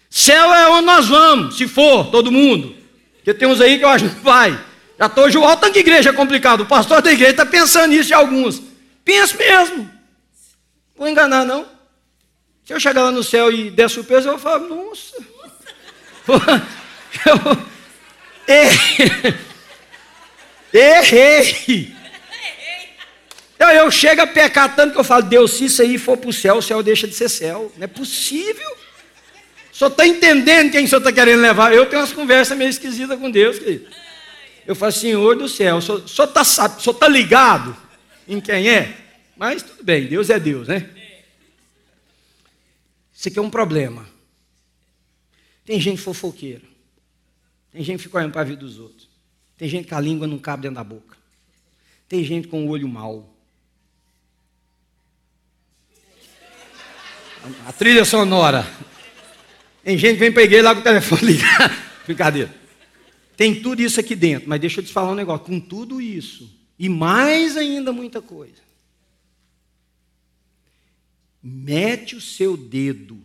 Céu 0.08 0.54
é 0.54 0.66
onde 0.70 0.86
nós 0.86 1.06
vamos, 1.06 1.58
se 1.58 1.68
for, 1.68 2.06
todo 2.10 2.32
mundo. 2.32 2.74
Porque 3.16 3.34
tem 3.34 3.46
uns 3.46 3.60
aí 3.60 3.76
que 3.76 3.84
eu 3.84 3.88
acho 3.90 4.08
que 4.08 4.20
vai. 4.20 4.58
Já 4.98 5.06
estou 5.06 5.24
olha 5.24 5.40
o 5.40 5.56
tanto 5.58 5.74
de 5.74 5.80
igreja 5.80 6.08
é 6.08 6.12
complicado. 6.14 6.62
O 6.62 6.66
pastor 6.66 7.02
da 7.02 7.12
igreja 7.12 7.32
está 7.32 7.44
pensando 7.44 7.88
nisso 7.88 8.06
de 8.06 8.14
alguns. 8.14 8.62
Pensa 9.04 9.36
mesmo. 9.36 9.90
Vou 10.96 11.06
enganar, 11.06 11.44
não. 11.44 11.73
Se 12.64 12.72
eu 12.72 12.80
chegar 12.80 13.02
lá 13.02 13.10
no 13.10 13.22
céu 13.22 13.52
e 13.52 13.70
der 13.70 13.90
surpresa, 13.90 14.28
eu 14.28 14.38
vou 14.38 14.40
falar, 14.40 14.60
nossa. 14.60 15.16
eu, 17.26 18.54
errei. 18.54 19.34
Errei. 20.72 21.94
Então 23.54 23.70
eu 23.70 23.90
chego 23.90 24.22
a 24.22 24.26
pecar 24.26 24.74
tanto 24.74 24.94
que 24.94 25.00
eu 25.00 25.04
falo, 25.04 25.22
Deus, 25.22 25.52
se 25.52 25.66
isso 25.66 25.82
aí 25.82 25.98
for 25.98 26.16
para 26.16 26.30
o 26.30 26.32
céu, 26.32 26.56
o 26.56 26.62
céu 26.62 26.82
deixa 26.82 27.06
de 27.06 27.14
ser 27.14 27.28
céu. 27.28 27.70
Não 27.76 27.84
é 27.84 27.86
possível. 27.86 28.76
O 29.72 29.76
senhor 29.76 29.90
está 29.90 30.06
entendendo 30.06 30.70
quem 30.70 30.84
o 30.84 30.88
senhor 30.88 31.00
está 31.00 31.12
querendo 31.12 31.42
levar? 31.42 31.72
Eu 31.72 31.84
tenho 31.86 32.00
umas 32.00 32.12
conversas 32.12 32.56
meio 32.56 32.70
esquisitas 32.70 33.18
com 33.18 33.30
Deus, 33.30 33.58
querido. 33.58 33.86
Eu 34.66 34.74
falo, 34.74 34.92
Senhor 34.92 35.36
do 35.36 35.48
céu, 35.48 35.76
o 35.76 35.82
senhor 35.82 36.02
está 36.04 36.42
tá 36.94 37.08
ligado 37.08 37.76
em 38.26 38.40
quem 38.40 38.70
é? 38.70 38.94
Mas 39.36 39.62
tudo 39.62 39.84
bem, 39.84 40.06
Deus 40.06 40.30
é 40.30 40.40
Deus, 40.40 40.68
né? 40.68 40.88
Isso 43.14 43.28
aqui 43.28 43.38
é 43.38 43.42
um 43.42 43.50
problema. 43.50 44.06
Tem 45.64 45.80
gente 45.80 46.00
fofoqueira. 46.00 46.64
Tem 47.72 47.82
gente 47.82 47.98
que 47.98 48.02
fica 48.04 48.18
olhando 48.18 48.32
para 48.32 48.42
a 48.42 48.44
vida 48.44 48.60
dos 48.60 48.78
outros. 48.78 49.08
Tem 49.56 49.68
gente 49.68 49.86
que 49.86 49.94
a 49.94 50.00
língua 50.00 50.26
não 50.26 50.38
cabe 50.38 50.62
dentro 50.62 50.76
da 50.76 50.84
boca. 50.84 51.16
Tem 52.08 52.22
gente 52.24 52.48
com 52.48 52.66
o 52.66 52.68
olho 52.68 52.88
mau. 52.88 53.34
A 57.66 57.72
trilha 57.72 58.04
sonora. 58.04 58.66
Tem 59.82 59.98
gente 59.98 60.18
que 60.18 60.30
vem 60.30 60.44
igreja 60.44 60.62
lá 60.62 60.74
com 60.74 60.80
o 60.80 60.84
telefone 60.84 61.22
ligado. 61.22 61.74
Brincadeira. 62.04 62.54
Tem 63.36 63.60
tudo 63.60 63.80
isso 63.80 64.00
aqui 64.00 64.14
dentro, 64.14 64.48
mas 64.48 64.60
deixa 64.60 64.80
eu 64.80 64.84
te 64.84 64.92
falar 64.92 65.10
um 65.10 65.14
negócio. 65.14 65.44
Com 65.44 65.60
tudo 65.60 66.00
isso, 66.00 66.50
e 66.78 66.88
mais 66.88 67.56
ainda 67.56 67.92
muita 67.92 68.22
coisa, 68.22 68.62
mete 71.46 72.16
o 72.16 72.20
seu 72.22 72.56
dedo 72.56 73.22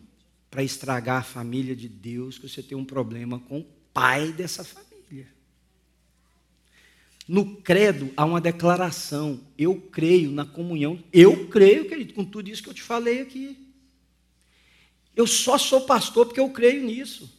para 0.52 0.62
estragar 0.62 1.22
a 1.22 1.24
família 1.24 1.74
de 1.74 1.88
Deus, 1.88 2.38
que 2.38 2.50
você 2.50 2.62
tem 2.62 2.78
um 2.78 2.84
problema 2.84 3.40
com 3.40 3.60
o 3.60 3.68
pai 3.94 4.34
dessa 4.34 4.62
família. 4.62 5.28
No 7.26 7.58
credo 7.58 8.12
há 8.18 8.26
uma 8.26 8.42
declaração. 8.42 9.40
Eu 9.58 9.80
creio 9.80 10.32
na 10.32 10.46
comunhão. 10.46 11.02
Eu 11.14 11.48
creio, 11.48 11.88
querido, 11.88 12.14
com 12.14 12.26
tudo 12.26 12.50
isso 12.50 12.62
que 12.62 12.70
eu 12.70 12.74
te 12.74 12.82
falei 12.82 13.22
aqui. 13.22 13.58
Eu 15.16 15.28
só 15.28 15.58
sou 15.58 15.82
pastor 15.82 16.26
porque 16.26 16.40
eu 16.40 16.50
creio 16.50 16.84
nisso. 16.84 17.32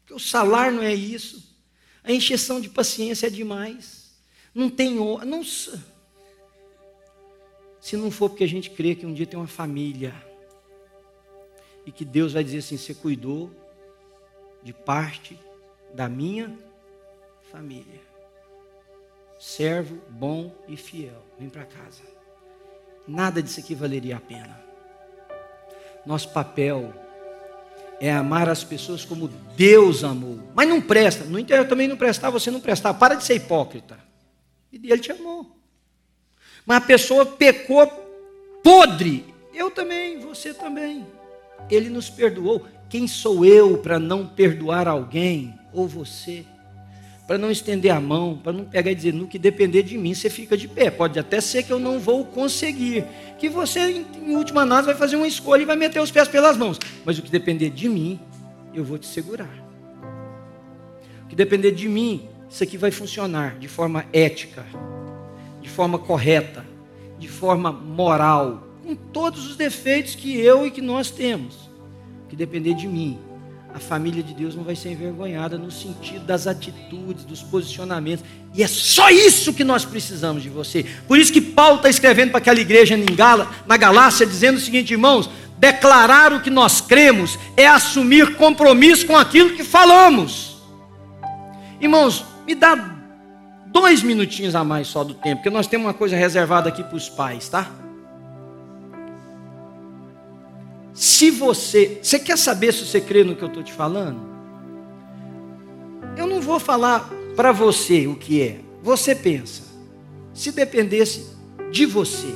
Porque 0.00 0.14
o 0.14 0.18
salário 0.18 0.76
não 0.76 0.82
é 0.82 0.94
isso. 0.94 1.54
A 2.02 2.12
encheção 2.12 2.60
de 2.60 2.70
paciência 2.70 3.26
é 3.26 3.30
demais. 3.30 4.16
Não 4.54 4.70
tem. 4.70 4.94
Não, 4.94 5.42
se 7.80 7.96
não 7.96 8.10
for 8.10 8.28
porque 8.28 8.44
a 8.44 8.48
gente 8.48 8.70
crê 8.70 8.94
que 8.94 9.06
um 9.06 9.12
dia 9.12 9.26
tem 9.26 9.38
uma 9.38 9.46
família. 9.46 10.14
E 11.86 11.92
que 11.92 12.04
Deus 12.04 12.32
vai 12.32 12.44
dizer 12.44 12.58
assim: 12.58 12.76
você 12.76 12.94
cuidou 12.94 13.50
de 14.62 14.72
parte 14.72 15.38
da 15.94 16.08
minha 16.08 16.56
família. 17.50 18.00
Servo 19.38 19.98
bom 20.10 20.54
e 20.66 20.76
fiel. 20.76 21.22
Vem 21.38 21.48
para 21.48 21.64
casa. 21.64 22.02
Nada 23.06 23.42
disso 23.42 23.60
aqui 23.60 23.74
valeria 23.74 24.16
a 24.16 24.20
pena. 24.20 24.60
Nosso 26.04 26.32
papel 26.32 26.92
é 28.00 28.12
amar 28.12 28.48
as 28.48 28.64
pessoas 28.64 29.04
como 29.04 29.28
Deus 29.56 30.04
amou. 30.04 30.40
Mas 30.54 30.68
não 30.68 30.80
presta. 30.80 31.24
No 31.24 31.38
interior 31.38 31.66
também 31.66 31.88
não 31.88 31.96
prestar, 31.96 32.30
você 32.30 32.50
não 32.50 32.60
prestar. 32.60 32.94
Para 32.94 33.14
de 33.14 33.24
ser 33.24 33.36
hipócrita. 33.36 33.98
E 34.72 34.76
ele 34.76 35.00
te 35.00 35.12
amou. 35.12 35.57
Mas 36.68 36.76
a 36.76 36.80
pessoa 36.82 37.24
pecou 37.24 37.86
podre. 38.62 39.24
Eu 39.54 39.70
também, 39.70 40.20
você 40.20 40.52
também. 40.52 41.06
Ele 41.70 41.88
nos 41.88 42.10
perdoou. 42.10 42.66
Quem 42.90 43.08
sou 43.08 43.42
eu 43.44 43.78
para 43.78 43.98
não 43.98 44.26
perdoar 44.26 44.86
alguém? 44.86 45.58
Ou 45.72 45.88
você? 45.88 46.44
para 47.26 47.36
não 47.36 47.50
estender 47.50 47.90
a 47.90 48.00
mão, 48.00 48.40
para 48.42 48.54
não 48.54 48.64
pegar 48.64 48.90
e 48.90 48.94
dizer, 48.94 49.12
no 49.12 49.26
que 49.26 49.38
depender 49.38 49.82
de 49.82 49.98
mim, 49.98 50.14
você 50.14 50.30
fica 50.30 50.56
de 50.56 50.66
pé. 50.66 50.90
Pode 50.90 51.18
até 51.18 51.42
ser 51.42 51.62
que 51.62 51.70
eu 51.70 51.78
não 51.78 51.98
vou 51.98 52.24
conseguir. 52.24 53.04
Que 53.38 53.50
você, 53.50 54.02
em 54.16 54.34
última 54.34 54.62
análise, 54.62 54.86
vai 54.86 54.96
fazer 54.96 55.16
uma 55.16 55.28
escolha 55.28 55.60
e 55.60 55.66
vai 55.66 55.76
meter 55.76 56.00
os 56.00 56.10
pés 56.10 56.26
pelas 56.26 56.56
mãos. 56.56 56.78
Mas 57.04 57.18
o 57.18 57.22
que 57.22 57.30
depender 57.30 57.68
de 57.68 57.86
mim, 57.86 58.18
eu 58.72 58.82
vou 58.82 58.96
te 58.96 59.06
segurar. 59.06 59.54
O 61.24 61.28
que 61.28 61.36
depender 61.36 61.70
de 61.72 61.86
mim, 61.86 62.26
isso 62.48 62.64
aqui 62.64 62.78
vai 62.78 62.90
funcionar 62.90 63.58
de 63.58 63.68
forma 63.68 64.06
ética, 64.10 64.64
forma 65.78 65.96
correta, 65.96 66.66
de 67.20 67.28
forma 67.28 67.70
moral, 67.70 68.66
com 68.84 68.96
todos 68.96 69.46
os 69.46 69.54
defeitos 69.54 70.16
que 70.16 70.36
eu 70.36 70.66
e 70.66 70.72
que 70.72 70.82
nós 70.82 71.08
temos. 71.08 71.70
Que 72.28 72.34
depender 72.34 72.74
de 72.74 72.88
mim, 72.88 73.16
a 73.72 73.78
família 73.78 74.20
de 74.20 74.34
Deus 74.34 74.56
não 74.56 74.64
vai 74.64 74.74
ser 74.74 74.90
envergonhada 74.90 75.56
no 75.56 75.70
sentido 75.70 76.26
das 76.26 76.48
atitudes, 76.48 77.24
dos 77.24 77.44
posicionamentos. 77.44 78.24
E 78.52 78.60
é 78.60 78.66
só 78.66 79.08
isso 79.08 79.54
que 79.54 79.62
nós 79.62 79.84
precisamos 79.84 80.42
de 80.42 80.48
você. 80.48 80.84
Por 81.06 81.16
isso 81.16 81.32
que 81.32 81.40
Paulo 81.40 81.76
está 81.76 81.88
escrevendo 81.88 82.30
para 82.30 82.38
aquela 82.38 82.58
igreja 82.58 82.96
na 83.64 83.76
Galácia, 83.76 84.26
dizendo 84.26 84.56
o 84.56 84.60
seguinte, 84.60 84.94
irmãos: 84.94 85.30
declarar 85.58 86.32
o 86.32 86.40
que 86.40 86.50
nós 86.50 86.80
cremos 86.80 87.38
é 87.56 87.68
assumir 87.68 88.34
compromisso 88.34 89.06
com 89.06 89.16
aquilo 89.16 89.54
que 89.54 89.62
falamos. 89.62 90.56
Irmãos, 91.80 92.24
me 92.44 92.56
dá 92.56 92.97
dois 93.72 94.02
minutinhos 94.02 94.54
a 94.54 94.64
mais 94.64 94.88
só 94.88 95.04
do 95.04 95.14
tempo, 95.14 95.36
porque 95.36 95.50
nós 95.50 95.66
temos 95.66 95.86
uma 95.86 95.94
coisa 95.94 96.16
reservada 96.16 96.68
aqui 96.68 96.82
para 96.82 96.96
os 96.96 97.08
pais, 97.08 97.48
tá? 97.48 97.70
Se 100.92 101.30
você, 101.30 102.00
você 102.02 102.18
quer 102.18 102.36
saber 102.36 102.72
se 102.72 102.84
você 102.84 103.00
crê 103.00 103.22
no 103.22 103.36
que 103.36 103.42
eu 103.42 103.48
estou 103.48 103.62
te 103.62 103.72
falando? 103.72 104.20
Eu 106.16 106.26
não 106.26 106.40
vou 106.40 106.58
falar 106.58 107.08
para 107.36 107.52
você 107.52 108.08
o 108.08 108.16
que 108.16 108.42
é. 108.42 108.60
Você 108.82 109.14
pensa. 109.14 109.62
Se 110.34 110.50
dependesse 110.50 111.26
de 111.70 111.86
você, 111.86 112.34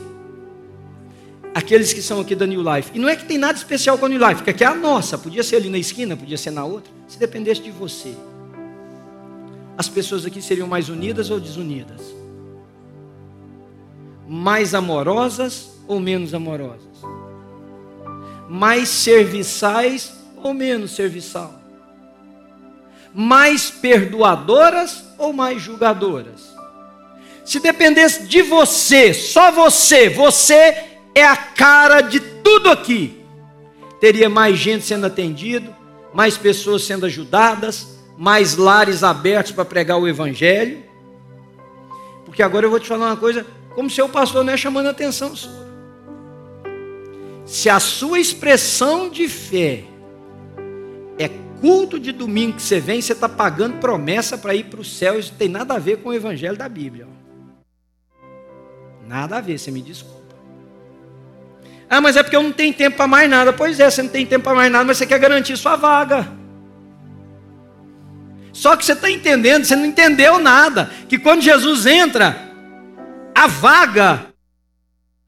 aqueles 1.55 1.93
que 1.93 2.01
são 2.01 2.21
aqui 2.21 2.35
da 2.35 2.47
New 2.47 2.63
Life, 2.63 2.91
e 2.95 2.99
não 2.99 3.09
é 3.09 3.17
que 3.17 3.25
tem 3.25 3.39
nada 3.39 3.59
especial 3.59 3.99
com 3.99 4.07
a 4.07 4.09
New 4.09 4.29
Life, 4.29 4.43
que 4.43 4.51
aqui 4.51 4.63
é 4.63 4.67
a 4.67 4.75
nossa, 4.75 5.19
podia 5.19 5.43
ser 5.43 5.57
ali 5.57 5.69
na 5.69 5.79
esquina, 5.79 6.17
podia 6.17 6.39
ser 6.39 6.51
na 6.51 6.65
outra, 6.65 6.93
se 7.09 7.19
dependesse 7.19 7.61
de 7.61 7.71
você, 7.71 8.15
as 9.77 9.89
pessoas 9.89 10.25
aqui 10.27 10.41
seriam 10.41 10.69
mais 10.69 10.89
unidas 10.89 11.31
ou 11.31 11.41
desunidas? 11.41 12.01
Mais 14.29 14.75
amorosas 14.75 15.71
ou 15.87 16.01
menos 16.01 16.35
amorosas? 16.35 16.93
mais 18.53 18.91
serviçais 18.91 20.13
ou 20.37 20.53
menos 20.53 20.95
serviçal? 20.95 21.55
Mais 23.15 23.71
perdoadoras 23.71 25.03
ou 25.17 25.33
mais 25.33 25.63
julgadoras? 25.63 26.53
Se 27.47 27.59
dependesse 27.61 28.27
de 28.27 28.43
você, 28.43 29.15
só 29.15 29.51
você, 29.51 30.11
você 30.11 30.85
é 31.15 31.25
a 31.25 31.35
cara 31.35 32.03
de 32.03 32.21
tudo 32.21 32.71
aqui. 32.71 33.25
Teria 33.99 34.29
mais 34.29 34.59
gente 34.59 34.85
sendo 34.85 35.07
atendido, 35.07 35.75
mais 36.13 36.37
pessoas 36.37 36.85
sendo 36.85 37.07
ajudadas, 37.07 37.92
mais 38.23 38.57
lares 38.57 39.03
abertos 39.03 39.51
para 39.51 39.65
pregar 39.65 39.99
o 39.99 40.07
evangelho. 40.07 40.85
Porque 42.25 42.41
agora 42.41 42.65
eu 42.65 42.71
vou 42.71 42.79
te 42.79 42.87
falar 42.87 43.07
uma 43.07 43.17
coisa, 43.17 43.45
como 43.75 43.91
seu 43.91 44.09
pastor 44.09 44.45
não 44.45 44.53
é 44.53 44.57
chamando 44.57 44.87
a 44.87 44.91
atenção 44.91 45.35
sua. 45.35 45.51
Se 47.45 47.69
a 47.69 47.81
sua 47.81 48.21
expressão 48.21 49.11
de 49.11 49.29
fé 49.29 49.83
é 51.19 51.29
culto 51.61 51.99
de 51.99 52.13
domingo 52.13 52.55
que 52.55 52.63
você 52.63 52.79
vem, 52.79 53.03
você 53.03 53.13
está 53.13 53.29
pagando 53.29 53.79
promessa 53.79 54.39
para 54.39 54.55
ir 54.55 54.67
para 54.67 54.81
o 54.81 54.85
céu, 54.85 55.19
isso 55.19 55.33
não 55.33 55.39
tem 55.39 55.49
nada 55.49 55.75
a 55.75 55.81
ver 55.81 55.97
com 55.97 56.11
o 56.11 56.15
evangelho 56.15 56.57
da 56.57 56.69
Bíblia. 56.69 57.09
Nada 59.05 59.39
a 59.39 59.41
ver, 59.41 59.59
você 59.59 59.73
me 59.73 59.83
desculpa. 59.83 60.37
Ah, 61.91 62.01
mas 62.01 62.17
é 62.17 62.23
porque 62.23 62.37
eu 62.37 62.43
não 62.45 62.53
tenho 62.53 62.73
tempo 62.73 62.99
para 62.99 63.09
mais 63.09 63.29
nada. 63.29 63.53
Pois 63.53 63.81
é, 63.81 63.91
você 63.91 64.01
não 64.01 64.11
tem 64.11 64.25
tempo 64.25 64.45
para 64.45 64.55
mais 64.55 64.71
nada, 64.71 64.85
mas 64.85 64.97
você 64.97 65.07
quer 65.07 65.19
garantir 65.19 65.57
sua 65.57 65.75
vaga. 65.75 66.41
Só 68.53 68.77
que 68.77 68.85
você 68.85 68.93
está 68.93 69.11
entendendo, 69.11 69.65
você 69.65 69.75
não 69.75 69.87
entendeu 69.87 70.39
nada. 70.39 70.91
Que 71.09 71.19
quando 71.19 71.41
Jesus 71.41 71.87
entra, 71.87 72.37
a 73.35 73.47
vaga, 73.47 74.27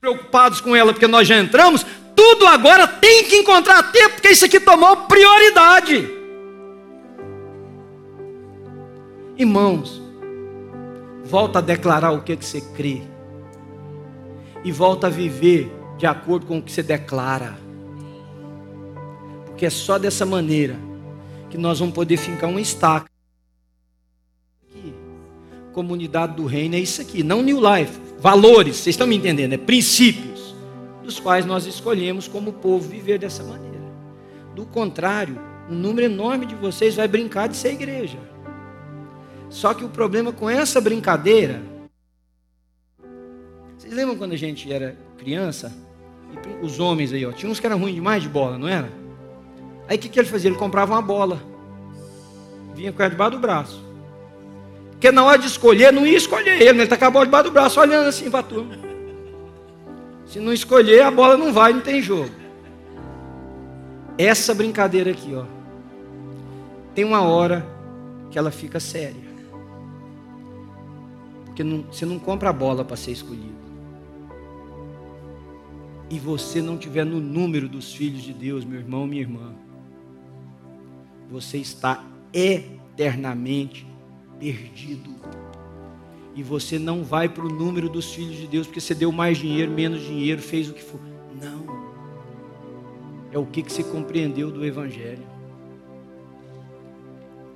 preocupados 0.00 0.60
com 0.60 0.76
ela, 0.76 0.92
porque 0.92 1.06
nós 1.06 1.26
já 1.26 1.38
entramos, 1.38 1.84
tudo 2.14 2.46
agora 2.46 2.86
tem 2.86 3.24
que 3.24 3.36
encontrar 3.36 3.90
tempo, 3.90 4.14
porque 4.14 4.28
isso 4.28 4.44
aqui 4.44 4.60
tomou 4.60 4.96
prioridade. 5.08 6.08
Irmãos, 9.36 10.00
volta 11.24 11.58
a 11.58 11.62
declarar 11.62 12.12
o 12.12 12.22
que, 12.22 12.36
que 12.36 12.44
você 12.44 12.60
crê. 12.60 13.02
E 14.62 14.70
volta 14.70 15.08
a 15.08 15.10
viver 15.10 15.72
de 15.98 16.06
acordo 16.06 16.46
com 16.46 16.58
o 16.58 16.62
que 16.62 16.70
você 16.70 16.82
declara. 16.82 17.58
Porque 19.46 19.66
é 19.66 19.70
só 19.70 19.98
dessa 19.98 20.24
maneira 20.24 20.76
que 21.50 21.58
nós 21.58 21.80
vamos 21.80 21.94
poder 21.94 22.16
fincar 22.16 22.48
uma 22.48 22.60
estaca. 22.60 23.13
Comunidade 25.74 26.36
do 26.36 26.46
reino 26.46 26.76
é 26.76 26.78
isso 26.78 27.02
aqui, 27.02 27.22
não 27.22 27.42
New 27.42 27.58
Life. 27.58 28.00
Valores, 28.18 28.76
vocês 28.76 28.94
estão 28.94 29.06
me 29.06 29.16
entendendo? 29.16 29.52
É 29.52 29.58
princípio 29.58 30.32
dos 31.02 31.20
quais 31.20 31.44
nós 31.44 31.66
escolhemos 31.66 32.26
como 32.26 32.52
povo 32.52 32.88
viver 32.88 33.18
dessa 33.18 33.42
maneira. 33.42 33.84
Do 34.54 34.64
contrário, 34.64 35.38
um 35.68 35.74
número 35.74 36.06
enorme 36.06 36.46
de 36.46 36.54
vocês 36.54 36.94
vai 36.94 37.06
brincar 37.06 37.48
de 37.48 37.56
ser 37.56 37.72
igreja. 37.72 38.18
Só 39.50 39.74
que 39.74 39.84
o 39.84 39.88
problema 39.88 40.32
com 40.32 40.48
essa 40.48 40.80
brincadeira. 40.80 41.60
Vocês 43.76 43.92
lembram 43.92 44.16
quando 44.16 44.32
a 44.32 44.38
gente 44.38 44.72
era 44.72 44.96
criança? 45.18 45.72
os 46.62 46.80
homens 46.80 47.12
aí, 47.12 47.24
ó, 47.24 47.30
tinha 47.30 47.50
uns 47.50 47.60
que 47.60 47.66
eram 47.66 47.78
ruins 47.78 47.94
demais 47.94 48.22
de 48.22 48.28
bola, 48.28 48.58
não 48.58 48.66
era? 48.66 48.90
Aí 49.88 49.96
o 49.96 50.00
que, 50.00 50.08
que 50.08 50.18
ele 50.18 50.28
fazia? 50.28 50.50
Ele 50.50 50.58
comprava 50.58 50.92
uma 50.92 51.02
bola. 51.02 51.40
Vinha 52.74 52.92
com 52.92 53.02
ela 53.02 53.10
debaixo 53.10 53.36
do 53.36 53.38
braço. 53.38 53.84
Porque 55.04 55.14
na 55.14 55.22
hora 55.22 55.36
de 55.36 55.48
escolher, 55.48 55.92
não 55.92 56.06
ia 56.06 56.16
escolher 56.16 56.54
ele, 56.54 56.64
né? 56.64 56.70
ele 56.70 56.82
está 56.84 56.96
com 56.96 57.04
a 57.04 57.10
bola 57.10 57.26
debaixo 57.26 57.50
do 57.50 57.52
braço, 57.52 57.78
olhando 57.78 58.08
assim 58.08 58.30
para 58.30 58.40
a 58.40 58.42
turma. 58.42 58.74
Se 60.24 60.40
não 60.40 60.50
escolher, 60.50 61.02
a 61.02 61.10
bola 61.10 61.36
não 61.36 61.52
vai, 61.52 61.74
não 61.74 61.82
tem 61.82 62.00
jogo. 62.00 62.30
Essa 64.16 64.54
brincadeira 64.54 65.10
aqui, 65.10 65.34
ó. 65.34 65.44
Tem 66.94 67.04
uma 67.04 67.20
hora 67.20 67.66
que 68.30 68.38
ela 68.38 68.50
fica 68.50 68.80
séria. 68.80 69.28
Porque 71.44 71.62
não, 71.62 71.82
você 71.82 72.06
não 72.06 72.18
compra 72.18 72.48
a 72.48 72.52
bola 72.54 72.82
para 72.82 72.96
ser 72.96 73.10
escolhido. 73.10 73.52
E 76.08 76.18
você 76.18 76.62
não 76.62 76.78
tiver 76.78 77.04
no 77.04 77.20
número 77.20 77.68
dos 77.68 77.92
filhos 77.92 78.22
de 78.22 78.32
Deus, 78.32 78.64
meu 78.64 78.80
irmão, 78.80 79.06
minha 79.06 79.20
irmã. 79.20 79.52
Você 81.30 81.58
está 81.58 82.02
eternamente 82.32 83.92
perdido 84.52 85.10
e 86.34 86.42
você 86.42 86.78
não 86.78 87.02
vai 87.02 87.28
para 87.28 87.44
o 87.44 87.48
número 87.48 87.88
dos 87.88 88.12
filhos 88.12 88.36
de 88.36 88.46
Deus 88.46 88.66
porque 88.66 88.80
você 88.80 88.94
deu 88.94 89.10
mais 89.10 89.38
dinheiro, 89.38 89.70
menos 89.70 90.02
dinheiro, 90.02 90.42
fez 90.42 90.68
o 90.68 90.74
que 90.74 90.82
for. 90.82 91.00
Não. 91.40 91.64
É 93.32 93.38
o 93.38 93.46
que, 93.46 93.62
que 93.62 93.72
você 93.72 93.82
compreendeu 93.82 94.50
do 94.50 94.64
Evangelho. 94.64 95.24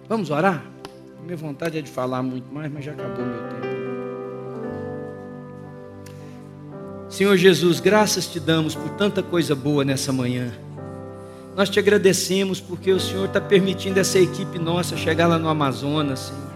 Vamos 0.09 0.31
orar? 0.31 0.65
Minha 1.23 1.37
vontade 1.37 1.77
é 1.77 1.83
de 1.83 1.91
falar 1.91 2.23
muito 2.23 2.51
mais, 2.53 2.73
mas 2.73 2.85
já 2.85 2.93
acabou 2.93 3.27
meu 3.27 3.39
tempo. 3.49 3.69
Senhor 7.11 7.37
Jesus, 7.37 7.81
graças 7.81 8.27
te 8.27 8.41
damos 8.41 8.75
por 8.75 8.91
tanta 8.91 9.23
coisa 9.23 9.55
boa 9.55 9.85
nessa 9.85 10.13
manhã. 10.13 10.53
Nós 11.57 11.69
te 11.69 11.79
agradecemos 11.79 12.61
porque 12.61 12.93
o 12.93 13.01
Senhor 13.01 13.27
está 13.27 13.41
permitindo 13.41 13.99
essa 13.99 14.19
equipe 14.19 14.59
nossa 14.59 14.97
chegar 14.97 15.27
lá 15.27 15.39
no 15.39 15.49
Amazonas, 15.49 16.21
Senhor. 16.21 16.48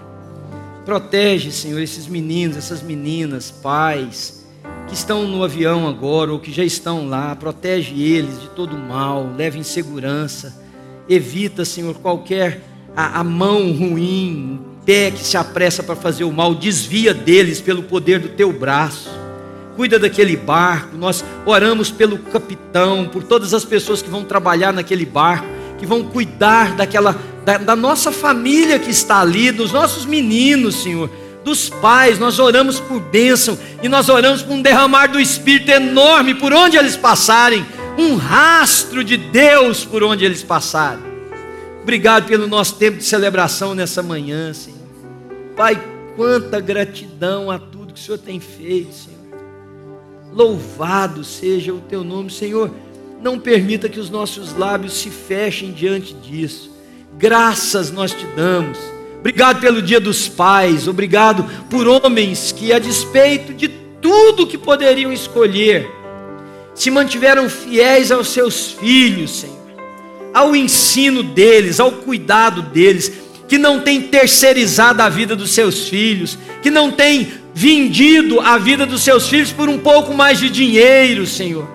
Protege, 0.85 1.53
Senhor, 1.53 1.81
esses 1.81 2.07
meninos, 2.09 2.57
essas 2.57 2.83
meninas, 2.83 3.51
pais, 3.51 4.45
que 4.89 4.95
estão 4.95 5.27
no 5.29 5.45
avião 5.45 5.89
agora 5.89 6.33
ou 6.33 6.41
que 6.41 6.53
já 6.53 6.65
estão 6.65 7.09
lá. 7.09 7.37
Protege 7.37 8.03
eles 8.03 8.41
de 8.41 8.49
todo 8.49 8.77
mal, 8.77 9.33
leve 9.37 9.59
em 9.59 9.63
segurança. 9.63 10.61
Evita, 11.09 11.65
Senhor, 11.65 11.95
qualquer 11.95 12.63
a, 12.97 13.21
a 13.21 13.25
mão 13.25 13.73
ruim, 13.73 14.61
pé 14.85 15.13
que 15.13 15.23
se 15.25 15.37
apressa 15.37 15.83
para 15.85 15.95
fazer 15.95 16.25
o 16.25 16.33
mal, 16.33 16.55
desvia 16.55 17.15
deles 17.15 17.61
pelo 17.61 17.85
poder 17.85 18.19
do 18.19 18.31
teu 18.31 18.53
braço. 18.53 19.09
Cuida 19.77 19.99
daquele 19.99 20.37
barco. 20.37 20.97
Nós 20.97 21.25
oramos 21.47 21.91
pelo 21.91 22.19
capitão, 22.19 23.09
por 23.09 23.23
todas 23.23 23.55
as 23.55 23.65
pessoas 23.65 24.03
que 24.03 24.11
vão 24.11 24.25
trabalhar 24.25 24.73
naquele 24.73 25.07
barco, 25.07 25.47
que 25.79 25.87
vão 25.87 26.03
cuidar 26.03 26.75
daquela 26.75 27.17
da, 27.45 27.59
da 27.59 27.77
nossa 27.77 28.13
família 28.13 28.79
que 28.79 28.91
está 28.91 29.21
ali, 29.21 29.51
dos 29.51 29.73
nossos 29.73 30.05
meninos, 30.05 30.83
Senhor, 30.83 31.11
dos 31.45 31.69
pais, 31.69 32.19
nós 32.19 32.39
oramos 32.39 32.79
por 32.79 33.01
bênção 33.01 33.59
e 33.83 33.89
nós 33.89 34.09
oramos 34.09 34.43
por 34.43 34.53
um 34.53 34.63
derramar 34.63 35.09
do 35.09 35.21
Espírito 35.21 35.71
enorme 35.71 36.35
por 36.35 36.53
onde 36.53 36.77
eles 36.77 36.97
passarem, 36.97 37.67
um 37.99 38.15
rastro 38.15 39.03
de 39.03 39.17
Deus 39.17 39.85
por 39.85 40.03
onde 40.05 40.25
eles 40.25 40.43
passarem. 40.43 41.13
Obrigado 41.83 42.27
pelo 42.27 42.47
nosso 42.47 42.77
tempo 42.77 42.99
de 42.99 43.05
celebração 43.05 43.75
nessa 43.75 44.03
manhã, 44.03 44.55
Senhor. 44.55 44.79
Pai, 45.57 45.83
quanta 46.15 46.61
gratidão 46.61 47.51
a 47.51 47.59
tudo 47.59 47.93
que 47.93 48.01
o 48.01 48.03
Senhor 48.03 48.19
tem 48.19 48.39
feito, 48.39 48.95
Senhor. 48.95 49.13
Louvado 50.33 51.25
seja 51.25 51.75
o 51.75 51.81
teu 51.81 52.05
nome, 52.05 52.31
Senhor. 52.31 52.71
Não 53.21 53.39
permita 53.39 53.89
que 53.89 54.01
os 54.01 54.09
nossos 54.09 54.57
lábios 54.57 54.95
se 54.95 55.11
fechem 55.11 55.73
diante 55.73 56.15
disso 56.15 56.72
graças 57.19 57.91
nós 57.91 58.13
te 58.13 58.27
damos. 58.37 58.79
Obrigado 59.21 59.61
pelo 59.61 59.81
dia 59.81 60.01
dos 60.01 60.29
pais, 60.29 60.89
obrigado 60.89 61.45
por 61.71 61.87
homens 61.87 62.51
que, 62.51 62.73
a 62.73 62.79
despeito 62.79 63.55
de 63.55 63.69
tudo 64.01 64.47
que 64.47 64.59
poderiam 64.59 65.13
escolher, 65.13 65.89
se 66.75 66.91
mantiveram 66.91 67.49
fiéis 67.49 68.11
aos 68.11 68.29
seus 68.29 68.73
filhos, 68.73 69.41
Senhor, 69.41 69.57
ao 70.35 70.57
ensino 70.57 71.23
deles, 71.23 71.79
ao 71.79 71.93
cuidado 71.93 72.63
deles, 72.63 73.13
que 73.49 73.59
não 73.59 73.81
têm 73.81 74.03
terceirizado 74.03 75.03
a 75.03 75.09
vida 75.09 75.37
dos 75.37 75.51
seus 75.51 75.89
filhos, 75.89 76.37
que 76.61 76.71
não 76.71 76.91
têm 76.91 77.31
vendido 77.55 78.41
a 78.41 78.59
vida 78.59 78.87
dos 78.87 79.03
seus 79.03 79.29
filhos 79.29 79.53
por 79.53 79.69
um 79.69 79.79
pouco 79.79 80.15
mais 80.15 80.41
de 80.41 80.49
dinheiro, 80.49 81.27
Senhor, 81.27 81.69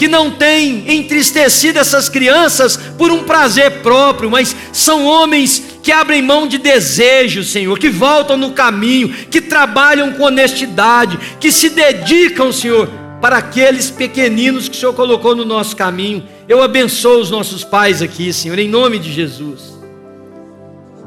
que 0.00 0.08
não 0.08 0.30
têm 0.30 0.90
entristecido 0.96 1.78
essas 1.78 2.08
crianças 2.08 2.74
por 2.96 3.12
um 3.12 3.24
prazer 3.24 3.82
próprio, 3.82 4.30
mas 4.30 4.56
são 4.72 5.04
homens 5.04 5.62
que 5.82 5.92
abrem 5.92 6.22
mão 6.22 6.46
de 6.46 6.56
desejos, 6.56 7.52
Senhor, 7.52 7.78
que 7.78 7.90
voltam 7.90 8.38
no 8.38 8.52
caminho, 8.52 9.10
que 9.10 9.42
trabalham 9.42 10.14
com 10.14 10.22
honestidade, 10.22 11.18
que 11.38 11.52
se 11.52 11.68
dedicam, 11.68 12.50
Senhor, 12.50 12.88
para 13.20 13.36
aqueles 13.36 13.90
pequeninos 13.90 14.70
que 14.70 14.76
o 14.78 14.80
Senhor 14.80 14.94
colocou 14.94 15.36
no 15.36 15.44
nosso 15.44 15.76
caminho. 15.76 16.26
Eu 16.48 16.62
abençoo 16.62 17.20
os 17.20 17.30
nossos 17.30 17.62
pais 17.62 18.00
aqui, 18.00 18.32
Senhor, 18.32 18.58
em 18.58 18.70
nome 18.70 18.98
de 18.98 19.12
Jesus. 19.12 19.78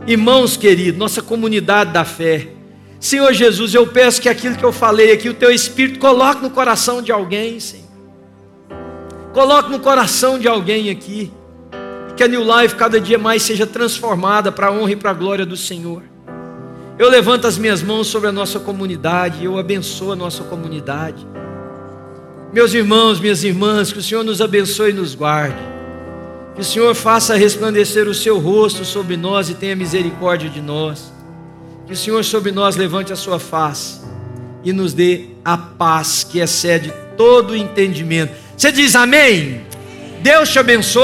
Irmãos 0.06 0.56
queridos, 0.56 1.00
nossa 1.00 1.24
comunidade 1.24 1.92
da 1.92 2.06
fé, 2.06 2.50
Senhor 3.00 3.34
Jesus, 3.34 3.74
eu 3.74 3.88
peço 3.88 4.22
que 4.22 4.30
aquilo 4.30 4.56
que 4.56 4.64
eu 4.64 4.72
falei 4.72 5.12
aqui, 5.12 5.30
o 5.30 5.34
teu 5.34 5.50
Espírito 5.50 5.98
coloque 5.98 6.44
no 6.44 6.52
coração 6.52 7.02
de 7.02 7.12
alguém, 7.12 7.60
Senhor. 7.60 7.83
Coloque 9.34 9.72
no 9.72 9.80
coração 9.80 10.38
de 10.38 10.48
alguém 10.48 10.90
aqui. 10.92 11.32
Que 12.16 12.24
a 12.24 12.28
New 12.28 12.44
Life 12.44 12.76
cada 12.76 13.02
dia 13.02 13.18
mais 13.18 13.42
seja 13.42 13.66
transformada 13.66 14.52
para 14.52 14.68
a 14.68 14.72
honra 14.72 14.92
e 14.92 14.96
para 14.96 15.10
a 15.10 15.14
glória 15.14 15.46
do 15.46 15.58
Senhor. 15.58 16.04
Eu 17.00 17.10
levanto 17.10 17.48
as 17.48 17.58
minhas 17.58 17.82
mãos 17.82 18.06
sobre 18.06 18.30
a 18.30 18.32
nossa 18.32 18.60
comunidade, 18.60 19.44
eu 19.44 19.58
abençoo 19.58 20.12
a 20.12 20.16
nossa 20.16 20.44
comunidade. 20.44 21.26
Meus 22.54 22.72
irmãos, 22.76 23.20
minhas 23.20 23.44
irmãs, 23.44 23.92
que 23.92 23.98
o 23.98 24.04
Senhor 24.04 24.24
nos 24.24 24.40
abençoe 24.40 24.92
e 24.92 24.94
nos 24.94 25.16
guarde. 25.16 25.58
Que 26.54 26.62
o 26.62 26.64
Senhor 26.64 26.94
faça 26.94 27.36
resplandecer 27.36 28.08
o 28.08 28.14
seu 28.14 28.38
rosto 28.38 28.86
sobre 28.86 29.18
nós 29.18 29.50
e 29.50 29.56
tenha 29.56 29.76
misericórdia 29.76 30.48
de 30.48 30.62
nós. 30.62 31.12
Que 31.88 31.94
o 31.94 31.98
Senhor 31.98 32.24
sobre 32.24 32.52
nós 32.52 32.76
levante 32.76 33.12
a 33.12 33.16
sua 33.16 33.40
face 33.40 34.02
e 34.64 34.72
nos 34.72 34.94
dê 34.94 35.30
a 35.44 35.58
paz 35.58 36.24
que 36.24 36.38
excede 36.38 36.94
todo 37.18 37.52
o 37.52 37.56
entendimento. 37.56 38.43
Você 38.58 38.72
diz 38.72 38.96
amém? 38.96 39.62
Deus 40.22 40.50
te 40.50 40.60
abençoe. 40.60 41.02